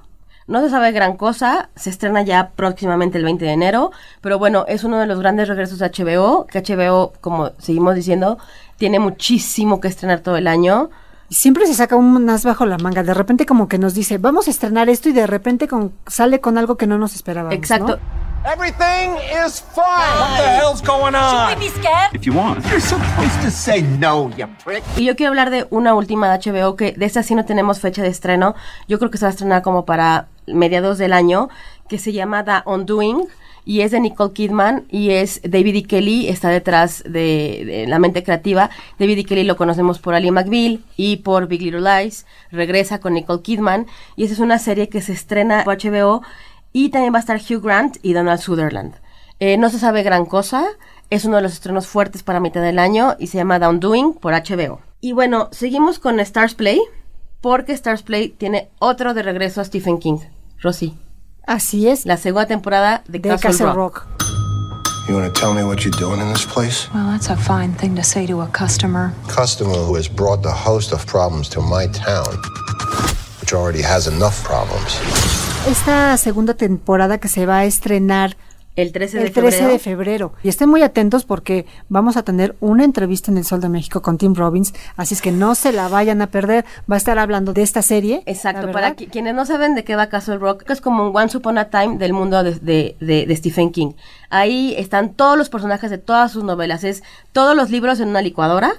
No 0.51 0.59
se 0.59 0.69
sabe 0.69 0.91
gran 0.91 1.15
cosa, 1.15 1.69
se 1.77 1.89
estrena 1.89 2.23
ya 2.23 2.49
próximamente 2.49 3.17
el 3.17 3.23
20 3.23 3.45
de 3.45 3.51
enero, 3.53 3.91
pero 4.19 4.37
bueno, 4.37 4.65
es 4.67 4.83
uno 4.83 4.99
de 4.99 5.05
los 5.07 5.17
grandes 5.17 5.47
regresos 5.47 5.79
de 5.79 5.89
HBO, 5.89 6.45
que 6.45 6.61
HBO, 6.61 7.13
como 7.21 7.51
seguimos 7.57 7.95
diciendo, 7.95 8.37
tiene 8.75 8.99
muchísimo 8.99 9.79
que 9.79 9.87
estrenar 9.87 10.19
todo 10.19 10.35
el 10.35 10.47
año. 10.47 10.89
Siempre 11.29 11.65
se 11.67 11.73
saca 11.73 11.95
un 11.95 12.29
as 12.29 12.43
bajo 12.43 12.65
la 12.65 12.77
manga. 12.77 13.01
De 13.01 13.13
repente 13.13 13.45
como 13.45 13.69
que 13.69 13.77
nos 13.77 13.93
dice, 13.93 14.17
vamos 14.17 14.49
a 14.49 14.51
estrenar 14.51 14.89
esto 14.89 15.07
y 15.07 15.13
de 15.13 15.25
repente 15.25 15.69
con, 15.69 15.93
sale 16.05 16.41
con 16.41 16.57
algo 16.57 16.75
que 16.75 16.85
no 16.85 16.97
nos 16.97 17.15
esperábamos. 17.15 17.55
Exacto. 17.55 17.95
¿no? 17.95 18.30
Everything 18.43 19.17
is 19.45 19.61
fine. 19.61 20.19
What 20.19 20.37
the 20.37 20.49
hell's 20.49 20.81
going 20.81 21.13
on? 21.13 21.59
be 21.59 21.69
scared? 21.69 22.15
If 22.15 22.25
you 22.25 22.33
want. 22.33 22.65
You're 22.65 22.79
supposed 22.79 23.39
to 23.43 23.51
say 23.51 23.83
no, 23.83 24.31
you 24.35 24.47
prick. 24.63 24.83
Y 24.97 25.05
yo 25.05 25.15
quiero 25.15 25.29
hablar 25.29 25.51
de 25.51 25.67
una 25.69 25.93
última 25.93 26.27
de 26.35 26.51
HBO 26.51 26.75
que 26.75 26.93
de 26.93 27.05
esta 27.05 27.21
sí 27.21 27.35
no 27.35 27.45
tenemos 27.45 27.79
fecha 27.79 28.01
de 28.01 28.09
estreno. 28.09 28.55
Yo 28.87 28.97
creo 28.97 29.11
que 29.11 29.19
se 29.19 29.25
va 29.25 29.29
a 29.29 29.31
estrenar 29.31 29.61
como 29.61 29.85
para 29.85 30.27
mediados 30.47 30.97
del 30.97 31.13
año, 31.13 31.49
que 31.87 31.99
se 31.99 32.13
llama 32.13 32.43
The 32.43 32.63
Undoing 32.65 33.27
y 33.63 33.81
es 33.81 33.91
de 33.91 33.99
Nicole 33.99 34.33
Kidman 34.33 34.85
y 34.89 35.11
es 35.11 35.39
David 35.43 35.75
E. 35.75 35.83
Kelly, 35.83 36.27
está 36.27 36.49
detrás 36.49 37.03
de, 37.03 37.63
de 37.65 37.85
La 37.87 37.99
mente 37.99 38.23
creativa. 38.23 38.71
David 38.97 39.19
E. 39.19 39.23
Kelly 39.23 39.43
lo 39.43 39.55
conocemos 39.55 39.99
por 39.99 40.15
Ali 40.15 40.31
McBeal 40.31 40.79
y 40.97 41.17
por 41.17 41.47
Big 41.47 41.61
Little 41.61 41.81
Lies. 41.81 42.25
Regresa 42.51 42.99
con 42.99 43.13
Nicole 43.13 43.43
Kidman 43.43 43.85
y 44.15 44.23
esa 44.23 44.33
es 44.33 44.39
una 44.39 44.57
serie 44.57 44.89
que 44.89 45.01
se 45.01 45.13
estrena 45.13 45.63
por 45.63 45.77
HBO 45.77 46.23
y 46.73 46.89
también 46.89 47.13
va 47.13 47.17
a 47.17 47.21
estar 47.21 47.39
Hugh 47.39 47.61
Grant 47.61 47.97
y 48.01 48.13
Donald 48.13 48.39
Sutherland. 48.39 48.95
Eh, 49.39 49.57
no 49.57 49.69
se 49.69 49.79
sabe 49.79 50.03
gran 50.03 50.25
cosa, 50.25 50.65
es 51.09 51.25
uno 51.25 51.37
de 51.37 51.41
los 51.41 51.53
estrenos 51.53 51.87
fuertes 51.87 52.23
para 52.23 52.39
mitad 52.39 52.61
del 52.61 52.79
año 52.79 53.15
y 53.19 53.27
se 53.27 53.37
llama 53.37 53.59
The 53.59 53.67
Undoing 53.67 54.13
por 54.13 54.33
HBO. 54.33 54.81
Y 55.01 55.13
bueno, 55.13 55.49
seguimos 55.51 55.99
con 55.99 56.19
Stars 56.19 56.53
Play, 56.53 56.79
porque 57.41 57.73
Stars 57.73 58.03
Play 58.03 58.29
tiene 58.29 58.69
otro 58.79 59.13
de 59.13 59.23
regreso 59.23 59.61
a 59.61 59.65
Stephen 59.65 59.97
King. 59.97 60.19
Rosy, 60.61 60.95
Así 61.47 61.87
es. 61.87 62.05
la 62.05 62.17
segunda 62.17 62.45
temporada 62.45 63.03
de, 63.07 63.17
de 63.17 63.29
Castle, 63.29 63.49
Castle 63.49 63.73
Rock. 63.73 64.05
Rock. 64.05 64.07
You 65.09 65.15
want 65.17 65.33
to 65.33 65.37
tell 65.41 65.51
me 65.53 65.63
what 65.63 65.83
you're 65.83 65.97
doing 65.99 66.21
in 66.21 66.31
this 66.31 66.45
place? 66.45 66.87
Well, 66.93 67.07
that's 67.07 67.29
a 67.31 67.35
fine 67.35 67.73
thing 67.73 67.95
to 67.95 68.03
say 68.03 68.27
to 68.27 68.41
a 68.41 68.47
customer. 68.47 69.11
customer 69.27 69.73
who 69.75 69.95
has 69.95 70.07
brought 70.07 70.43
the 70.43 70.51
host 70.51 70.93
of 70.93 71.05
problems 71.07 71.49
to 71.49 71.59
my 71.59 71.87
town, 71.87 72.37
which 73.51 73.53
already 73.53 73.83
has 73.83 74.07
enough 74.07 74.33
problems. 74.45 74.99
Esta 75.67 76.15
segunda 76.17 76.53
temporada 76.55 77.17
que 77.19 77.27
se 77.27 77.45
va 77.45 77.59
a 77.59 77.65
estrenar 77.65 78.35
El 78.75 78.91
13 78.93 79.17
de 79.19 79.23
el 79.25 79.31
13 79.33 79.51
febrero. 79.51 79.73
de 79.73 79.79
febrero. 79.79 80.33
Y 80.43 80.49
estén 80.49 80.69
muy 80.69 80.81
atentos 80.81 81.25
porque 81.25 81.65
vamos 81.89 82.15
a 82.17 82.23
tener 82.23 82.55
una 82.61 82.83
entrevista 82.85 83.29
en 83.29 83.37
el 83.37 83.43
Sol 83.45 83.59
de 83.59 83.67
México 83.69 84.01
con 84.01 84.17
Tim 84.17 84.33
Robbins, 84.33 84.73
así 84.95 85.13
es 85.13 85.21
que 85.21 85.31
no 85.31 85.55
se 85.55 85.71
la 85.73 85.87
vayan 85.89 86.21
a 86.21 86.27
perder. 86.27 86.65
Va 86.89 86.95
a 86.95 86.97
estar 86.97 87.19
hablando 87.19 87.51
de 87.53 87.61
esta 87.63 87.81
serie. 87.81 88.23
Exacto, 88.25 88.71
para 88.71 88.95
qui- 88.95 89.09
quienes 89.11 89.35
no 89.35 89.45
saben 89.45 89.75
de 89.75 89.83
qué 89.83 89.95
va 89.95 90.07
Castle 90.07 90.37
Rock, 90.37 90.69
es 90.69 90.79
como 90.81 91.07
un 91.09 91.15
Once 91.15 91.37
Upon 91.37 91.57
a 91.57 91.69
Time 91.69 91.97
del 91.97 92.13
mundo 92.13 92.43
de, 92.43 92.53
de- 92.59 92.95
de- 93.01 93.25
de 93.27 93.35
Stephen 93.35 93.71
King. 93.71 93.91
Ahí 94.29 94.73
están 94.77 95.13
todos 95.13 95.37
los 95.37 95.49
personajes 95.49 95.91
de 95.91 95.97
todas 95.97 96.31
sus 96.31 96.43
novelas, 96.45 96.83
es 96.85 97.03
todos 97.33 97.55
los 97.55 97.69
libros 97.69 97.99
en 97.99 98.07
una 98.09 98.21
licuadora 98.21 98.71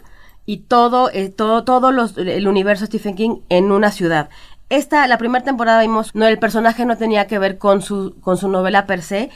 y 0.45 0.57
todo, 0.67 1.09
eh, 1.13 1.29
todo, 1.29 1.63
todo 1.63 1.93
los, 1.93 2.17
el 2.19 2.49
universo 2.49 2.87
Stephen 2.87 3.15
King 3.15 3.37
en 3.49 3.71
una 3.71 3.93
ciudad. 3.93 4.29
Esta, 4.73 5.07
la 5.07 5.19
primera 5.19 5.45
temporada 5.45 5.83
vimos, 5.83 6.15
no, 6.15 6.27
el 6.27 6.39
personaje 6.39 6.87
no 6.87 6.97
tenía 6.97 7.27
que 7.27 7.39
ver 7.39 7.59
con 7.59 7.83
su, 7.83 8.19
con 8.23 8.39
su 8.39 8.49
novela 8.49 8.87
per 8.87 9.03
se. 9.03 9.29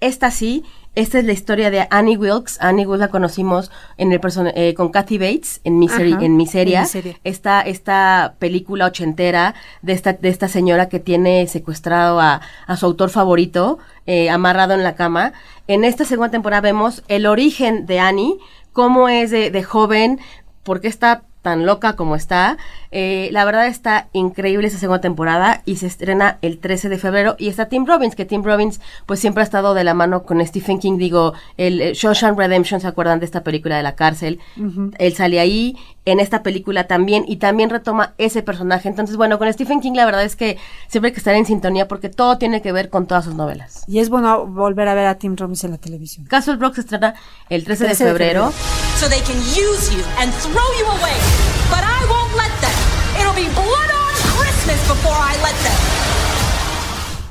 Esta 0.00 0.30
sí, 0.30 0.64
esta 0.94 1.18
es 1.18 1.24
la 1.24 1.32
historia 1.32 1.70
de 1.70 1.86
Annie 1.90 2.18
Wilkes. 2.18 2.58
Annie 2.60 2.84
Wilkes 2.84 3.00
la 3.00 3.08
conocimos 3.08 3.70
en 3.96 4.12
el 4.12 4.20
eh, 4.54 4.74
con 4.74 4.90
Kathy 4.90 5.16
Bates 5.16 5.62
en 5.64 5.78
Misery, 5.78 6.12
Ajá, 6.12 6.24
en 6.26 6.36
Miseria. 6.36 6.78
en 6.80 6.82
Miseria. 6.82 7.16
Esta, 7.24 7.62
esta 7.62 8.34
película 8.38 8.84
ochentera 8.84 9.54
de 9.80 9.94
esta, 9.94 10.12
de 10.12 10.28
esta 10.28 10.48
señora 10.48 10.90
que 10.90 11.00
tiene 11.00 11.46
secuestrado 11.46 12.20
a, 12.20 12.42
a 12.66 12.76
su 12.76 12.84
autor 12.84 13.08
favorito, 13.08 13.78
eh, 14.04 14.28
amarrado 14.28 14.74
en 14.74 14.82
la 14.82 14.94
cama. 14.94 15.32
En 15.68 15.84
esta 15.84 16.04
segunda 16.04 16.30
temporada 16.30 16.60
vemos 16.60 17.02
el 17.08 17.24
origen 17.24 17.86
de 17.86 17.98
Annie, 17.98 18.36
cómo 18.74 19.08
es 19.08 19.30
de, 19.30 19.50
de 19.50 19.62
joven, 19.62 20.20
por 20.64 20.82
qué 20.82 20.88
está 20.88 21.22
tan 21.42 21.66
loca 21.66 21.96
como 21.96 22.16
está. 22.16 22.56
Eh, 22.92 23.28
la 23.32 23.44
verdad 23.44 23.66
está 23.66 24.08
increíble 24.12 24.68
esa 24.68 24.78
segunda 24.78 25.00
temporada 25.00 25.62
y 25.64 25.76
se 25.76 25.86
estrena 25.86 26.38
el 26.40 26.58
13 26.58 26.88
de 26.88 26.98
febrero. 26.98 27.36
Y 27.38 27.48
está 27.48 27.68
Tim 27.68 27.84
Robbins, 27.84 28.14
que 28.14 28.24
Tim 28.24 28.42
Robbins 28.42 28.80
pues 29.06 29.20
siempre 29.20 29.42
ha 29.42 29.44
estado 29.44 29.74
de 29.74 29.84
la 29.84 29.94
mano 29.94 30.22
con 30.22 30.44
Stephen 30.46 30.78
King. 30.78 30.96
Digo, 30.96 31.34
el, 31.56 31.80
el 31.80 31.94
Shawshank 31.94 32.38
Redemption, 32.38 32.80
¿se 32.80 32.86
acuerdan 32.86 33.18
de 33.18 33.26
esta 33.26 33.42
película 33.42 33.76
de 33.76 33.82
la 33.82 33.96
cárcel? 33.96 34.38
Él 34.98 35.14
sale 35.14 35.40
ahí, 35.40 35.76
en 36.04 36.20
esta 36.20 36.42
película 36.42 36.86
también, 36.86 37.24
y 37.26 37.36
también 37.36 37.70
retoma 37.70 38.14
ese 38.18 38.42
personaje. 38.42 38.88
Entonces, 38.88 39.16
bueno, 39.16 39.38
con 39.38 39.52
Stephen 39.52 39.80
King 39.80 39.92
la 39.94 40.04
verdad 40.04 40.24
es 40.24 40.36
que 40.36 40.58
siempre 40.88 41.08
hay 41.08 41.12
que 41.12 41.20
estar 41.20 41.34
en 41.34 41.46
sintonía 41.46 41.88
porque 41.88 42.08
todo 42.08 42.38
tiene 42.38 42.60
que 42.60 42.72
ver 42.72 42.90
con 42.90 43.06
todas 43.06 43.24
sus 43.24 43.34
novelas. 43.34 43.84
Y 43.86 44.00
es 44.00 44.08
bueno 44.08 44.46
volver 44.46 44.88
a 44.88 44.94
ver 44.94 45.06
a 45.06 45.16
Tim 45.16 45.36
Robbins 45.36 45.64
en 45.64 45.72
la 45.72 45.78
televisión. 45.78 46.26
Castle 46.26 46.56
Rock 46.56 46.74
se 46.74 46.80
estrena 46.82 47.14
el 47.48 47.64
13, 47.64 47.84
13 47.84 48.04
de 48.04 48.10
de 48.10 48.16
febrero. 48.18 48.52
So 48.98 49.08
they 49.08 49.20
can 49.20 49.38
use 49.38 49.94
you 49.94 50.02
and 50.18 50.32
throw 50.34 50.68
you 50.78 50.86
away. 50.86 51.16
But 51.70 51.84
I 51.84 52.04
won't 52.08 52.34
let 52.36 52.52
them. 52.60 53.20
It'll 53.20 53.34
be 53.34 53.48
blood 53.54 53.90
on 53.90 54.12
Christmas 54.36 54.80
before 54.88 55.16
I 55.16 55.36
let 55.42 55.56
them. 55.62 56.02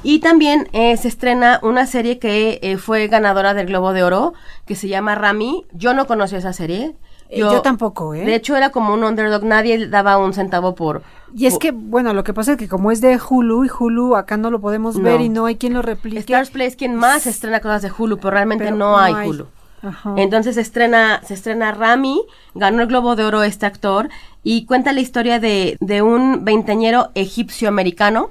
Y 0.03 0.19
también 0.19 0.67
eh, 0.73 0.97
se 0.97 1.07
estrena 1.07 1.59
una 1.61 1.85
serie 1.85 2.17
que 2.17 2.59
eh, 2.63 2.77
fue 2.77 3.07
ganadora 3.07 3.53
del 3.53 3.67
Globo 3.67 3.93
de 3.93 4.03
Oro, 4.03 4.33
que 4.65 4.75
se 4.75 4.87
llama 4.87 5.13
Rami. 5.13 5.65
Yo 5.73 5.93
no 5.93 6.07
conocía 6.07 6.39
esa 6.39 6.53
serie. 6.53 6.95
Eh, 7.31 7.39
yo 7.39 7.61
tampoco, 7.61 8.13
¿eh? 8.13 8.25
De 8.25 8.35
hecho, 8.35 8.55
era 8.57 8.69
como 8.71 8.93
un 8.93 9.03
underdog. 9.03 9.43
Nadie 9.43 9.87
daba 9.87 10.17
un 10.17 10.33
centavo 10.33 10.75
por... 10.75 11.01
Y 11.33 11.45
es 11.45 11.53
por- 11.53 11.61
que, 11.61 11.71
bueno, 11.71 12.13
lo 12.13 12.25
que 12.25 12.33
pasa 12.33 12.51
es 12.51 12.57
que 12.57 12.67
como 12.67 12.91
es 12.91 12.99
de 12.99 13.17
Hulu 13.17 13.63
y 13.65 13.69
Hulu 13.69 14.17
acá 14.17 14.35
no 14.35 14.51
lo 14.51 14.59
podemos 14.59 14.97
No. 14.97 15.03
ver 15.03 15.21
y 15.21 15.29
no 15.29 15.45
hay 15.45 15.55
quien 15.55 15.73
lo 15.73 15.81
replique. 15.81 16.19
Stars 16.19 16.51
Play 16.51 16.67
es 16.67 16.75
quien 16.75 16.95
más 16.95 17.25
estrena 17.25 17.61
cosas 17.61 17.81
de 17.83 17.91
Hulu, 17.97 18.17
pero 18.17 18.31
realmente 18.31 18.65
Pero 18.65 18.75
no, 18.75 18.91
no 18.91 18.97
hay, 18.97 19.13
hay. 19.13 19.29
Hulu. 19.29 19.47
Ajá. 19.81 20.13
Entonces 20.17 20.55
se 20.55 20.61
estrena, 20.61 21.21
se 21.23 21.33
estrena 21.33 21.71
Rami, 21.71 22.21
ganó 22.53 22.81
el 22.83 22.87
Globo 22.89 23.15
de 23.15 23.23
Oro 23.23 23.41
este 23.43 23.65
actor 23.65 24.09
y 24.43 24.65
cuenta 24.65 24.91
la 24.91 24.99
historia 24.99 25.39
de, 25.39 25.77
de 25.79 26.01
un 26.01 26.43
veinteñero 26.45 27.09
egipcio-americano 27.15 28.29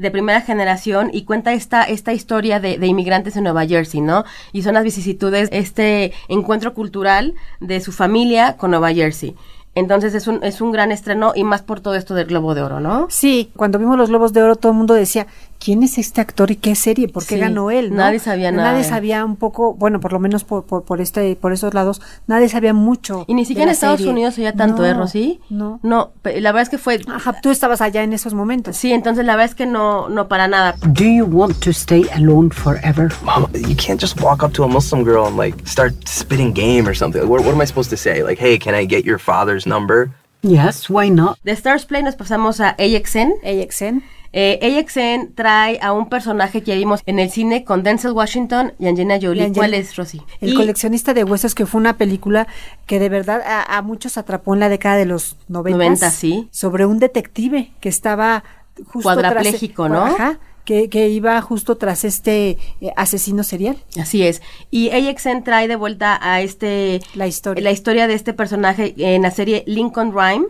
de 0.00 0.10
primera 0.10 0.40
generación 0.40 1.10
y 1.12 1.22
cuenta 1.24 1.52
esta, 1.52 1.84
esta 1.84 2.12
historia 2.12 2.58
de, 2.58 2.78
de 2.78 2.86
inmigrantes 2.86 3.36
en 3.36 3.44
Nueva 3.44 3.66
Jersey, 3.66 4.00
¿no? 4.00 4.24
Y 4.52 4.62
son 4.62 4.74
las 4.74 4.84
vicisitudes, 4.84 5.48
este 5.52 6.12
encuentro 6.28 6.74
cultural 6.74 7.34
de 7.60 7.80
su 7.80 7.92
familia 7.92 8.56
con 8.56 8.70
Nueva 8.70 8.92
Jersey. 8.92 9.36
Entonces 9.74 10.14
es 10.14 10.26
un, 10.26 10.42
es 10.42 10.60
un 10.60 10.72
gran 10.72 10.90
estreno 10.90 11.32
y 11.34 11.44
más 11.44 11.62
por 11.62 11.80
todo 11.80 11.94
esto 11.94 12.14
del 12.14 12.26
Globo 12.26 12.54
de 12.54 12.62
Oro, 12.62 12.80
¿no? 12.80 13.06
Sí, 13.08 13.50
cuando 13.54 13.78
vimos 13.78 13.96
los 13.96 14.08
Globos 14.08 14.32
de 14.32 14.42
Oro 14.42 14.56
todo 14.56 14.72
el 14.72 14.78
mundo 14.78 14.94
decía, 14.94 15.26
quién 15.60 15.82
es 15.82 15.98
este 15.98 16.20
actor 16.20 16.50
y 16.50 16.56
qué 16.56 16.74
serie, 16.74 17.06
por 17.06 17.24
qué 17.24 17.34
Sí, 17.36 17.40
ganó 17.40 17.70
él, 17.70 17.90
¿no? 17.90 17.96
nadie 17.98 18.18
sabía 18.18 18.50
nada 18.50 18.72
Nadie 18.72 18.82
sabía 18.84 19.24
un 19.24 19.36
poco, 19.36 19.74
bueno, 19.74 20.00
por 20.00 20.12
lo 20.12 20.18
menos 20.18 20.42
por, 20.42 20.64
por, 20.64 20.82
por 20.84 21.00
este, 21.00 21.36
por 21.36 21.52
esos 21.52 21.74
lados, 21.74 22.00
nadie 22.26 22.48
sabía 22.48 22.72
mucho. 22.72 23.24
Y 23.28 23.34
ni 23.34 23.44
siquiera 23.44 23.70
en 23.70 23.74
Estados 23.74 23.98
serie. 23.98 24.12
Unidos 24.12 24.38
oía 24.38 24.54
tanto, 24.54 24.82
No, 24.82 24.88
¿eh, 24.88 24.94
Rosy? 24.94 25.40
No. 25.50 25.78
No, 25.82 26.12
la 26.24 26.50
verdad 26.52 26.62
es 26.62 26.68
que 26.70 26.78
fue... 26.78 26.98
Ajá, 27.08 27.40
tú 27.42 27.50
estabas 27.50 27.80
allá 27.82 28.02
en 28.02 28.12
esos 28.14 28.32
momentos. 28.34 28.76
Sí, 28.76 28.92
entonces 28.92 29.24
la 29.26 29.36
verdad 29.36 29.50
es 29.50 29.54
que 29.54 29.66
no, 29.66 30.08
no 30.08 30.26
para 30.28 30.48
nada. 30.48 30.74
Do 30.86 31.04
you 31.04 31.26
want 31.26 31.60
to 31.60 31.70
stay 31.70 32.06
alone 32.14 32.50
forever? 32.50 33.12
Mom, 33.22 33.46
you 33.52 33.76
can't 33.76 34.00
just 34.00 34.20
walk 34.20 34.42
up 34.42 34.52
to 34.54 34.64
a 34.64 34.68
Muslim 34.68 35.04
girl 35.04 35.26
and 35.26 35.36
like 35.36 35.56
start 35.66 35.92
spitting 36.08 36.52
game 36.54 36.88
or 36.88 36.94
something. 36.94 37.20
What, 37.28 37.42
what 37.44 37.52
am 37.54 37.60
I 37.60 37.66
supposed 37.66 37.90
to 37.90 37.96
say? 37.96 38.22
Like, 38.22 38.38
hey, 38.40 38.58
can 38.58 38.74
I 38.74 38.86
get 38.86 39.04
your 39.04 39.18
father's 39.18 39.66
number? 39.66 40.10
Yes, 40.42 40.88
why 40.88 41.10
not? 41.10 41.38
De 41.44 41.52
Stars 41.52 41.84
Play 41.84 42.02
nos 42.02 42.16
pasamos 42.16 42.60
a 42.60 42.74
AXN. 42.78 43.32
AXN. 43.44 44.02
Eh, 44.32 44.60
AXN 44.78 45.34
trae 45.34 45.78
a 45.82 45.92
un 45.92 46.08
personaje 46.08 46.62
que 46.62 46.76
vimos 46.76 47.00
en 47.06 47.18
el 47.18 47.30
cine 47.30 47.64
con 47.64 47.82
Denzel 47.82 48.12
Washington 48.12 48.72
y 48.78 48.86
Angelina 48.86 49.18
Jolie. 49.20 49.42
Angel- 49.42 49.54
¿Cuál 49.56 49.74
es, 49.74 49.96
Rosy? 49.96 50.22
El 50.40 50.50
Y- 50.50 50.54
coleccionista 50.54 51.14
de 51.14 51.24
huesos, 51.24 51.54
que 51.56 51.66
fue 51.66 51.80
una 51.80 51.96
película 51.96 52.46
que 52.86 53.00
de 53.00 53.08
verdad 53.08 53.42
a, 53.44 53.76
a 53.76 53.82
muchos 53.82 54.16
atrapó 54.16 54.54
en 54.54 54.60
la 54.60 54.68
década 54.68 54.96
de 54.96 55.06
los 55.06 55.36
90. 55.48 55.76
90, 55.78 56.10
sí. 56.12 56.48
Sobre 56.52 56.86
un 56.86 56.98
detective 57.00 57.72
que 57.80 57.88
estaba 57.88 58.44
justo 58.86 59.02
Cuadrapléjico, 59.02 59.86
tras, 59.88 59.98
¿no? 59.98 60.04
Ajá, 60.06 60.38
que, 60.64 60.88
que 60.88 61.08
iba 61.08 61.40
justo 61.42 61.76
tras 61.76 62.04
este 62.04 62.56
eh, 62.80 62.92
asesino 62.96 63.42
serial. 63.42 63.78
Así 64.00 64.22
es. 64.22 64.42
Y 64.70 64.90
AXN 64.90 65.42
trae 65.42 65.66
de 65.66 65.74
vuelta 65.74 66.18
a 66.22 66.40
este... 66.40 67.00
La 67.14 67.26
historia. 67.26 67.64
La 67.64 67.72
historia 67.72 68.06
de 68.06 68.14
este 68.14 68.32
personaje 68.32 68.94
en 68.96 69.22
la 69.22 69.32
serie 69.32 69.64
Lincoln 69.66 70.12
Rhyme. 70.12 70.46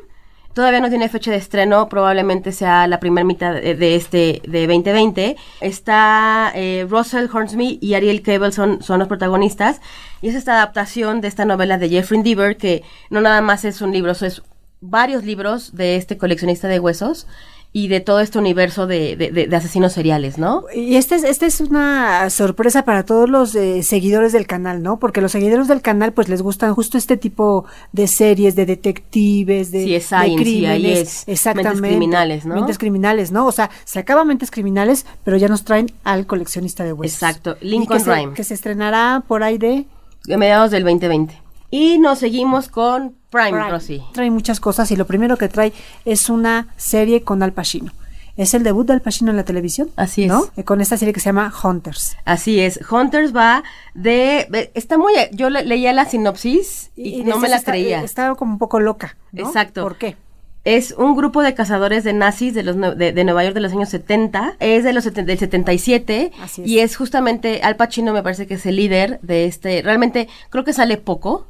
Todavía 0.54 0.80
no 0.80 0.88
tiene 0.88 1.08
fecha 1.08 1.30
de 1.30 1.36
estreno, 1.36 1.88
probablemente 1.88 2.50
sea 2.50 2.88
la 2.88 2.98
primera 2.98 3.24
mitad 3.24 3.54
de, 3.54 3.94
este 3.94 4.42
de 4.48 4.66
2020. 4.66 5.36
Está 5.60 6.50
eh, 6.54 6.86
Russell 6.88 7.28
Hornsby 7.32 7.78
y 7.80 7.94
Ariel 7.94 8.22
Cable 8.22 8.50
son, 8.50 8.82
son 8.82 8.98
los 8.98 9.06
protagonistas. 9.06 9.80
Y 10.22 10.28
es 10.28 10.34
esta 10.34 10.54
adaptación 10.54 11.20
de 11.20 11.28
esta 11.28 11.44
novela 11.44 11.78
de 11.78 11.88
Jeffrey 11.88 12.22
Deaver, 12.22 12.56
que 12.56 12.82
no 13.10 13.20
nada 13.20 13.40
más 13.40 13.64
es 13.64 13.80
un 13.80 13.92
libro, 13.92 14.10
es 14.10 14.42
varios 14.80 15.24
libros 15.24 15.76
de 15.76 15.96
este 15.96 16.18
coleccionista 16.18 16.66
de 16.66 16.80
huesos 16.80 17.26
y 17.72 17.86
de 17.86 18.00
todo 18.00 18.18
este 18.18 18.36
universo 18.38 18.88
de, 18.88 19.14
de- 19.14 19.30
de- 19.30 19.46
de 19.46 19.56
asesinos 19.56 19.92
seriales, 19.92 20.38
¿no? 20.38 20.64
Y 20.74 20.96
esta 20.96 21.14
es, 21.14 21.22
esta 21.22 21.46
es 21.46 21.60
una 21.60 22.28
sorpresa 22.28 22.84
para 22.84 23.04
todos 23.04 23.30
los 23.30 23.54
eh, 23.54 23.84
seguidores 23.84 24.32
del 24.32 24.48
canal, 24.48 24.82
¿no? 24.82 24.98
Porque 24.98 25.20
los 25.20 25.30
seguidores 25.30 25.68
del 25.68 25.80
canal 25.80 26.12
pues 26.12 26.28
les 26.28 26.42
gustan 26.42 26.74
justo 26.74 26.98
este 26.98 27.16
tipo 27.16 27.66
de 27.92 28.08
series, 28.08 28.56
de 28.56 28.66
detectives, 28.66 29.70
de, 29.70 29.84
CSI, 30.00 30.30
de 30.30 30.36
crímenes. 30.36 30.98
NCIS, 31.00 31.24
exactamente. 31.28 31.70
mentes 31.80 31.90
criminales, 31.90 32.44
¿no? 32.44 32.54
Mentes 32.56 32.78
criminales, 32.78 33.30
¿no? 33.32 33.46
O 33.46 33.52
sea, 33.52 33.70
se 33.84 33.98
acaba 34.00 34.24
Mentes 34.24 34.50
Criminales, 34.50 35.06
pero 35.24 35.36
ya 35.36 35.46
nos 35.48 35.64
traen 35.64 35.92
al 36.02 36.26
coleccionista 36.26 36.82
de 36.84 36.92
huesos. 36.92 37.22
Exacto, 37.22 37.56
Y 37.60 37.68
Lincoln 37.68 37.98
que 37.98 38.04
se, 38.04 38.10
Rhyme. 38.14 38.34
que 38.34 38.44
se 38.44 38.54
estrenará 38.54 39.22
por 39.28 39.42
ahí 39.44 39.58
de... 39.58 39.84
De 40.24 40.36
mediados 40.36 40.70
del 40.72 40.82
2020. 40.82 41.40
Y 41.70 41.98
nos 41.98 42.18
seguimos 42.18 42.68
con 42.68 43.14
Prime, 43.30 43.50
Prime. 43.50 43.70
Rosy. 43.70 44.02
Trae 44.12 44.30
muchas 44.30 44.58
cosas 44.60 44.90
y 44.90 44.96
lo 44.96 45.06
primero 45.06 45.36
que 45.36 45.48
trae 45.48 45.72
es 46.04 46.28
una 46.28 46.68
serie 46.76 47.22
con 47.22 47.42
Al 47.42 47.52
Pacino. 47.52 47.92
Es 48.36 48.54
el 48.54 48.62
debut 48.62 48.86
de 48.86 48.94
Al 48.94 49.02
Pacino 49.02 49.30
en 49.30 49.36
la 49.36 49.44
televisión. 49.44 49.90
Así 49.96 50.22
es. 50.24 50.28
¿no? 50.28 50.46
Eh, 50.56 50.64
Con 50.64 50.80
esta 50.80 50.96
serie 50.96 51.12
que 51.12 51.20
se 51.20 51.26
llama 51.26 51.52
Hunters. 51.62 52.16
Así 52.24 52.58
es, 52.60 52.80
Hunters 52.90 53.34
va 53.36 53.62
de... 53.94 54.70
Está 54.74 54.98
muy... 54.98 55.12
Yo 55.32 55.50
le- 55.50 55.64
leía 55.64 55.92
la 55.92 56.06
sinopsis 56.06 56.90
y, 56.96 57.22
no 57.22 57.38
me 57.38 57.48
la 57.48 57.60
creía. 57.62 58.02
Estaba 58.02 58.34
como 58.36 58.52
un 58.52 58.58
poco 58.58 58.80
loca. 58.80 59.16
¿no? 59.32 59.46
Exacto. 59.46 59.82
¿Por 59.82 59.96
qué? 59.96 60.16
Es 60.64 60.92
un 60.92 61.16
grupo 61.16 61.42
de 61.42 61.54
cazadores 61.54 62.04
de 62.04 62.12
nazis 62.12 62.52
de, 62.54 62.62
los, 62.62 62.76
de, 62.98 63.12
de 63.12 63.24
Nueva 63.24 63.42
York 63.44 63.54
de 63.54 63.60
los 63.60 63.72
años 63.72 63.88
70. 63.90 64.56
Es 64.60 64.84
de 64.84 64.92
los 64.92 65.04
del 65.12 65.38
77. 65.38 66.32
Así 66.42 66.62
es. 66.62 66.68
Y 66.68 66.80
es 66.80 66.96
justamente 66.96 67.60
Al 67.62 67.76
Pacino, 67.76 68.12
me 68.12 68.22
parece 68.22 68.46
que 68.46 68.54
es 68.54 68.66
el 68.66 68.76
líder 68.76 69.20
de 69.22 69.46
este. 69.46 69.80
Realmente, 69.82 70.28
creo 70.50 70.64
que 70.64 70.72
sale 70.72 70.96
poco. 70.98 71.46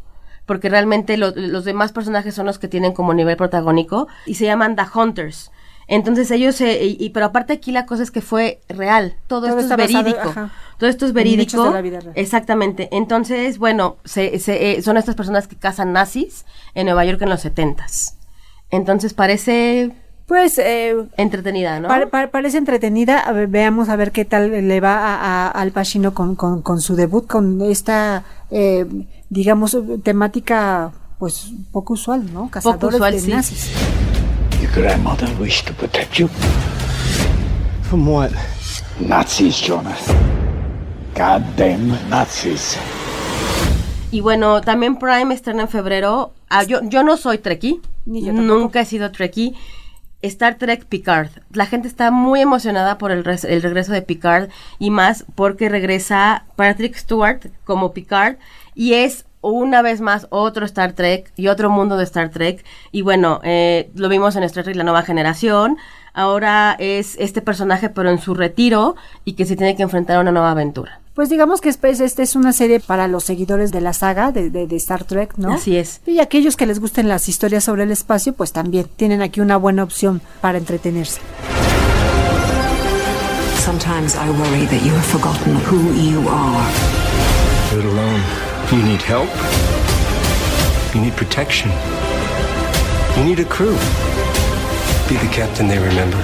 Porque 0.51 0.69
realmente 0.69 1.17
lo- 1.17 1.31
los 1.37 1.65
demás 1.65 1.93
personajes 1.93 2.35
son 2.35 2.45
los 2.45 2.59
que 2.59 2.67
tienen 2.67 2.93
como 2.93 3.15
nivel 3.15 3.37
protagónico. 3.37 4.09
Y 4.27 4.35
se 4.35 4.47
llaman 4.47 4.75
The 4.75 4.83
Hunters. 4.93 5.53
Entonces 5.87 6.29
ellos, 6.33 6.57
se- 6.57 6.85
y, 6.85 6.97
y- 6.99 7.11
pero 7.11 7.27
aparte 7.27 7.53
aquí 7.53 7.71
la 7.71 7.87
cosa 7.87 8.03
es 8.03 8.11
que 8.11 8.21
fue 8.21 8.59
real. 8.69 9.15
Todo, 9.29 9.47
Todo 9.47 9.61
esto 9.61 9.75
es 9.75 9.77
verídico. 9.95 10.35
Todo 10.77 10.91
esto 10.91 11.07
es 11.07 11.13
verídico. 11.13 11.63
de 11.67 11.71
la 11.71 11.81
vida 11.83 12.01
real. 12.01 12.13
Exactamente. 12.17 12.89
Entonces, 12.91 13.59
bueno, 13.59 13.99
se, 14.05 14.41
se, 14.41 14.73
eh, 14.73 14.83
son 14.83 14.97
estas 14.97 15.15
personas 15.15 15.47
que 15.47 15.55
cazan 15.55 15.93
nazis 15.93 16.45
en 16.75 16.87
Nueva 16.87 17.05
York 17.05 17.23
en 17.23 17.29
los 17.29 17.43
setentas. 17.43 18.17
Entonces 18.73 19.15
parece 19.15 19.93
Pues 20.27 20.59
eh, 20.59 20.97
entretenida, 21.17 21.79
¿no? 21.79 21.87
pare- 21.87 22.09
pare- 22.09 22.27
parece 22.29 22.59
entretenida. 22.59 23.21
A 23.21 23.31
ver, 23.31 23.47
veamos 23.47 23.89
a 23.89 23.95
ver 23.95 24.11
qué 24.11 24.25
tal 24.25 24.51
le 24.51 24.81
va 24.81 24.97
a, 24.99 25.47
a- 25.47 25.49
Al 25.49 25.71
Pacino 25.71 26.13
con, 26.13 26.35
con, 26.35 26.61
con 26.63 26.81
su 26.81 26.97
debut, 26.97 27.27
con 27.29 27.63
esta, 27.63 28.25
eh, 28.51 28.85
digamos, 29.31 29.77
temática 30.03 30.93
pues 31.19 31.53
poco 31.73 31.95
usual, 31.95 32.33
¿no? 32.33 32.51
Cazadores 32.51 32.95
usual, 32.97 33.13
de 33.15 33.21
sí. 33.21 33.31
nazis. 33.31 33.71
Your 34.61 34.71
grandmother 34.73 35.29
wished 35.41 35.67
to 35.67 35.73
protect 35.75 36.15
you. 36.15 36.29
From 37.89 38.07
what? 38.09 38.31
Nazis, 39.01 39.57
Jonah. 39.67 39.97
Goddamn 41.15 41.97
Nazis. 42.09 42.77
Y 44.11 44.21
bueno, 44.21 44.61
también 44.61 44.97
Prime 44.97 45.33
estrena 45.35 45.63
en 45.63 45.69
febrero. 45.69 46.33
Ah, 46.49 46.65
yo, 46.65 46.81
yo 46.85 47.03
no 47.03 47.17
soy 47.17 47.39
Trekkie. 47.39 47.81
Ni 48.07 48.21
yo 48.23 48.29
tampoco. 48.35 48.59
Nunca 48.59 48.81
he 48.81 48.85
sido 48.85 49.11
Trekkie. 49.13 49.55
Star 50.23 50.57
Trek 50.57 50.85
Picard. 50.85 51.31
La 51.53 51.65
gente 51.67 51.89
está 51.89 52.11
muy 52.11 52.41
emocionada 52.41 52.99
por 52.99 53.11
el, 53.11 53.25
res- 53.25 53.45
el 53.45 53.63
regreso 53.63 53.93
de 53.93 54.03
Picard 54.03 54.51
y 54.79 54.91
más 54.91 55.25
porque 55.35 55.69
regresa 55.71 56.45
Patrick 56.57 56.95
Stewart 56.97 57.47
como 57.65 57.93
Picard 57.93 58.37
y 58.75 58.95
es 58.95 59.25
una 59.43 59.81
vez 59.83 60.01
más 60.01 60.27
otro 60.31 60.67
Star 60.67 60.93
Trek 60.93 61.33
y 61.37 61.49
otro 61.49 61.71
mundo 61.71 61.97
de 61.97 62.05
Star 62.05 62.29
Trek. 62.31 62.65
Y 62.93 63.03
bueno, 63.03 63.41
eh, 63.43 63.91
lo 63.95 64.09
vimos 64.09 64.37
en 64.37 64.43
Star 64.43 64.65
Trek 64.65 64.77
La 64.77 64.85
Nueva 64.85 65.03
Generación. 65.03 65.79
Ahora 66.13 66.77
es 66.79 67.15
este 67.19 67.41
personaje 67.41 67.89
pero 67.89 68.11
en 68.11 68.19
su 68.21 68.35
retiro 68.35 68.97
y 69.25 69.35
que 69.35 69.47
se 69.47 69.57
tiene 69.57 69.77
que 69.77 69.83
enfrentar 69.83 70.17
a 70.17 70.21
una 70.21 70.33
nueva 70.33 70.51
aventura. 70.51 71.01
Pues 71.15 71.29
digamos 71.29 71.61
que 71.61 71.69
Space 71.69 72.05
esta 72.05 72.23
es 72.23 72.35
una 72.37 72.53
serie 72.53 72.81
para 72.81 73.07
los 73.09 73.25
seguidores 73.25 73.73
de 73.73 73.81
la 73.81 73.93
saga 73.93 74.31
de, 74.33 74.51
de- 74.51 74.67
de 74.67 74.77
Star 74.77 75.05
Trek, 75.05 75.35
¿no? 75.37 75.53
Así 75.55 75.77
es. 75.77 76.01
Y 76.07 76.19
aquellos 76.21 76.57
que 76.57 76.67
les 76.67 76.81
gusten 76.81 77.09
las 77.09 77.29
historias 77.29 77.65
sobre 77.65 77.85
el 77.85 77.91
espacio, 77.91 78.33
pues 78.35 78.53
también 78.53 78.87
tienen 78.97 79.23
aquí 79.23 79.41
una 79.41 79.57
buena 79.57 79.83
opción 79.85 80.21
para 80.41 80.59
entretenerse. 80.59 81.21
Sometimes 83.65 84.17
I 84.17 84.29
worry 84.31 84.67
that 84.67 84.83
you 84.83 84.93
have 84.93 85.05
forgotten 85.05 85.57
who 85.57 85.93
you 85.95 86.29
are. 86.29 86.65
You 88.73 88.81
need 88.85 89.03
help. 89.03 89.29
You 90.95 91.01
need 91.01 91.15
protection. 91.15 91.73
You 93.17 93.25
need 93.25 93.41
a 93.41 93.45
crew. 93.45 93.77
Be 95.09 95.17
the 95.17 95.29
captain 95.35 95.67
they 95.67 95.81
remember. 95.81 96.19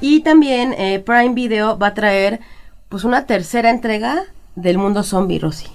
Y 0.00 0.20
también 0.22 0.74
eh, 0.78 0.98
Prime 0.98 1.34
Video 1.34 1.76
va 1.76 1.88
a 1.88 1.94
traer 1.94 2.40
pues 2.88 3.04
una 3.04 3.26
tercera 3.26 3.68
entrega 3.68 4.24
del 4.54 4.78
mundo 4.78 5.02
zombie, 5.02 5.38
Rosy. 5.38 5.66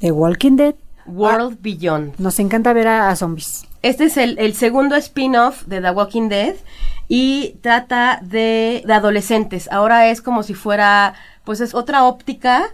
The 0.00 0.12
Walking 0.12 0.56
Dead. 0.56 0.74
World 1.06 1.62
Beyond. 1.62 2.18
Nos 2.18 2.38
encanta 2.38 2.74
ver 2.74 2.88
a, 2.88 3.08
a 3.08 3.16
zombies. 3.16 3.64
Este 3.80 4.04
es 4.04 4.18
el, 4.18 4.38
el 4.38 4.52
segundo 4.52 4.94
spin-off 4.96 5.62
de 5.64 5.80
The 5.80 5.90
Walking 5.90 6.28
Dead 6.28 6.54
y 7.08 7.56
trata 7.62 8.20
de, 8.22 8.82
de 8.86 8.92
adolescentes. 8.92 9.70
Ahora 9.72 10.08
es 10.10 10.20
como 10.20 10.42
si 10.42 10.52
fuera, 10.52 11.14
pues 11.44 11.60
es 11.60 11.74
otra 11.74 12.04
óptica 12.04 12.66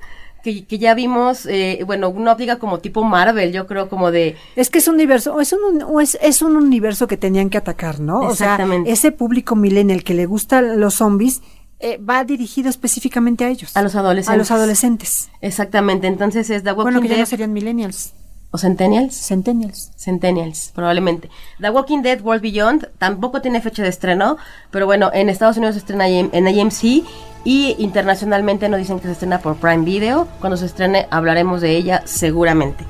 que, 0.43 0.65
que 0.65 0.79
ya 0.79 0.95
vimos, 0.95 1.47
eh, 1.47 1.83
bueno, 1.87 2.09
una 2.11 2.33
óptica 2.33 2.59
como 2.59 2.79
tipo 2.79 3.05
Marvel, 3.05 3.53
yo 3.53 3.67
creo 3.67 3.89
como 3.89 4.11
de... 4.11 4.37
Es 4.57 4.71
que 4.71 4.79
es 4.79 4.89
un 4.89 4.95
universo, 4.95 5.41
es 5.41 5.53
un, 5.53 5.83
o 5.83 6.01
es, 6.01 6.19
es 6.21 6.43
un 6.43 6.57
universo 6.57 7.07
que 7.07 7.17
tenían 7.17 7.51
que 7.51 7.59
atacar, 7.59 8.01
¿no? 8.01 8.21
O 8.21 8.35
sea, 8.35 8.55
Exactamente. 8.55 8.91
ese 8.91 9.13
público 9.13 9.57
millennial 9.57 10.05
que 10.05 10.15
le 10.15 10.27
gustan 10.27 10.81
los 10.81 10.95
zombies 10.95 11.43
eh, 11.81 11.99
va 11.99 12.25
dirigido 12.25 12.69
específicamente 12.69 13.45
a 13.45 13.49
ellos. 13.49 13.77
A 13.77 13.83
los 13.83 13.95
adolescentes. 13.95 14.35
A 14.35 14.37
los 14.37 14.51
adolescentes. 14.51 15.31
Exactamente, 15.41 16.07
entonces 16.07 16.51
es 16.51 16.63
The 16.63 16.71
Walking 16.71 16.83
Bueno, 16.85 17.01
que 17.01 17.09
ya 17.09 17.15
Dead... 17.15 17.23
no 17.23 17.27
serían 17.27 17.53
millennials. 17.53 18.15
¿O 18.51 18.57
Centennials? 18.57 19.15
Centennials. 19.15 19.91
Centennials, 19.97 20.73
probablemente. 20.75 21.29
The 21.61 21.69
Walking 21.69 22.01
Dead 22.01 22.23
World 22.23 22.41
Beyond 22.41 22.89
tampoco 22.97 23.43
tiene 23.43 23.61
fecha 23.61 23.83
de 23.83 23.91
estreno, 23.91 24.39
pero 24.71 24.87
bueno, 24.87 25.11
en 25.13 25.29
Estados 25.29 25.59
Unidos 25.59 25.75
se 25.75 25.81
estrena 25.81 26.09
en 26.09 26.49
AMC 26.49 27.05
y 27.45 27.77
internacionalmente 27.79 28.69
nos 28.69 28.79
dicen 28.79 28.99
que 28.99 29.07
se 29.07 29.13
estrena 29.13 29.41
por 29.41 29.57
Prime 29.57 29.85
Video. 29.85 30.29
Cuando 30.41 30.57
se 30.57 30.67
estrene 30.67 31.07
hablaremos 31.11 31.61
de 31.61 31.77
ella 31.77 32.03
seguramente. 32.05 32.85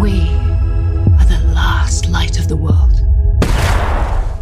We 0.00 0.28
are 1.18 1.26
the 1.26 1.54
last 1.54 2.08
light 2.08 2.38
of 2.38 2.46
the 2.48 2.54
world. 2.54 3.02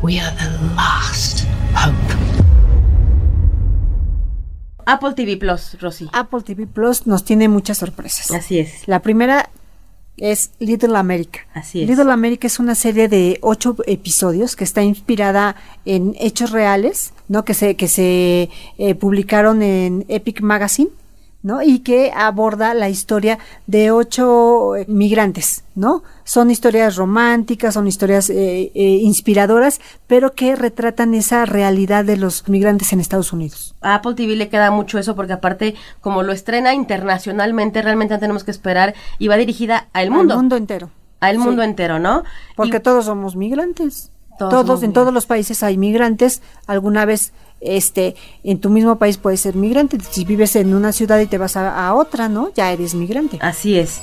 We 0.03 0.21
are 0.21 0.35
the 0.37 0.75
last 0.75 1.47
hope. 1.75 1.97
Apple 4.89 5.15
TV 5.15 5.37
Plus, 5.37 5.77
Rosy. 5.81 6.09
Apple 6.13 6.43
TV 6.43 6.67
Plus 6.67 7.07
nos 7.07 7.25
tiene 7.25 7.49
muchas 7.49 7.79
sorpresas. 7.79 8.31
Así 8.31 8.61
es. 8.61 8.87
La 8.87 9.01
primera, 9.01 9.51
es 10.17 10.51
Little 10.59 10.97
America. 10.97 11.41
Así 11.55 11.83
es. 11.83 11.89
Little 11.89 12.11
America 12.11 12.47
es 12.47 12.59
una 12.59 12.75
serie 12.75 13.09
de 13.09 13.39
ocho 13.43 13.77
episodios 13.87 14.57
que 14.57 14.65
está 14.65 14.83
inspirada 14.83 15.57
en 15.85 16.15
hechos 16.19 16.51
reales, 16.51 17.13
¿no? 17.29 17.45
Que 17.45 17.55
se, 17.55 17.77
que 17.77 17.89
se 17.89 18.49
eh, 18.79 18.95
publicaron 18.95 19.63
en 19.63 20.05
Epic 20.09 20.41
Magazine, 20.41 20.91
¿no? 21.47 21.63
Y 21.63 21.79
que 21.79 22.11
aborda 22.13 22.75
la 22.75 22.89
historia 22.89 23.39
de 23.69 23.93
ocho 23.93 24.75
eh, 24.75 24.85
migrantes, 24.89 25.63
¿no? 25.77 26.03
Son 26.25 26.51
historias 26.51 26.97
románticas, 26.97 27.75
son 27.75 27.87
historias 27.87 28.31
eh, 28.31 28.73
eh, 28.75 28.99
inspiradoras, 29.03 29.81
pero 30.09 30.33
que 30.33 30.57
retratan 30.57 31.15
esa 31.15 31.47
realidad 31.47 32.05
de 32.05 32.17
los 32.17 32.49
migrantes 32.49 32.93
en 32.93 32.99
Estados 32.99 33.33
Unidos. 33.33 33.77
A 33.81 33.95
Apple 33.95 34.15
TV 34.15 34.35
le 34.35 34.49
queda 34.49 34.73
mucho 34.73 34.99
eso 34.99 35.15
porque 35.15 35.35
aparte, 35.35 35.77
como 36.01 36.25
lo 36.25 36.33
estrena 36.33 36.75
internacionalmente, 36.75 37.81
realmente 37.81 38.15
no 38.15 38.19
tenemos 38.19 38.43
que 38.43 38.51
esperar 38.51 38.97
y 39.21 39.29
va 39.29 39.37
dirigida 39.37 39.87
al 39.93 40.11
mundo. 40.11 40.35
Al 40.35 40.41
mundo 40.41 40.57
entero. 40.57 40.91
Al 41.21 41.39
mundo 41.39 41.63
entero, 41.63 42.01
¿no? 42.01 42.25
Porque 42.57 42.81
todos 42.81 43.05
somos 43.05 43.37
migrantes. 43.37 44.11
Todos 44.39 44.83
en 44.83 44.93
todos 44.93 45.15
los 45.15 45.27
países 45.27 45.63
hay 45.63 45.79
migrantes. 45.79 46.43
Alguna 46.67 47.05
vez, 47.05 47.33
este, 47.61 48.17
en 48.45 48.61
tu 48.61 48.71
mismo 48.71 48.97
país 48.97 49.17
puedes 49.19 49.41
ser 49.41 49.55
migrante. 49.55 49.99
Si 50.11 50.25
vives 50.25 50.57
en 50.57 50.75
una 50.75 50.93
ciudad 50.93 51.19
y 51.21 51.27
te 51.27 51.39
vas 51.39 51.57
a, 51.57 51.87
a 51.87 51.95
otra, 51.95 52.29
¿no? 52.29 52.51
Ya 52.55 52.73
eres 52.73 52.95
migrante. 52.95 53.39
Así 53.41 53.79
es. 53.79 54.01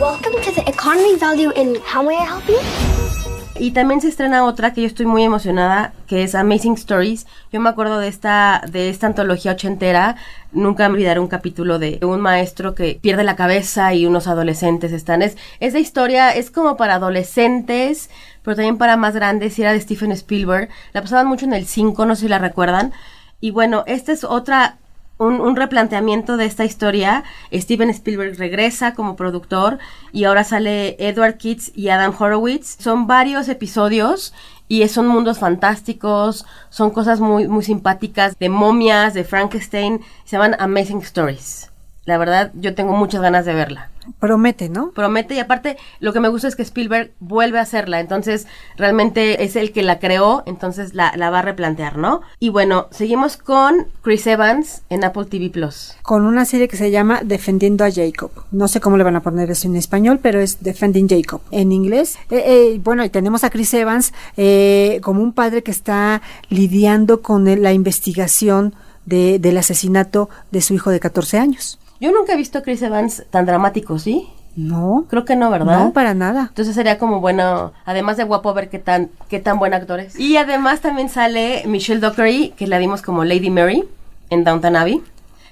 Welcome 0.00 0.40
to 0.44 0.52
the 0.52 0.68
economy 0.68 1.16
value 1.16 1.50
in 1.56 1.76
How 1.92 2.02
May 2.02 2.16
I 2.16 2.26
Help 2.26 2.46
You? 2.48 3.13
Y 3.56 3.70
también 3.70 4.00
se 4.00 4.08
estrena 4.08 4.44
otra 4.44 4.72
que 4.72 4.80
yo 4.80 4.86
estoy 4.88 5.06
muy 5.06 5.22
emocionada, 5.22 5.92
que 6.08 6.24
es 6.24 6.34
Amazing 6.34 6.74
Stories. 6.74 7.24
Yo 7.52 7.60
me 7.60 7.68
acuerdo 7.68 8.00
de 8.00 8.08
esta, 8.08 8.62
de 8.68 8.90
esta 8.90 9.06
antología 9.06 9.52
ochentera. 9.52 10.16
Nunca 10.50 10.88
me 10.88 10.94
olvidaré 10.94 11.20
un 11.20 11.28
capítulo 11.28 11.78
de 11.78 12.00
un 12.02 12.20
maestro 12.20 12.74
que 12.74 12.98
pierde 13.00 13.22
la 13.22 13.36
cabeza 13.36 13.94
y 13.94 14.06
unos 14.06 14.26
adolescentes 14.26 14.90
están. 14.90 15.22
Es, 15.22 15.36
esa 15.60 15.78
historia 15.78 16.30
es 16.30 16.50
como 16.50 16.76
para 16.76 16.96
adolescentes, 16.96 18.10
pero 18.42 18.56
también 18.56 18.76
para 18.76 18.96
más 18.96 19.14
grandes. 19.14 19.56
Era 19.56 19.72
de 19.72 19.80
Stephen 19.80 20.10
Spielberg. 20.10 20.68
La 20.92 21.02
pasaban 21.02 21.28
mucho 21.28 21.46
en 21.46 21.54
el 21.54 21.66
5, 21.66 22.06
no 22.06 22.16
sé 22.16 22.22
si 22.22 22.28
la 22.28 22.40
recuerdan. 22.40 22.92
Y 23.40 23.52
bueno, 23.52 23.84
esta 23.86 24.10
es 24.10 24.24
otra 24.24 24.78
un, 25.18 25.56
replanteamiento 25.56 26.36
de 26.36 26.46
esta 26.46 26.64
historia. 26.64 27.24
Steven 27.52 27.90
Spielberg 27.90 28.36
regresa 28.36 28.94
como 28.94 29.16
productor 29.16 29.78
y 30.12 30.24
ahora 30.24 30.44
sale 30.44 30.96
Edward 30.98 31.36
Kitts 31.36 31.72
y 31.74 31.88
Adam 31.88 32.14
Horowitz. 32.18 32.76
Son 32.78 33.06
varios 33.06 33.48
episodios 33.48 34.34
y 34.68 34.86
son 34.88 35.06
mundos 35.06 35.38
fantásticos, 35.38 36.46
son 36.70 36.90
cosas 36.90 37.20
muy, 37.20 37.48
muy 37.48 37.62
simpáticas 37.62 38.38
de 38.38 38.48
momias, 38.48 39.14
de 39.14 39.24
Frankenstein. 39.24 40.00
Se 40.24 40.36
llaman 40.36 40.56
Amazing 40.58 41.02
Stories. 41.02 41.70
La 42.04 42.18
verdad, 42.18 42.50
yo 42.54 42.74
tengo 42.74 42.94
muchas 42.94 43.22
ganas 43.22 43.44
de 43.46 43.54
verla. 43.54 43.90
Promete, 44.20 44.68
¿no? 44.68 44.90
Promete 44.92 45.34
y 45.34 45.38
aparte 45.38 45.76
lo 46.00 46.12
que 46.12 46.20
me 46.20 46.28
gusta 46.28 46.48
es 46.48 46.56
que 46.56 46.62
Spielberg 46.62 47.12
vuelve 47.20 47.58
a 47.58 47.62
hacerla, 47.62 48.00
entonces 48.00 48.46
realmente 48.76 49.44
es 49.44 49.56
el 49.56 49.72
que 49.72 49.82
la 49.82 49.98
creó, 49.98 50.42
entonces 50.46 50.94
la, 50.94 51.12
la 51.16 51.30
va 51.30 51.40
a 51.40 51.42
replantear, 51.42 51.96
¿no? 51.98 52.20
Y 52.38 52.48
bueno, 52.50 52.88
seguimos 52.90 53.36
con 53.36 53.86
Chris 54.02 54.26
Evans 54.26 54.82
en 54.90 55.04
Apple 55.04 55.24
TV 55.26 55.50
Plus. 55.50 55.94
Con 56.02 56.24
una 56.26 56.44
serie 56.44 56.68
que 56.68 56.76
se 56.76 56.90
llama 56.90 57.20
Defendiendo 57.24 57.84
a 57.84 57.90
Jacob. 57.90 58.30
No 58.50 58.68
sé 58.68 58.80
cómo 58.80 58.96
le 58.96 59.04
van 59.04 59.16
a 59.16 59.20
poner 59.22 59.50
eso 59.50 59.68
en 59.68 59.76
español, 59.76 60.18
pero 60.22 60.40
es 60.40 60.62
Defending 60.62 61.08
Jacob 61.08 61.40
en 61.50 61.72
inglés. 61.72 62.16
Eh, 62.30 62.42
eh, 62.46 62.80
bueno, 62.82 63.04
y 63.04 63.10
tenemos 63.10 63.44
a 63.44 63.50
Chris 63.50 63.72
Evans 63.74 64.12
eh, 64.36 65.00
como 65.02 65.22
un 65.22 65.32
padre 65.32 65.62
que 65.62 65.70
está 65.70 66.22
lidiando 66.48 67.22
con 67.22 67.44
la 67.62 67.72
investigación 67.72 68.74
de- 69.06 69.38
del 69.38 69.58
asesinato 69.58 70.28
de 70.50 70.60
su 70.62 70.74
hijo 70.74 70.90
de 70.90 71.00
14 71.00 71.38
años. 71.38 71.78
Yo 72.04 72.12
nunca 72.12 72.34
he 72.34 72.36
visto 72.36 72.58
a 72.58 72.62
Chris 72.62 72.82
Evans 72.82 73.24
tan 73.30 73.46
dramático, 73.46 73.98
¿sí? 73.98 74.26
No. 74.56 75.06
Creo 75.08 75.24
que 75.24 75.36
no, 75.36 75.48
¿verdad? 75.50 75.78
No, 75.84 75.92
para 75.94 76.12
nada. 76.12 76.46
Entonces 76.50 76.74
sería 76.74 76.98
como 76.98 77.20
bueno, 77.20 77.72
además 77.86 78.18
de 78.18 78.24
guapo, 78.24 78.52
ver 78.52 78.68
qué 78.68 78.78
tan, 78.78 79.08
qué 79.30 79.40
tan 79.40 79.58
buen 79.58 79.72
actor 79.72 80.00
es. 80.00 80.20
Y 80.20 80.36
además 80.36 80.80
también 80.80 81.08
sale 81.08 81.62
Michelle 81.66 82.00
Dockery, 82.00 82.50
que 82.56 82.66
la 82.66 82.78
vimos 82.78 83.00
como 83.00 83.24
Lady 83.24 83.48
Mary 83.48 83.84
en 84.28 84.44
Downton 84.44 84.76
Abbey. 84.76 85.00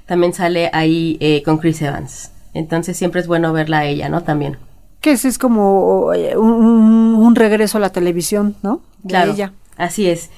También 0.04 0.34
sale 0.34 0.68
ahí 0.74 1.16
eh, 1.20 1.42
con 1.42 1.56
Chris 1.56 1.80
Evans. 1.80 2.32
Entonces 2.52 2.96
siempre 2.98 3.22
es 3.22 3.26
bueno 3.26 3.52
verla 3.54 3.78
a 3.78 3.84
ella, 3.86 4.10
¿no? 4.10 4.22
También. 4.22 4.58
Que 5.00 5.12
ese 5.12 5.28
es 5.28 5.38
como 5.38 6.12
eh, 6.12 6.36
un, 6.36 6.50
un- 6.52 7.14
un 7.14 7.34
regreso 7.34 7.78
a 7.78 7.80
la 7.80 7.90
televisión, 7.90 8.56
¿no? 8.62 8.82
De 9.02 9.08
Claro, 9.08 9.32
ella. 9.32 9.52
así 9.78 10.06
es. 10.08 10.28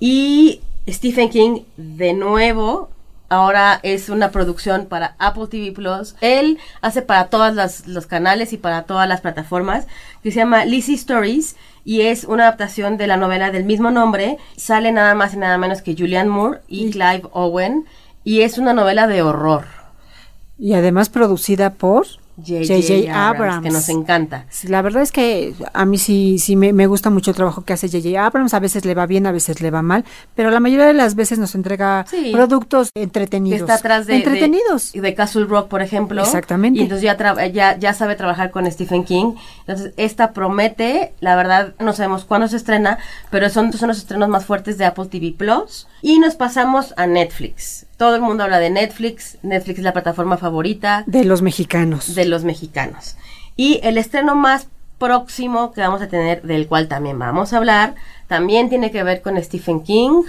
Y 0.00 0.60
Stephen 0.88 1.30
King, 1.30 1.60
de 1.76 2.12
nuevo, 2.12 2.90
ahora 3.30 3.80
es 3.82 4.10
una 4.10 4.30
producción 4.30 4.84
para 4.86 5.14
Apple 5.18 5.46
TV 5.48 5.72
Plus. 5.72 6.14
Él 6.20 6.58
hace 6.82 7.00
para 7.00 7.28
todos 7.28 7.86
los 7.86 8.06
canales 8.06 8.52
y 8.52 8.58
para 8.58 8.82
todas 8.82 9.08
las 9.08 9.22
plataformas, 9.22 9.86
que 10.22 10.30
se 10.30 10.40
llama 10.40 10.66
Lizzie 10.66 10.96
Stories, 10.96 11.56
y 11.84 12.02
es 12.02 12.24
una 12.24 12.42
adaptación 12.42 12.98
de 12.98 13.06
la 13.06 13.16
novela 13.16 13.50
del 13.50 13.64
mismo 13.64 13.90
nombre. 13.90 14.36
Sale 14.56 14.92
nada 14.92 15.14
más 15.14 15.32
y 15.32 15.38
nada 15.38 15.56
menos 15.56 15.80
que 15.80 15.96
Julianne 15.96 16.28
Moore 16.28 16.60
y 16.68 16.90
Clive 16.90 17.22
Owen, 17.32 17.86
y 18.24 18.42
es 18.42 18.58
una 18.58 18.74
novela 18.74 19.06
de 19.06 19.22
horror. 19.22 19.64
Y 20.58 20.74
además 20.74 21.08
producida 21.08 21.70
por 21.70 22.06
J.J. 22.36 23.12
Abrams, 23.12 23.62
que 23.62 23.70
nos 23.70 23.88
encanta. 23.88 24.46
La 24.64 24.82
verdad 24.82 25.02
es 25.02 25.12
que 25.12 25.54
a 25.72 25.84
mí 25.84 25.98
sí, 25.98 26.38
sí 26.38 26.56
me, 26.56 26.72
me 26.72 26.86
gusta 26.86 27.10
mucho 27.10 27.30
el 27.32 27.36
trabajo 27.36 27.64
que 27.64 27.72
hace 27.72 27.88
J.J. 27.88 28.24
Abrams. 28.24 28.54
A 28.54 28.60
veces 28.60 28.84
le 28.84 28.94
va 28.94 29.06
bien, 29.06 29.26
a 29.26 29.32
veces 29.32 29.60
le 29.60 29.70
va 29.70 29.82
mal, 29.82 30.04
pero 30.34 30.50
la 30.50 30.60
mayoría 30.60 30.86
de 30.86 30.94
las 30.94 31.14
veces 31.14 31.38
nos 31.38 31.54
entrega 31.54 32.06
Sí. 32.08 32.30
productos 32.32 32.90
que 32.94 33.02
entretenidos. 33.02 33.60
está 33.60 33.74
atrás 33.74 34.06
de, 34.06 34.16
entretenidos. 34.16 34.92
de, 34.92 35.00
de 35.00 35.14
Castle 35.14 35.44
Rock, 35.44 35.68
por 35.68 35.82
ejemplo. 35.82 36.22
Exactamente. 36.22 36.78
Y 36.80 36.82
entonces 36.82 37.02
ya, 37.04 37.16
tra- 37.18 37.52
ya, 37.52 37.76
ya 37.78 37.92
sabe 37.94 38.16
trabajar 38.16 38.50
con 38.50 38.70
Stephen 38.70 39.04
King. 39.04 39.34
Entonces, 39.66 39.92
esta 39.96 40.32
promete, 40.32 41.12
la 41.20 41.36
verdad, 41.36 41.74
no 41.78 41.92
sabemos 41.92 42.24
cuándo 42.24 42.48
se 42.48 42.56
estrena, 42.56 42.98
pero 43.30 43.48
son, 43.50 43.72
son 43.72 43.88
los 43.88 43.98
estrenos 43.98 44.28
más 44.28 44.44
fuertes 44.46 44.78
de 44.78 44.84
Apple 44.86 45.06
TV 45.06 45.34
Plus. 45.36 45.86
Y 46.02 46.18
nos 46.18 46.34
pasamos 46.34 46.94
a 46.96 47.06
Netflix. 47.06 47.86
Todo 47.98 48.14
el 48.16 48.22
mundo 48.22 48.44
habla 48.44 48.58
de 48.58 48.70
Netflix. 48.70 49.36
Netflix 49.42 49.78
es 49.80 49.84
la 49.84 49.92
plataforma 49.92 50.38
favorita 50.38 51.04
de 51.06 51.24
los 51.26 51.42
mexicanos. 51.42 52.14
de 52.14 52.19
los 52.28 52.44
mexicanos. 52.44 53.16
Y 53.56 53.80
el 53.82 53.98
estreno 53.98 54.34
más 54.34 54.66
próximo 54.98 55.72
que 55.72 55.80
vamos 55.80 56.02
a 56.02 56.08
tener, 56.08 56.42
del 56.42 56.66
cual 56.66 56.88
también 56.88 57.18
vamos 57.18 57.52
a 57.52 57.56
hablar, 57.56 57.94
también 58.28 58.68
tiene 58.68 58.90
que 58.90 59.02
ver 59.02 59.22
con 59.22 59.42
Stephen 59.42 59.80
King 59.82 60.22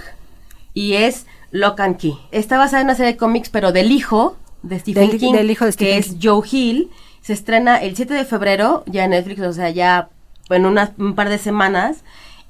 y 0.74 0.94
es 0.94 1.26
Lock 1.50 1.80
and 1.80 1.98
Key. 1.98 2.16
Está 2.30 2.56
basada 2.58 2.80
en 2.80 2.86
una 2.86 2.94
serie 2.94 3.12
de 3.12 3.18
cómics, 3.18 3.50
pero 3.50 3.72
del 3.72 3.90
hijo 3.92 4.36
de 4.62 4.78
Stephen 4.78 5.10
Del- 5.10 5.18
King, 5.20 5.32
del 5.34 5.50
hijo 5.50 5.64
de 5.66 5.72
que 5.72 5.98
Stephen 5.98 5.98
es 5.98 6.16
Joe 6.22 6.46
Hill. 6.50 6.90
Se 7.20 7.32
estrena 7.34 7.76
el 7.82 7.94
7 7.94 8.14
de 8.14 8.24
febrero 8.24 8.82
ya 8.86 9.04
en 9.04 9.10
Netflix, 9.10 9.40
o 9.42 9.52
sea, 9.52 9.70
ya 9.70 10.08
en 10.50 10.66
unas- 10.66 10.90
un 10.98 11.14
par 11.14 11.28
de 11.28 11.38
semanas. 11.38 11.98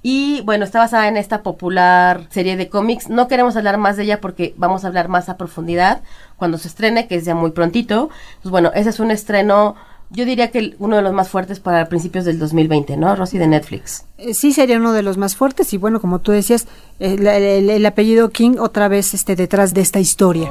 Y 0.05 0.41
bueno, 0.43 0.65
está 0.65 0.81
basada 0.81 1.07
en 1.09 1.17
esta 1.17 1.43
popular 1.43 2.27
serie 2.31 2.57
de 2.57 2.69
cómics. 2.69 3.09
No 3.09 3.29
queremos 3.29 3.57
hablar 3.57 3.79
más 3.79 3.97
de 3.97 4.03
ella 4.03 4.21
porque 4.21 4.53
vamos 4.57 4.85
a 4.85 4.89
hablar 4.89 5.09
más 5.09 5.29
a 5.29 5.37
profundidad 5.37 6.03
cuando 6.37 6.59
se 6.59 6.67
estrene, 6.69 7.07
que 7.07 7.15
es 7.17 7.25
ya 7.25 7.35
muy 7.37 7.53
prontito. 7.53 8.11
Pues 8.43 8.51
bueno, 8.51 8.73
ese 8.75 8.91
es 8.91 8.99
un 8.99 9.13
estreno, 9.13 9.77
yo 10.11 10.25
diría 10.25 10.51
que 10.51 10.75
uno 10.81 10.97
de 10.97 11.03
los 11.03 11.13
más 11.13 11.29
fuertes 11.29 11.61
para 11.61 11.87
principios 11.89 12.25
del 12.25 12.41
2020, 12.41 12.97
¿no, 12.97 13.15
Rosy, 13.15 13.39
de 13.39 13.47
Netflix? 13.47 14.05
Eh, 14.19 14.35
Sí 14.35 14.53
sería 14.53 14.77
uno 14.79 14.93
de 14.93 15.03
los 15.05 15.19
más 15.19 15.37
fuertes 15.37 15.73
y 15.73 15.77
bueno, 15.79 16.01
como 16.01 16.19
tú 16.19 16.33
decías, 16.33 16.67
el, 16.99 17.25
el- 17.27 17.71
el 17.71 17.87
apellido 17.87 18.31
King 18.31 18.57
otra 18.59 18.89
vez 18.89 19.15
este 19.15 19.37
detrás 19.37 19.73
de 19.73 19.83
esta 19.83 20.01
historia. 20.01 20.51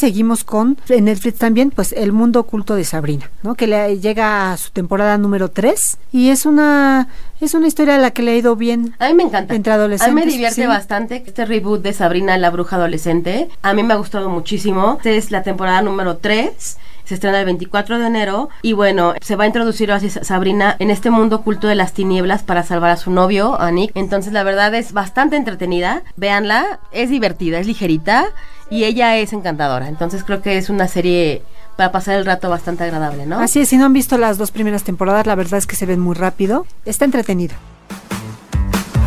Seguimos 0.00 0.44
con 0.44 0.78
en 0.88 1.04
Netflix 1.04 1.38
también, 1.38 1.70
pues 1.70 1.92
El 1.92 2.12
mundo 2.12 2.40
oculto 2.40 2.74
de 2.74 2.84
Sabrina, 2.84 3.30
¿no? 3.42 3.54
Que 3.54 3.66
le 3.66 3.98
llega 4.00 4.52
a 4.52 4.56
su 4.56 4.70
temporada 4.70 5.18
número 5.18 5.50
3 5.50 5.98
y 6.12 6.30
es 6.30 6.46
una 6.46 7.08
es 7.40 7.54
una 7.54 7.68
historia 7.68 7.94
a 7.96 7.98
la 7.98 8.10
que 8.10 8.22
le 8.22 8.32
ha 8.32 8.36
ido 8.36 8.56
bien. 8.56 8.94
A 8.98 9.08
mí 9.08 9.14
me 9.14 9.22
encanta. 9.22 9.54
Entre 9.54 9.72
A 9.72 9.76
adolescentes. 9.76 10.14
mí 10.14 10.20
me 10.20 10.30
divierte 10.30 10.62
sí. 10.62 10.66
bastante 10.66 11.22
este 11.26 11.46
reboot 11.46 11.82
de 11.82 11.92
Sabrina 11.92 12.36
la 12.38 12.50
bruja 12.50 12.76
adolescente. 12.76 13.48
A 13.62 13.72
mí 13.74 13.82
me 13.82 13.94
ha 13.94 13.96
gustado 13.96 14.28
muchísimo. 14.28 14.94
Esta 14.98 15.10
es 15.10 15.30
la 15.30 15.42
temporada 15.42 15.80
número 15.82 16.16
3. 16.18 16.78
Se 17.04 17.14
estrena 17.14 17.40
el 17.40 17.44
24 17.46 17.98
de 17.98 18.06
enero 18.06 18.50
y 18.62 18.72
bueno, 18.72 19.14
se 19.20 19.34
va 19.34 19.42
a 19.44 19.46
introducir 19.48 19.90
así 19.90 20.10
Sabrina 20.10 20.76
en 20.78 20.90
este 20.90 21.10
mundo 21.10 21.36
oculto 21.36 21.66
de 21.66 21.74
las 21.74 21.92
tinieblas 21.92 22.44
para 22.44 22.62
salvar 22.62 22.90
a 22.90 22.96
su 22.96 23.10
novio, 23.10 23.60
a 23.60 23.70
Nick. 23.72 23.90
Entonces 23.96 24.32
la 24.32 24.44
verdad 24.44 24.72
es 24.74 24.92
bastante 24.92 25.36
entretenida. 25.36 26.02
Véanla, 26.16 26.78
es 26.92 27.10
divertida, 27.10 27.58
es 27.58 27.66
ligerita 27.66 28.26
y 28.70 28.84
ella 28.84 29.16
es 29.16 29.32
encantadora. 29.32 29.88
Entonces 29.88 30.24
creo 30.24 30.40
que 30.40 30.56
es 30.56 30.70
una 30.70 30.88
serie 30.88 31.42
para 31.76 31.92
pasar 31.92 32.16
el 32.16 32.24
rato 32.24 32.48
bastante 32.48 32.84
agradable, 32.84 33.26
¿no? 33.26 33.40
Así 33.40 33.60
es, 33.60 33.68
si 33.68 33.76
no 33.76 33.86
han 33.86 33.92
visto 33.92 34.16
las 34.16 34.38
dos 34.38 34.50
primeras 34.50 34.84
temporadas, 34.84 35.26
la 35.26 35.34
verdad 35.34 35.58
es 35.58 35.66
que 35.66 35.76
se 35.76 35.86
ven 35.86 36.00
muy 36.00 36.14
rápido. 36.14 36.66
Está 36.84 37.04
entretenido. 37.04 37.54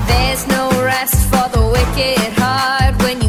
There's 0.08 0.47
no 0.47 0.69
rest 0.84 1.15
for 1.32 1.49
the 1.52 1.60
wicked 1.60 2.34
heart 2.38 3.02
when 3.02 3.23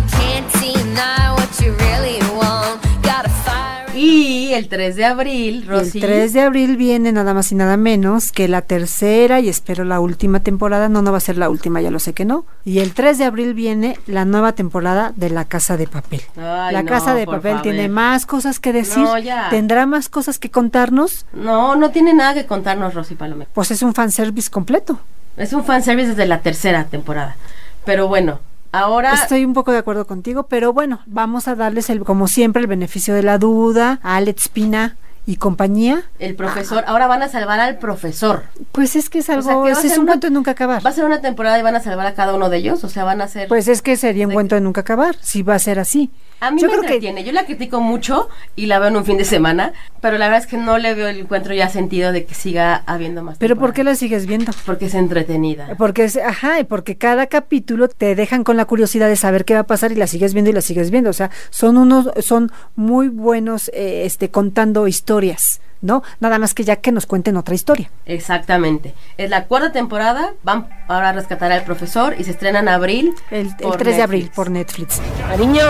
Y 4.55 4.57
el 4.57 4.69
3 4.69 4.95
de 4.95 5.05
abril, 5.05 5.67
Rosy. 5.67 5.99
El 5.99 6.05
3 6.05 6.33
de 6.33 6.41
abril 6.43 6.77
viene 6.77 7.11
nada 7.11 7.35
más 7.35 7.51
y 7.51 7.57
nada 7.57 7.77
menos 7.77 8.31
que 8.31 8.47
la 8.47 8.63
tercera 8.63 9.41
y 9.41 9.49
espero 9.49 9.83
la 9.83 9.99
última 9.99 10.41
temporada. 10.41 10.89
No, 10.89 11.03
no 11.03 11.11
va 11.11 11.17
a 11.19 11.21
ser 11.21 11.39
la 11.39 11.51
última, 11.51 11.81
ya 11.81 11.91
lo 11.91 11.99
sé 11.99 12.13
que 12.13 12.25
no. 12.25 12.47
Y 12.65 12.79
el 12.79 12.95
3 12.95 13.19
de 13.19 13.25
abril 13.25 13.53
viene 13.55 13.99
la 14.07 14.25
nueva 14.25 14.53
temporada 14.53 15.13
de 15.17 15.31
La 15.31 15.45
Casa 15.45 15.77
de 15.77 15.89
Papel. 15.89 16.23
Ay, 16.37 16.73
la 16.73 16.85
no, 16.85 16.89
Casa 16.89 17.15
de 17.15 17.27
Papel 17.27 17.51
favor. 17.55 17.63
tiene 17.63 17.89
más 17.89 18.27
cosas 18.27 18.61
que 18.61 18.73
decir. 18.73 19.03
No, 19.03 19.19
ya. 19.19 19.49
Tendrá 19.51 19.87
más 19.87 20.09
cosas 20.09 20.39
que 20.39 20.53
contarnos. 20.53 21.27
No, 21.33 21.75
no 21.75 21.91
tiene 21.91 22.15
nada 22.15 22.35
que 22.35 22.47
contarnos, 22.47 22.95
Rosy 22.95 23.17
Palomé. 23.17 23.49
Pues 23.53 23.73
es 23.73 23.83
un 23.83 23.93
fanservice 23.93 24.51
completo. 24.51 25.01
Es 25.37 25.53
un 25.53 25.65
fanservice 25.65 26.11
desde 26.11 26.27
la 26.27 26.43
tercera 26.43 26.85
temporada. 26.85 27.35
Pero 27.85 28.07
bueno, 28.07 28.39
ahora... 28.79 29.15
Estoy 29.15 29.45
un 29.45 29.55
poco 29.55 29.73
de 29.73 29.79
acuerdo 29.79 30.07
contigo, 30.07 30.45
pero 30.45 30.73
bueno, 30.73 31.01
vamos 31.07 31.49
a 31.49 31.55
darles 31.55 31.91
el, 31.91 32.05
como 32.05 32.29
siempre 32.29 32.63
el 32.63 32.69
beneficio 32.69 33.15
de 33.15 33.23
la 33.23 33.39
duda. 33.39 34.01
A 34.03 34.17
Alex 34.17 34.49
Pina 34.49 34.97
y 35.27 35.37
compañía. 35.37 36.03
El 36.19 36.35
profesor, 36.35 36.85
ahora 36.87 37.07
van 37.07 37.23
a 37.23 37.29
salvar 37.29 37.61
al 37.61 37.79
profesor. 37.79 38.45
Pues 38.73 38.95
es 38.97 39.09
que 39.09 39.19
es 39.21 39.29
O 39.31 39.41
sea, 39.43 39.53
algo, 39.53 39.65
que 39.65 39.71
es 39.73 39.85
un 39.97 40.01
una- 40.05 40.13
cuento 40.13 40.27
de 40.27 40.33
nunca 40.33 40.51
acabar. 40.51 40.85
Va 40.85 40.91
a 40.91 40.93
ser 40.93 41.05
una 41.05 41.21
temporada 41.21 41.59
y 41.59 41.63
van 41.63 41.77
a 41.77 41.81
salvar 41.81 42.07
a 42.07 42.15
cada 42.15 42.35
uno 42.35 42.51
de 42.51 42.59
ellos, 42.59 42.85
o 42.85 42.89
sea, 42.89 43.05
van 43.05 43.21
a 43.21 43.29
ser... 43.29 43.49
Pues 43.49 43.69
es 43.69 43.81
que 43.83 43.97
sería 43.97 44.27
un 44.27 44.33
cuento 44.35 44.55
de 44.55 44.61
nunca 44.61 44.83
acabar, 44.83 45.17
si 45.21 45.43
va 45.43 45.55
a 45.55 45.59
ser 45.59 45.79
así. 45.79 46.11
a 46.41 46.51
mí 46.51 46.61
yo 46.61 46.67
me 46.67 46.73
creo 46.73 46.81
que 46.83 46.87
entretiene, 46.89 47.25
yo 47.25 47.33
la 47.33 47.47
critico 47.47 47.81
mucho 47.81 48.29
y 48.57 48.67
la 48.67 48.79
veo 48.79 48.89
en 48.89 48.97
un 48.97 49.05
fin 49.07 49.17
de 49.17 49.25
semana, 49.25 49.73
pero 50.03 50.19
la 50.19 50.27
verdad 50.27 50.43
es 50.43 50.47
que 50.47 50.59
no 50.59 50.77
le 50.77 50.95
veo 50.95 51.09
el 51.09 51.21
encuentro 51.21 51.55
ya 51.55 51.69
sentido 51.71 52.13
de 52.13 52.27
que 52.27 52.35
siga 52.35 52.83
habiendo 52.87 53.23
más. 53.23 53.39
Pero 53.39 53.57
¿por 53.57 53.73
qué 53.73 53.83
la 53.85 53.95
sigues 53.95 54.27
viendo? 54.27 54.53
Porque 54.67 54.87
es 54.87 54.95
entretenida. 54.95 55.69
Porque 55.79 56.05
es, 56.05 56.17
ajá, 56.19 56.61
y 56.61 56.65
porque 56.65 56.99
cada 56.99 57.29
capítulo 57.29 57.89
te 57.89 58.15
dejan 58.15 58.45
con 58.45 58.57
la 58.59 58.67
curiosidad 58.67 59.09
de 59.09 59.17
saber 59.17 59.45
qué 59.47 59.55
va 59.55 59.61
a 59.61 59.67
pasar 59.67 59.91
y 59.93 59.95
la 59.95 60.07
sigues 60.07 60.35
viendo 60.35 60.51
y 60.51 60.53
la 60.55 60.61
sigues 60.61 60.91
viendo. 60.91 61.09
O 61.09 61.15
sea, 61.15 61.31
son 61.49 61.79
unos, 61.79 62.11
son 62.21 62.53
muy 62.77 63.09
buenos, 63.09 63.69
eh, 63.73 64.03
este, 64.05 64.31
contando 64.31 64.87
historias, 64.87 65.14
¿no? 65.81 66.03
Nada 66.19 66.39
más 66.39 66.55
que 66.55 66.65
ya 66.65 66.77
que 66.77 66.91
nos 66.93 67.07
cuenten 67.07 67.37
otra 67.37 67.55
historia. 67.55 67.91
Exactamente. 68.07 68.95
Es 69.19 69.31
la 69.31 69.45
cuarta 69.45 69.71
temporada, 69.71 70.33
van 70.43 70.69
ahora 70.89 71.11
a 71.11 71.13
rescatar 71.13 71.53
al 71.53 71.65
profesor 71.65 72.15
y 72.19 72.25
se 72.25 72.33
estrena 72.33 72.61
en 72.61 72.69
abril. 72.69 73.15
El, 73.31 73.49
el 73.49 73.57
por 73.57 73.77
3 73.77 73.97
de 73.97 74.03
abril 74.03 74.31
por 74.35 74.51
Netflix. 74.51 75.01
Cariño, 75.29 75.63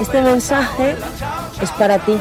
este 0.00 0.22
mensaje 0.22 0.96
es 1.60 1.70
para 1.72 1.98
ti. 1.98 2.16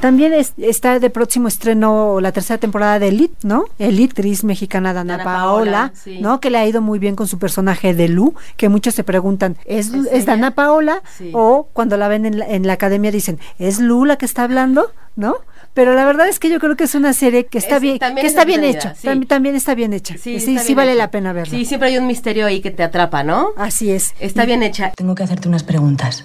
También 0.00 0.32
es- 0.32 0.54
está 0.56 0.98
de 0.98 1.10
próximo 1.10 1.46
estreno 1.46 2.20
la 2.20 2.32
tercera 2.32 2.58
temporada 2.58 2.98
de 2.98 3.08
Elite, 3.08 3.34
¿no? 3.42 3.64
Elite, 3.78 4.12
actriz 4.12 4.44
mexicana 4.44 4.92
Dana, 4.94 5.18
Dana 5.18 5.24
Paola, 5.24 5.70
Paola, 5.72 5.92
sí. 5.94 6.18
¿no? 6.20 6.40
Que 6.40 6.48
le 6.50 6.58
ha 6.58 6.66
ido 6.66 6.80
muy 6.80 6.98
bien 6.98 7.16
con 7.16 7.28
su 7.28 7.38
personaje 7.38 7.92
de 7.94 8.08
Lu, 8.08 8.34
que 8.56 8.68
muchos 8.70 8.94
se 8.94 9.04
preguntan, 9.04 9.56
¿es, 9.66 9.92
¿es, 10.10 10.24
Dana 10.26 10.52
Paola? 10.54 11.02
Sí. 11.18 11.30
O 11.34 11.68
cuando 11.74 11.96
la 11.98 12.08
ven 12.08 12.24
en 12.24 12.38
la, 12.38 12.46
en 12.48 12.66
la 12.66 12.72
academia 12.72 13.10
dicen, 13.10 13.38
¿es 13.58 13.78
Lu 13.78 14.04
la 14.06 14.16
que 14.16 14.24
está 14.24 14.44
hablando? 14.44 14.90
¿No? 15.16 15.34
Pero 15.74 15.92
la 15.94 16.04
verdad 16.04 16.28
es 16.28 16.38
que 16.38 16.48
yo 16.48 16.58
creo 16.60 16.76
que 16.76 16.84
es 16.84 16.94
una 16.94 17.12
serie 17.12 17.46
que 17.46 17.58
está 17.58 17.76
Es- 17.76 17.82
bien, 17.82 17.98
que 17.98 18.06
es 18.20 18.24
está 18.24 18.44
bien 18.44 18.64
hecha, 18.64 18.94
sí. 18.94 19.06
también, 19.06 19.28
también 19.28 19.54
está 19.54 19.74
bien 19.74 19.92
hecha. 19.92 20.14
Sí, 20.18 20.40
sí, 20.40 20.54
bien 20.58 20.76
vale 20.76 20.92
hecha. 20.92 20.98
la 20.98 21.10
pena 21.10 21.32
verla. 21.34 21.56
Sí, 21.56 21.64
siempre 21.66 21.90
hay 21.90 21.98
un 21.98 22.06
misterio 22.06 22.46
ahí 22.46 22.60
que 22.60 22.70
te 22.70 22.82
atrapa, 22.82 23.22
¿no? 23.22 23.50
Así 23.56 23.90
es. 23.92 24.14
Está 24.18 24.46
bien 24.46 24.62
hecha. 24.62 24.92
Tengo 24.96 25.14
que 25.14 25.22
hacerte 25.24 25.46
unas 25.48 25.62
preguntas. 25.62 26.24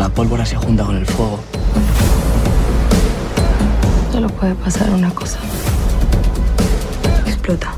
La 0.00 0.08
pólvora 0.08 0.46
se 0.46 0.56
junta 0.56 0.82
con 0.82 0.96
el 0.96 1.04
fuego, 1.04 1.38
Solo 4.10 4.30
puede 4.30 4.54
pasar 4.54 4.88
una 4.88 5.10
cosa. 5.10 5.38
Explota. 7.26 7.74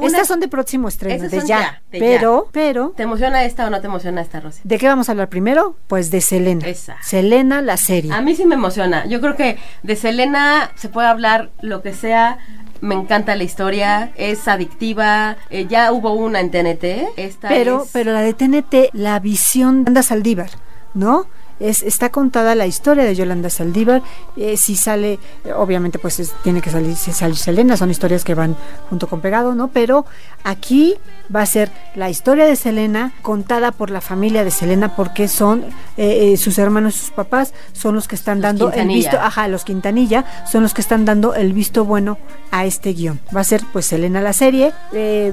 Estas 0.00 0.26
son 0.26 0.40
de 0.40 0.48
próximo 0.48 0.88
estreno, 0.88 1.28
de 1.28 1.38
ya, 1.38 1.46
ya, 1.46 1.82
de 1.92 1.98
pero, 2.00 2.46
ya. 2.46 2.50
pero, 2.50 2.92
¿Te 2.96 3.04
emociona 3.04 3.44
esta 3.44 3.68
o 3.68 3.70
no 3.70 3.80
te 3.80 3.86
emociona 3.86 4.20
esta, 4.20 4.40
Rosy? 4.40 4.62
¿de 4.64 4.78
qué 4.78 4.88
vamos 4.88 5.08
a 5.08 5.12
hablar 5.12 5.28
primero? 5.28 5.76
Pues 5.86 6.10
de 6.10 6.20
Selena. 6.20 6.66
Esa. 6.66 6.96
Selena, 7.04 7.62
la 7.62 7.76
serie. 7.76 8.12
A 8.12 8.20
mí 8.22 8.34
sí 8.34 8.46
me 8.46 8.56
emociona. 8.56 9.06
Yo 9.06 9.20
creo 9.20 9.36
que 9.36 9.58
de 9.84 9.94
Selena 9.94 10.72
se 10.74 10.88
puede 10.88 11.06
hablar 11.06 11.50
lo 11.60 11.82
que 11.82 11.94
sea. 11.94 12.38
Me 12.80 12.94
encanta 12.94 13.34
la 13.36 13.44
historia, 13.44 14.12
es 14.16 14.46
adictiva. 14.48 15.36
eh, 15.50 15.66
ya 15.68 15.92
hubo 15.92 16.12
una 16.12 16.40
en 16.40 16.50
TNT. 16.50 17.08
Esta 17.16 17.48
pero, 17.48 17.82
es- 17.84 17.90
pero 17.92 18.12
la 18.12 18.20
de 18.20 18.32
TNT, 18.34 18.90
la 18.92 19.18
visión 19.20 19.78
de 19.78 19.90
Yolanda 19.90 20.02
Saldívar, 20.02 20.50
¿no? 20.94 21.26
Es, 21.58 21.82
está 21.82 22.10
contada 22.10 22.54
la 22.54 22.66
historia 22.66 23.04
de 23.04 23.14
Yolanda 23.14 23.48
Saldívar. 23.50 24.02
eh, 24.36 24.56
si 24.58 24.76
sale, 24.76 25.18
obviamente, 25.56 25.98
pues 25.98 26.20
es- 26.20 26.32
tiene 26.42 26.60
que 26.60 26.70
salir, 26.70 26.94
Selena, 27.36 27.76
son 27.78 27.90
historias 27.90 28.22
que 28.24 28.34
van 28.34 28.54
junto 28.90 29.06
con 29.08 29.20
pegado, 29.22 29.54
¿no? 29.54 29.68
Pero 29.68 30.04
aquí 30.44 30.94
va 31.34 31.40
a 31.42 31.46
ser 31.46 31.70
la 31.94 32.10
historia 32.10 32.44
de 32.44 32.54
Selena 32.56 33.12
contada 33.22 33.72
por 33.72 33.90
la 33.90 34.00
familia 34.00 34.44
de 34.44 34.50
Selena, 34.50 34.94
porque 34.94 35.28
son 35.28 35.64
eh, 35.96 36.32
eh, 36.32 36.36
sus 36.36 36.58
hermanos 36.58 36.94
y 36.96 36.98
sus 36.98 37.10
papás, 37.10 37.54
son 37.72 37.94
los 37.94 38.06
que 38.08 38.14
están 38.14 38.40
dando 38.42 38.70
el 38.70 38.88
visto, 38.88 39.18
ajá, 39.18 39.48
los 39.48 39.64
Quintanilla, 39.64 40.24
son 40.50 40.62
los 40.62 40.74
que 40.74 40.82
están 40.82 41.04
dando 41.06 41.34
el 41.34 41.52
visto 41.54 41.84
bueno 41.86 42.18
a 42.50 42.66
este 42.66 42.92
guion. 42.92 43.18
Va 43.34 43.40
a 43.40 43.44
ser, 43.44 43.62
pues, 43.72 43.86
Selena 43.86 44.20
la 44.20 44.32
serie. 44.34 44.72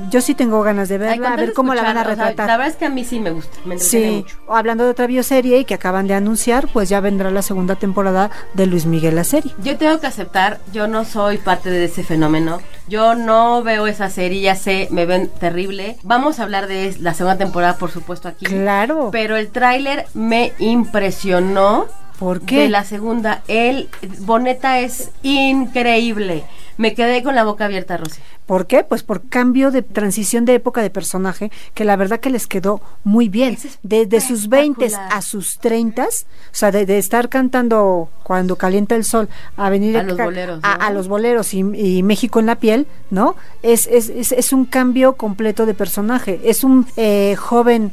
yo 0.10 0.22
sí 0.22 0.34
tengo 0.36 0.62
ganas 0.64 0.88
de 0.90 0.98
verla, 0.98 1.34
a 1.34 1.36
ver 1.36 1.54
cómo 1.54 1.74
la 1.74 1.84
van 1.84 1.98
a 1.98 2.02
escuchar, 2.02 2.14
o 2.14 2.16
sea, 2.16 2.26
retratar. 2.30 2.48
la 2.48 2.58
verdad 2.58 2.72
es 2.74 2.78
que 2.78 2.86
a 2.86 2.90
mí 2.90 3.04
sí 3.04 3.20
me 3.20 3.32
gusta, 3.32 3.58
me 3.66 3.78
Sí, 3.78 4.24
mucho. 4.24 4.38
o 4.48 4.56
hablando 4.56 4.86
de 4.86 4.90
otra 4.92 5.08
bioserie 5.08 5.60
y 5.60 5.66
que 5.66 5.74
acaban 5.74 6.08
de 6.08 6.13
anunciar, 6.18 6.68
pues 6.72 6.90
ya 6.90 7.00
vendrá 7.00 7.32
la 7.32 7.42
segunda 7.42 7.76
temporada 7.76 8.32
de 8.54 8.66
Luis 8.66 8.86
Miguel 8.86 9.16
la 9.16 9.24
serie. 9.24 9.54
Yo 9.64 9.78
tengo 9.78 10.00
que 10.00 10.08
aceptar, 10.08 10.60
yo 10.72 10.88
no 10.88 11.06
soy 11.06 11.38
parte 11.38 11.70
de 11.70 11.86
ese 11.86 12.04
fenómeno. 12.04 12.60
Yo 12.88 13.16
no 13.16 13.64
veo 13.64 13.88
esa 13.88 14.10
serie, 14.10 14.42
ya 14.42 14.56
sé, 14.56 14.88
me 14.92 15.06
ven 15.06 15.30
terrible. 15.40 15.98
Vamos 16.04 16.40
a 16.40 16.44
hablar 16.44 16.68
de 16.68 16.96
la 17.00 17.14
segunda 17.14 17.38
temporada, 17.38 17.78
por 17.78 17.92
supuesto, 17.92 18.28
aquí. 18.28 18.46
Claro. 18.46 19.10
Pero 19.12 19.38
el 19.38 19.50
tráiler 19.50 20.06
me 20.14 20.54
impresionó. 20.60 21.88
¿Por 22.24 22.40
qué? 22.40 22.60
De 22.62 22.70
la 22.70 22.86
segunda. 22.86 23.44
El 23.50 23.90
Boneta 24.20 24.80
es 24.80 25.12
increíble. 25.24 26.46
Me 26.78 26.94
quedé 26.96 27.22
con 27.22 27.36
la 27.36 27.44
boca 27.44 27.66
abierta, 27.66 27.98
Rosy. 27.98 28.22
¿Por 28.46 28.66
qué? 28.66 28.86
Pues 28.86 29.04
por 29.04 29.28
cambio 29.28 29.72
de 29.72 29.82
transición 29.82 30.46
de 30.46 30.56
época 30.56 30.82
de 30.82 30.90
personaje, 30.90 31.52
que 31.74 31.84
la 31.84 31.98
verdad 31.98 32.22
que 32.22 32.30
les 32.30 32.48
quedó 32.48 32.80
muy 33.04 33.28
bien. 33.28 33.58
Desde 33.84 34.22
sus 34.22 34.48
20 34.48 34.90
a 34.96 35.22
sus 35.22 35.60
30, 35.60 36.06
o 36.06 36.08
sea, 36.54 36.72
de, 36.72 36.86
de 36.86 36.98
estar 36.98 37.28
cantando 37.28 38.10
cuando 38.24 38.56
calienta 38.56 38.96
el 38.96 39.04
sol 39.04 39.28
a 39.58 39.70
venir 39.70 39.98
A 39.98 40.04
los 40.04 40.18
boleros, 40.18 40.60
a, 40.64 40.78
¿no? 40.78 40.84
a 40.86 40.92
los 40.92 41.10
boleros 41.10 41.54
y, 41.54 41.60
y 41.60 42.04
México 42.04 42.40
en 42.40 42.46
la 42.46 42.56
piel, 42.56 42.88
¿no? 43.12 43.36
Es, 43.64 43.86
es, 43.88 44.08
es, 44.08 44.32
es 44.32 44.54
un 44.54 44.64
cambio 44.64 45.14
completo 45.14 45.66
de 45.66 45.74
personaje. 45.74 46.40
Es 46.46 46.64
un 46.64 46.88
eh, 46.96 47.36
joven 47.38 47.92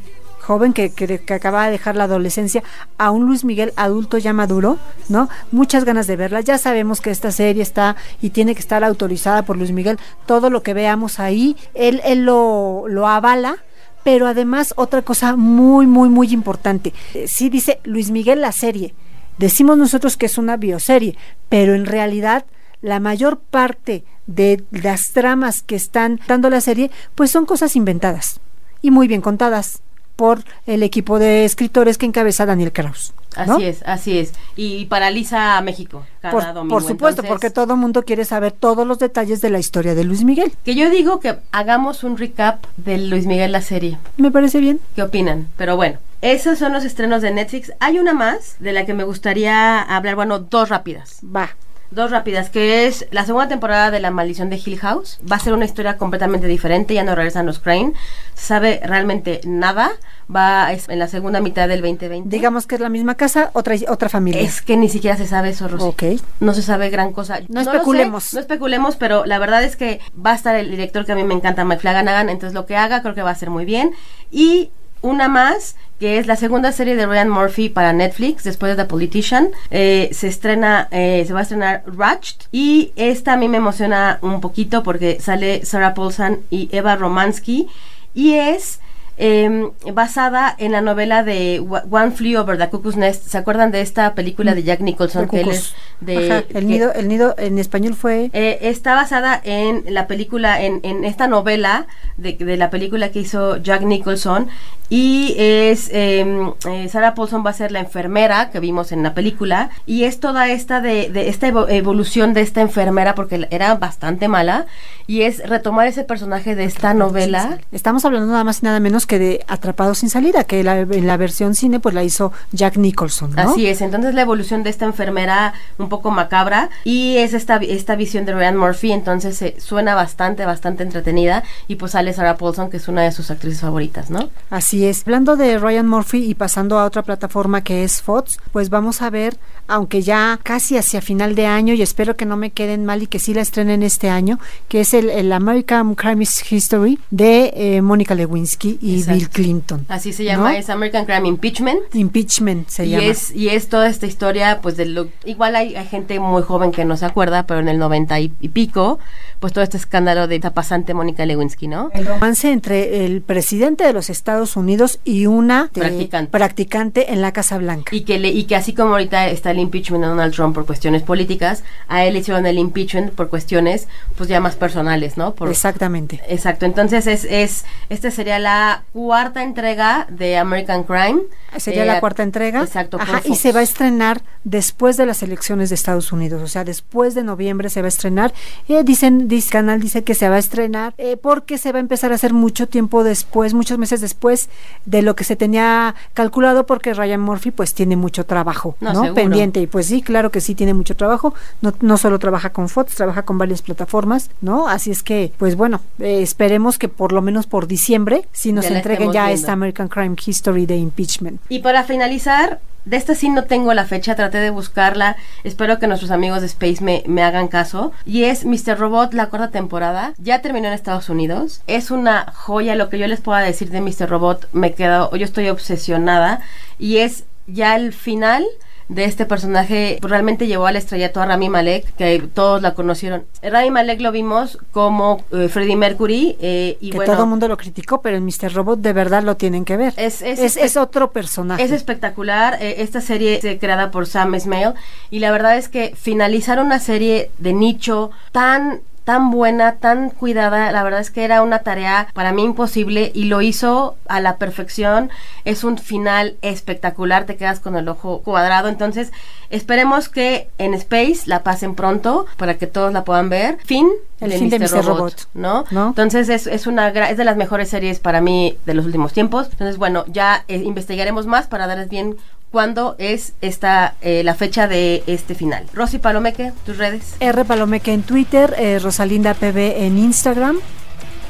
joven 0.51 0.73
que, 0.73 0.91
que, 0.91 1.33
acaba 1.33 1.67
de 1.67 1.71
dejar 1.71 1.95
la 1.95 2.05
adolescencia 2.05 2.65
a 2.99 3.13
un 3.13 3.25
Luis 3.25 3.45
Miguel 3.45 3.73
adulto 3.77 4.19
ya 4.19 4.33
maduro, 4.33 4.79
¿no? 5.09 5.29
Muchas 5.53 5.85
ganas 5.85 6.09
de 6.09 6.17
verla. 6.17 6.41
Ya 6.41 6.59
sabemos 6.59 7.01
que 7.01 7.13
esta 7.13 7.31
serie 7.31 7.63
está 7.63 7.95
y 8.21 8.31
tiene 8.31 8.57
que 8.57 8.61
estar 8.61 8.83
autorizada 8.83 9.45
por 9.45 9.57
Luis 9.57 9.71
Miguel. 9.71 10.01
Todo 10.27 10.51
lo 10.51 10.65
que 10.65 10.75
veamos 10.75 11.21
ahí, 11.21 11.57
él, 11.75 12.01
él 12.05 12.25
lo, 12.25 12.87
lo 12.89 13.07
avala. 13.07 13.59
Pero 14.03 14.27
además 14.27 14.75
otra 14.77 15.03
cosa 15.03 15.37
muy, 15.37 15.87
muy, 15.87 16.09
muy 16.09 16.33
importante. 16.33 16.95
Eh, 17.15 17.29
sí 17.29 17.49
dice 17.49 17.79
Luis 17.85 18.11
Miguel 18.11 18.41
la 18.41 18.51
serie. 18.51 18.93
Decimos 19.39 19.79
nosotros 19.79 20.17
que 20.17 20.27
es 20.27 20.37
una 20.37 20.57
bioserie, 20.57 21.17
pero 21.49 21.75
en 21.75 21.87
realidad 21.87 22.45
la 22.83 22.99
mayor 22.99 23.39
parte 23.39 24.03
de 24.27 24.65
las 24.73 25.13
tramas 25.13 25.63
que 25.63 25.77
están 25.77 26.19
dando 26.27 26.51
la 26.51 26.61
serie, 26.61 26.91
pues 27.15 27.31
son 27.31 27.47
cosas 27.47 27.77
inventadas 27.77 28.41
y 28.83 28.91
muy 28.91 29.07
bien 29.07 29.21
contadas 29.21 29.83
por 30.21 30.45
el 30.67 30.83
equipo 30.83 31.19
de 31.19 31.47
escritores 31.47 31.97
que 31.97 32.05
encabeza 32.05 32.45
Daniel 32.45 32.73
Kraus. 32.73 33.15
¿no? 33.47 33.55
Así 33.55 33.65
es, 33.65 33.83
así 33.87 34.19
es. 34.19 34.35
Y 34.55 34.85
paraliza 34.85 35.57
a 35.57 35.63
México 35.63 36.05
cada 36.21 36.31
Por, 36.33 36.53
domingo. 36.53 36.75
por 36.75 36.83
supuesto, 36.83 37.23
Entonces, 37.23 37.29
porque 37.31 37.49
todo 37.49 37.73
el 37.73 37.81
mundo 37.81 38.03
quiere 38.03 38.27
saber 38.27 38.53
todos 38.53 38.87
los 38.87 38.99
detalles 38.99 39.41
de 39.41 39.49
la 39.49 39.59
historia 39.59 39.95
de 39.95 40.05
Luis 40.05 40.23
Miguel. 40.23 40.53
Que 40.63 40.75
yo 40.75 40.91
digo 40.91 41.21
que 41.21 41.37
hagamos 41.53 42.05
un 42.05 42.19
recap 42.19 42.63
de 42.77 42.99
Luis 42.99 43.25
Miguel 43.25 43.51
la 43.53 43.63
serie. 43.63 43.97
Me 44.19 44.31
parece 44.31 44.61
bien. 44.61 44.79
¿Qué 44.95 45.03
opinan? 45.03 45.49
Pero 45.57 45.77
bueno, 45.77 45.99
esos 46.21 46.59
son 46.59 46.75
los 46.75 46.85
estrenos 46.85 47.23
de 47.23 47.31
Netflix. 47.31 47.73
Hay 47.81 47.99
una 47.99 48.13
más 48.13 48.57
de 48.59 48.75
la 48.75 48.85
que 48.85 48.93
me 48.93 49.05
gustaría 49.05 49.81
hablar, 49.81 50.17
bueno, 50.17 50.39
dos 50.39 50.69
rápidas. 50.69 51.21
Va. 51.25 51.49
Dos 51.91 52.13
rápidas, 52.13 52.51
que 52.51 52.87
es 52.87 53.07
la 53.11 53.27
segunda 53.27 53.49
temporada 53.49 53.91
de 53.91 53.99
La 53.99 54.13
Maldición 54.13 54.49
de 54.49 54.61
Hill 54.65 54.79
House. 54.79 55.19
Va 55.31 55.37
a 55.37 55.41
ser 55.41 55.53
una 55.53 55.65
historia 55.65 55.97
completamente 55.97 56.47
diferente, 56.47 56.95
ya 56.95 57.03
no 57.03 57.17
regresan 57.17 57.47
los 57.47 57.59
Crane. 57.59 57.95
Se 58.35 58.47
sabe 58.47 58.81
realmente 58.85 59.41
nada. 59.45 59.91
Va 60.35 60.73
en 60.73 60.99
la 61.01 61.09
segunda 61.09 61.41
mitad 61.41 61.67
del 61.67 61.81
2020. 61.81 62.29
Digamos 62.29 62.69
que 62.69 62.77
es 62.77 62.81
la 62.81 62.89
misma 62.89 63.17
casa, 63.17 63.51
otra, 63.55 63.75
otra 63.89 64.09
familia. 64.09 64.41
Es 64.41 64.63
que 64.63 64.77
ni 64.77 64.89
siquiera 64.89 65.17
se 65.17 65.27
sabe 65.27 65.51
eso, 65.51 65.67
Rosy. 65.67 65.85
Ok. 65.85 66.23
No 66.39 66.55
se 66.55 66.63
sabe 66.63 66.91
gran 66.91 67.13
cosa. 67.13 67.41
No 67.49 67.65
lo 67.65 67.73
especulemos. 67.73 68.23
sé, 68.23 68.37
no 68.37 68.41
especulemos, 68.41 68.95
pero 68.95 69.27
la 69.27 69.41
verdad 69.41 69.65
es 69.65 69.75
que 69.75 70.01
va 70.15 70.31
a 70.31 70.37
estar 70.37 70.55
el 70.55 70.71
director 70.71 71.05
que 71.05 71.13
a 71.13 71.17
mí 71.17 71.25
me 71.25 71.35
encanta, 71.35 71.65
Mike 71.65 71.81
Flanagan, 71.81 72.29
entonces 72.29 72.55
lo 72.55 72.67
que 72.67 72.77
haga 72.77 73.03
creo 73.03 73.17
que 73.17 73.23
va 73.23 73.31
a 73.31 73.35
ser 73.35 73.51
muy 73.51 73.65
bien. 73.65 73.91
Y 74.31 74.71
una 75.03 75.29
más, 75.29 75.77
que 75.99 76.19
es 76.19 76.27
la 76.27 76.37
segunda 76.37 76.73
serie 76.73 76.97
de 76.97 77.07
Ryan 77.07 77.29
Murphy 77.29 77.69
para 77.69 77.93
Netflix, 77.93 78.45
después 78.45 78.77
de 78.77 78.83
The 78.83 78.89
Politician. 78.89 79.51
Eh, 79.71 80.11
se 80.13 80.29
estrena, 80.29 80.89
eh, 80.91 81.25
se 81.27 81.33
va 81.33 81.41
a 81.41 81.43
estrenar 81.43 81.83
Ratched. 81.87 82.47
Y 82.53 82.93
esta 82.97 83.35
a 83.35 83.37
mí 83.37 83.49
me 83.49 83.59
emociona 83.59 84.19
un 84.23 84.41
poquito 84.41 84.83
porque 84.83 85.21
sale 85.21 85.65
Sarah 85.65 85.95
Paulson 85.95 86.41
y 86.51 86.69
Eva 86.73 86.97
Romansky. 86.97 87.69
Y 88.15 88.35
es 88.35 88.81
eh, 89.23 89.71
basada 89.93 90.55
en 90.59 90.73
la 90.73 90.81
novela 90.81 91.23
de 91.23 91.61
One 91.91 92.11
Flew 92.13 92.41
Over 92.41 92.57
the 92.59 92.69
Cuckoo's 92.71 92.97
Nest. 92.97 93.27
¿Se 93.29 93.37
acuerdan 93.39 93.71
de 93.71 93.83
esta 93.83 94.15
película 94.15 94.55
de 94.55 94.63
Jack 94.63 94.81
Nicholson? 94.81 95.29
Que 95.29 95.43
es 95.43 95.75
de, 96.01 96.31
Ajá, 96.33 96.39
el 96.39 96.45
que- 96.47 96.61
nido, 96.63 96.93
el 96.95 97.07
nido 97.09 97.35
en 97.39 97.59
español 97.59 97.95
fue 97.95 98.31
eh, 98.33 98.59
está 98.63 98.95
basada 98.95 99.39
en 99.45 99.85
la 99.93 100.07
película, 100.07 100.63
en, 100.63 100.81
en 100.83 101.05
esta 101.05 101.27
novela 101.29 101.87
de, 102.17 102.33
de 102.33 102.57
la 102.57 102.71
película 102.71 103.11
que 103.11 103.21
hizo 103.21 103.59
Jack 103.59 103.83
Nicholson. 103.83 104.49
Y 104.93 105.37
es 105.39 105.89
eh, 105.93 106.27
eh, 106.69 106.89
Sarah 106.89 107.15
Paulson 107.15 107.47
va 107.47 107.51
a 107.51 107.53
ser 107.53 107.71
la 107.71 107.79
enfermera 107.79 108.51
que 108.51 108.59
vimos 108.59 108.91
en 108.91 109.05
la 109.05 109.15
película. 109.15 109.71
Y 109.87 110.03
es 110.03 110.19
toda 110.19 110.49
esta 110.49 110.81
de, 110.81 111.11
de 111.11 111.29
esta 111.29 111.47
evo- 111.47 111.69
evolución 111.69 112.35
de 112.35 112.41
esta 112.41 112.61
enfermera 112.61 113.15
porque 113.15 113.47
era 113.53 113.75
bastante 113.77 114.27
mala. 114.27 114.67
Y 115.07 115.23
es 115.23 115.49
retomar 115.49 115.87
ese 115.87 116.03
personaje 116.03 116.57
de 116.57 116.65
esta 116.65 116.93
novela. 116.93 117.59
Estamos 117.71 118.05
hablando 118.05 118.27
nada 118.33 118.43
más 118.43 118.63
y 118.63 118.67
nada 118.67 118.81
menos 118.81 119.07
que 119.11 119.19
de 119.19 119.45
Atrapado 119.49 119.95
sin 119.97 120.09
salida, 120.09 120.45
que 120.45 120.63
la- 120.63 120.79
en 120.81 121.07
la 121.09 121.17
versión 121.17 121.57
cine 121.57 121.81
pues 121.81 121.97
la 121.97 122.05
hizo 122.05 122.33
Jack 122.53 122.77
Nicholson, 122.77 123.33
¿no? 123.35 123.43
Así 123.51 123.67
es, 123.67 123.81
entonces 123.81 124.15
la 124.15 124.23
evolución 124.23 124.63
de 124.63 124.71
esta 124.71 124.85
enfermera 124.85 125.53
un 125.79 125.89
poco 125.89 126.13
macabra 126.13 126.71
y 126.85 127.17
es 127.17 127.35
esta, 127.35 127.57
esta 127.57 127.97
visión 127.97 128.25
de 128.25 128.33
Ryan 128.35 128.57
Murphy, 128.57 128.93
entonces 128.93 129.43
eh, 129.43 129.57
suena 129.59 129.97
bastante, 129.97 130.47
bastante 130.47 130.85
entretenida 130.85 131.43
y 131.67 131.75
pues 131.75 131.93
sale 131.93 132.13
Sarah 132.13 132.37
Paulson 132.37 132.71
que 132.71 132.77
es 132.77 132.87
una 132.87 133.03
de 133.03 133.11
sus 133.11 133.33
actrices 133.33 133.61
favoritas, 133.61 134.11
¿no? 134.11 134.31
Así 134.49 134.85
es. 134.87 135.03
Hablando 135.03 135.37
de 135.37 135.59
Ryan 135.59 135.89
Murphy 135.89 136.25
y 136.31 136.35
pasando 136.35 136.79
a 136.79 136.85
otra 136.85 137.03
plataforma 137.03 137.65
que 137.65 137.83
es 137.83 138.01
Fox, 138.03 138.39
pues 138.53 138.71
vamos 138.71 139.03
a 139.03 139.11
ver, 139.11 139.37
aunque 139.67 140.03
ya 140.03 140.39
casi 140.43 140.77
hacia 140.77 141.01
final 141.03 141.35
de 141.35 141.47
año, 141.47 141.75
y 141.75 141.83
espero 141.83 142.17
que 142.17 142.27
no 142.27 142.37
me 142.37 142.51
queden 142.53 142.85
mal 142.85 143.03
y 143.03 143.07
que 143.09 143.19
sí 143.19 143.35
la 143.35 143.41
estrenen 143.43 143.83
este 143.83 144.09
año, 144.09 144.39
que 144.69 144.81
es 144.83 144.95
el, 144.95 145.11
el 145.11 145.33
American 145.33 145.95
Crime 145.97 146.25
History 146.51 146.99
de 147.11 147.53
eh, 147.57 147.83
Mónica 147.83 148.15
Lewinsky 148.15 148.79
y 148.81 149.00
Bill 149.07 149.29
Clinton. 149.31 149.85
Así 149.89 150.13
se 150.13 150.25
llama, 150.25 150.53
¿no? 150.53 150.57
es 150.59 150.69
American 150.71 151.05
Crime 151.05 151.29
Impeachment. 151.29 151.81
Impeachment 151.95 152.69
se 152.69 152.87
y 152.87 152.91
llama. 152.91 153.05
es 153.05 153.35
y 153.35 153.49
es 153.49 153.69
toda 153.69 153.89
esta 153.89 154.07
historia 154.07 154.61
pues 154.63 154.77
de 154.77 154.87
lo 154.87 155.09
igual 155.25 155.57
hay, 155.57 155.75
hay 155.77 155.87
gente 155.87 156.19
muy 156.21 156.43
joven 156.43 156.73
que 156.73 156.85
no 156.85 156.97
se 156.97 157.07
acuerda 157.07 157.47
pero 157.47 157.61
en 157.61 157.69
el 157.69 157.79
90 157.79 158.19
y, 158.21 158.33
y 158.41 158.49
pico 158.49 158.99
pues 159.39 159.53
todo 159.53 159.65
este 159.65 159.77
escándalo 159.77 160.27
de 160.29 160.37
esta 160.37 160.53
pasante 160.53 160.93
Mónica 160.95 161.25
Lewinsky 161.25 161.67
no 161.69 161.91
El 161.95 162.07
romance 162.07 162.51
entre 162.51 163.05
el 163.07 163.23
presidente 163.23 163.85
de 163.85 163.93
los 163.93 164.11
Estados 164.11 164.57
Unidos 164.57 165.01
y 165.05 165.27
una 165.27 165.71
de- 165.73 165.81
Practicante. 165.81 166.31
practicante 166.31 167.13
en 167.13 167.23
la 167.23 167.33
Casa 167.33 167.57
Blanca. 167.59 167.95
y 167.95 168.03
que 168.03 168.19
le, 168.19 168.29
y 168.29 168.45
que 168.45 168.57
así 168.57 168.73
como 168.75 168.91
ahorita 168.93 169.29
está 169.29 169.51
el 169.53 169.59
impeachment 169.59 170.03
de 170.05 170.09
Donald 170.11 170.35
Trump 170.35 170.55
por 170.55 170.67
cuestiones 170.67 171.03
políticas 171.03 171.63
a 171.89 172.05
él 172.05 172.15
le 172.15 172.21
hicieron 172.21 172.45
el 172.47 172.59
impeachment 172.59 173.13
por 173.13 173.29
cuestiones 173.31 173.89
pues 174.17 174.29
ya 174.29 174.41
más 174.41 174.57
personales 174.57 175.17
no 175.17 175.35
por, 175.35 175.49
Exactamente. 175.49 176.21
exacto 176.29 176.67
entonces 176.67 177.07
es 177.07 177.25
es 177.25 177.65
esta 177.89 178.11
sería 178.11 178.39
la 178.39 178.83
cuarta 178.93 179.43
entrega 179.43 180.07
de 180.11 180.37
American 180.37 180.85
Crime 180.85 181.23
Sería 181.59 181.83
Eh, 181.83 181.87
la 181.87 182.01
cuarta 182.01 182.23
entrega. 182.23 182.63
exacto 182.63 182.97
Ajá, 183.01 183.23
y 183.25 183.35
se 183.37 183.53
va 183.53 183.61
a 183.61 183.63
estrenar 183.63 184.23
después 184.45 184.97
de 184.97 185.05
las 185.07 185.23
elecciones 185.23 185.69
de 185.69 185.75
Estados 185.75 186.13
Unidos, 186.13 186.41
o 186.43 186.47
sea, 186.47 186.65
después 186.65 187.15
de 187.15 187.25
noviembre 187.25 187.71
se 187.71 187.83
va 187.83 187.87
a 187.87 187.89
estrenar. 187.89 188.33
Eh, 188.69 188.83
dicen, 188.85 189.27
dice, 189.29 189.51
canal 189.51 189.81
dice 189.81 190.05
que 190.05 190.15
se 190.15 190.29
va 190.29 190.37
a 190.37 190.39
estrenar 190.39 190.95
eh, 190.97 191.17
porque 191.17 191.59
se 191.59 191.73
va 191.73 191.79
a 191.79 191.81
empezar 191.81 192.13
a 192.13 192.15
hacer 192.15 192.33
mucho 192.33 192.69
tiempo 192.69 193.03
después, 193.03 193.53
muchos 193.53 193.79
meses 193.79 194.01
después 194.01 194.49
de 194.85 195.03
lo 195.03 195.17
que 195.17 195.25
se 195.25 195.35
tenía 195.37 195.95
calculado, 196.15 196.67
porque 196.67 196.95
Ryan 196.95 197.21
Murphy 197.21 197.51
pues 197.51 197.75
tiene 197.75 197.97
mucho 197.97 198.25
trabajo, 198.27 198.77
No, 198.81 198.93
¿no? 198.93 199.15
Pendiente 199.15 199.61
y 199.61 199.67
pues 199.67 199.87
sí, 199.87 200.03
claro 200.03 200.31
que 200.31 200.41
sí 200.41 200.55
tiene 200.55 200.73
mucho 200.75 200.97
trabajo. 200.97 201.35
No, 201.63 201.73
no 201.81 201.97
solo 201.97 202.19
trabaja 202.21 202.51
con 202.51 202.69
Fox, 202.69 202.95
trabaja 202.95 203.23
con 203.25 203.39
varias 203.39 203.63
plataformas, 203.63 204.31
¿no? 204.41 204.69
Así 204.69 204.91
es 204.93 205.03
que, 205.03 205.33
pues 205.37 205.57
bueno, 205.57 205.81
eh, 205.99 206.23
esperemos 206.23 206.79
que 206.79 206.89
por 206.89 207.13
lo 207.13 207.23
menos 207.23 207.47
por 207.47 207.67
diciembre 207.67 208.25
si 208.33 208.53
nos 208.53 208.70
Entreguen 208.77 209.09
estemos 209.09 209.15
ya 209.15 209.27
viendo. 209.27 209.41
esta 209.41 209.53
American 209.53 209.89
Crime 209.89 210.17
History 210.25 210.67
de 210.67 210.77
impeachment. 210.77 211.41
Y 211.49 211.61
para 211.61 211.85
finalizar, 211.85 212.61
de 212.85 212.97
esta 212.97 213.15
sí 213.15 213.29
no 213.29 213.45
tengo 213.45 213.75
la 213.75 213.85
fecha, 213.85 214.15
traté 214.15 214.39
de 214.39 214.51
buscarla. 214.51 215.17
Espero 215.45 215.79
que 215.79 215.87
nuestros 215.87 216.11
amigos 216.11 216.41
de 216.41 216.47
Space 216.47 216.83
me, 216.83 217.03
me 217.07 217.23
hagan 217.23 217.49
caso. 217.49 217.93
Y 218.07 218.25
es 218.25 218.45
Mr. 218.45 218.79
Robot, 218.79 219.13
la 219.13 219.29
cuarta 219.29 219.51
temporada. 219.51 220.15
Ya 220.19 220.41
terminó 220.41 220.69
en 220.69 220.75
Estados 220.75 221.09
Unidos. 221.09 221.63
Es 221.67 221.91
una 221.91 222.33
joya. 222.33 222.75
Lo 222.75 222.89
que 222.89 222.99
yo 222.99 223.07
les 223.07 223.21
pueda 223.21 223.41
decir 223.41 223.71
de 223.71 223.81
Mr. 223.81 224.09
Robot, 224.09 224.49
me 224.53 224.73
quedo, 224.73 225.15
yo 225.15 225.25
estoy 225.25 225.49
obsesionada. 225.49 226.41
Y 226.79 226.99
es 226.99 227.25
ya 227.47 227.77
el 227.77 227.93
final 227.93 228.47
de 228.91 229.05
este 229.05 229.25
personaje 229.25 229.99
realmente 230.03 230.49
llevó 230.49 230.67
al 230.67 230.75
estrellato 230.75 231.21
a 231.23 231.27
Rami 231.27 231.49
Malek, 231.49 231.95
que 231.95 232.21
todos 232.35 232.61
la 232.61 232.75
conocieron. 232.75 233.25
Rami 233.41 233.71
Malek 233.71 234.01
lo 234.01 234.11
vimos 234.11 234.59
como 234.73 235.25
eh, 235.31 235.49
Freddie 235.49 235.77
Mercury 235.77 236.37
eh, 236.41 236.77
y 236.81 236.91
que 236.91 236.97
bueno, 236.97 237.13
todo 237.13 237.23
el 237.23 237.31
mundo 237.31 237.47
lo 237.47 237.57
criticó, 237.57 238.03
pero 238.03 238.17
en 238.17 238.25
Mr. 238.25 238.53
Robot 238.53 238.81
de 238.81 238.93
verdad 238.93 239.23
lo 239.23 239.37
tienen 239.37 239.65
que 239.65 239.77
ver. 239.77 239.95
Es, 239.97 240.23
es, 240.23 240.41
es, 240.41 240.57
es 240.57 240.77
otro 240.77 241.13
personaje. 241.13 241.63
Es 241.63 241.71
espectacular. 241.71 242.59
eh, 242.61 242.77
esta 242.79 243.01
serie 243.01 243.41
es 243.41 243.61
creada 243.61 243.93
por 243.93 244.07
Sam 244.09 244.35
Esmail 244.35 244.75
y 245.11 245.21
la 245.21 245.31
verdad 245.31 245.57
es 245.57 245.69
que 245.69 245.95
finalizar 245.97 246.61
una 246.61 246.81
serie 246.81 247.31
de 247.39 247.53
nicho 247.53 248.11
tan 248.33 248.81
tan 249.05 249.31
buena, 249.31 249.77
tan 249.77 250.11
cuidada, 250.11 250.73
la 250.73 250.83
verdad 250.83 251.01
es 251.01 251.11
que 251.11 251.25
era 251.25 251.43
una 251.43 251.61
tarea 251.61 252.09
para 252.15 252.33
mí 252.33 252.45
imposible 252.45 253.11
y 253.15 253.25
lo 253.25 253.43
hizo 253.43 253.97
a 254.09 254.21
la 254.21 254.37
perfección. 254.37 255.11
Es 255.45 255.65
un 255.65 255.79
final 255.79 256.37
espectacular, 256.43 257.25
te 257.25 257.37
quedas 257.37 257.61
con 257.61 257.77
el 257.77 257.89
ojo 257.89 258.21
cuadrado, 258.21 258.69
entonces 258.69 259.13
esperemos 259.51 260.09
que 260.09 260.49
en 260.59 260.75
Space 260.75 261.23
la 261.27 261.43
pasen 261.43 261.75
pronto 261.75 262.27
para 262.37 262.55
que 262.55 262.67
todos 262.67 262.93
la 262.93 263.05
puedan 263.05 263.29
ver. 263.29 263.59
Fin 263.65 263.89
El 264.21 264.33
fin 264.33 264.51
de 264.51 264.59
Mr. 264.59 264.85
Robot. 264.85 265.29
¿no? 265.35 265.65
¿No? 265.71 265.89
Entonces 265.89 266.29
es, 266.29 266.47
es 266.47 266.67
una 266.67 266.89
es 266.89 267.17
de 267.17 267.25
las 267.25 267.37
mejores 267.37 267.69
series 267.69 267.99
para 267.99 268.21
mí 268.21 268.57
de 268.67 268.75
los 268.75 268.87
últimos 268.87 269.13
tiempos. 269.13 269.49
Entonces, 269.51 269.77
bueno, 269.77 270.05
ya 270.09 270.45
eh, 270.49 270.57
investigaremos 270.57 271.27
más 271.27 271.47
para 271.47 271.67
darles 271.67 271.89
bien 271.89 272.17
cuándo 272.51 272.97
es 272.99 273.33
esta 273.41 273.95
eh, 274.01 274.23
la 274.25 274.35
fecha 274.35 274.69
de 274.69 275.03
este 275.07 275.35
final. 275.35 275.67
Rosy 275.73 275.99
Palomeque, 275.99 276.53
tus 276.67 276.79
redes. 276.79 277.15
R 277.21 277.45
Palomeque 277.45 277.93
en 277.93 278.03
Twitter, 278.03 278.55
eh, 278.59 278.79
Rosalinda 278.79 279.35
PB 279.35 279.85
en 279.85 279.99
Instagram. 279.99 280.59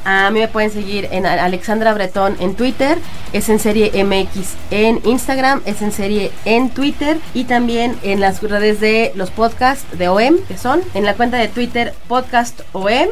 A 0.04 0.30
mí 0.30 0.40
me 0.40 0.48
pueden 0.48 0.70
seguir 0.70 1.08
en 1.10 1.26
Alexandra 1.26 1.92
Bretón 1.92 2.34
en 2.40 2.54
Twitter, 2.54 2.96
es 3.34 3.50
en 3.50 3.58
serie 3.58 4.02
MX 4.02 4.54
en 4.70 4.98
Instagram, 5.04 5.60
es 5.66 5.82
en 5.82 5.92
serie 5.92 6.32
en 6.46 6.70
Twitter 6.70 7.18
y 7.34 7.44
también 7.44 7.98
en 8.02 8.18
las 8.18 8.42
redes 8.42 8.80
de 8.80 9.12
los 9.14 9.30
podcasts 9.30 9.98
de 9.98 10.08
OEM, 10.08 10.38
que 10.48 10.56
son 10.56 10.80
en 10.94 11.04
la 11.04 11.14
cuenta 11.14 11.36
de 11.36 11.48
Twitter 11.48 11.92
podcast 12.08 12.62
OEM 12.72 13.10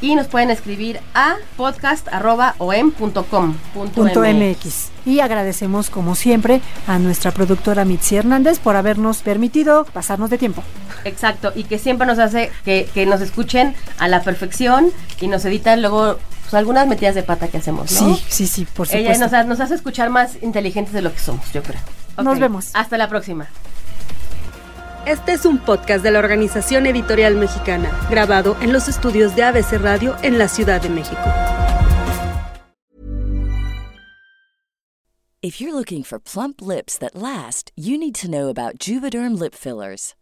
y 0.00 0.14
nos 0.14 0.26
pueden 0.28 0.50
escribir 0.50 1.00
a 1.14 1.34
podcast.om.com. 1.56 3.54
Punto 3.74 4.20
MX. 4.22 4.88
Y 5.06 5.20
agradecemos 5.20 5.90
como 5.90 6.14
siempre 6.14 6.60
a 6.86 6.98
nuestra 6.98 7.30
productora 7.32 7.84
Mitzi 7.84 8.16
Hernández 8.16 8.58
por 8.58 8.76
habernos 8.76 9.18
permitido 9.22 9.84
pasarnos 9.92 10.30
de 10.30 10.38
tiempo. 10.38 10.62
Exacto, 11.04 11.52
y 11.54 11.64
que 11.64 11.78
siempre 11.78 12.06
nos 12.06 12.18
hace 12.18 12.50
que, 12.64 12.88
que 12.92 13.06
nos 13.06 13.20
escuchen 13.20 13.74
a 13.98 14.08
la 14.08 14.22
perfección 14.22 14.90
y 15.20 15.28
nos 15.28 15.44
editan 15.44 15.80
luego 15.80 16.18
pues, 16.42 16.54
algunas 16.54 16.86
metidas 16.88 17.14
de 17.14 17.22
pata 17.22 17.48
que 17.48 17.56
hacemos, 17.58 17.90
¿no? 18.00 18.14
Sí, 18.16 18.24
sí, 18.28 18.46
sí, 18.46 18.64
por 18.66 18.86
Ella 18.88 19.14
supuesto. 19.14 19.24
nos, 19.24 19.32
ha- 19.32 19.44
nos 19.44 19.60
hace 19.60 19.74
escuchar 19.74 20.10
más 20.10 20.42
inteligentes 20.42 20.92
de 20.92 21.02
lo 21.02 21.12
que 21.12 21.18
somos, 21.20 21.50
yo 21.52 21.62
creo. 21.62 21.80
Nos 22.22 22.38
vemos. 22.40 22.70
Hasta 22.74 22.98
la 22.98 23.08
próxima. 23.08 23.46
Este 25.08 25.32
es 25.32 25.46
un 25.46 25.56
podcast 25.56 26.04
de 26.04 26.10
la 26.10 26.18
Organización 26.18 26.84
Editorial 26.84 27.34
Mexicana, 27.34 27.90
grabado 28.10 28.58
en 28.60 28.74
los 28.74 28.88
estudios 28.88 29.34
de 29.34 29.42
ABC 29.42 29.78
Radio 29.80 30.14
en 30.22 30.36
la 30.36 30.48
Ciudad 30.48 30.82
de 30.82 30.90
México. 30.90 31.22
If 35.40 35.62
you're 35.62 35.72
looking 35.72 36.02
for 36.04 36.18
plump 36.20 36.60
lips 36.60 36.98
that 36.98 37.14
last, 37.14 37.72
you 37.74 37.96
need 37.96 38.16
to 38.16 38.28
know 38.28 38.50
about 38.50 38.78
Juvederm 38.78 39.38
lip 39.38 39.54
fillers. 39.54 40.14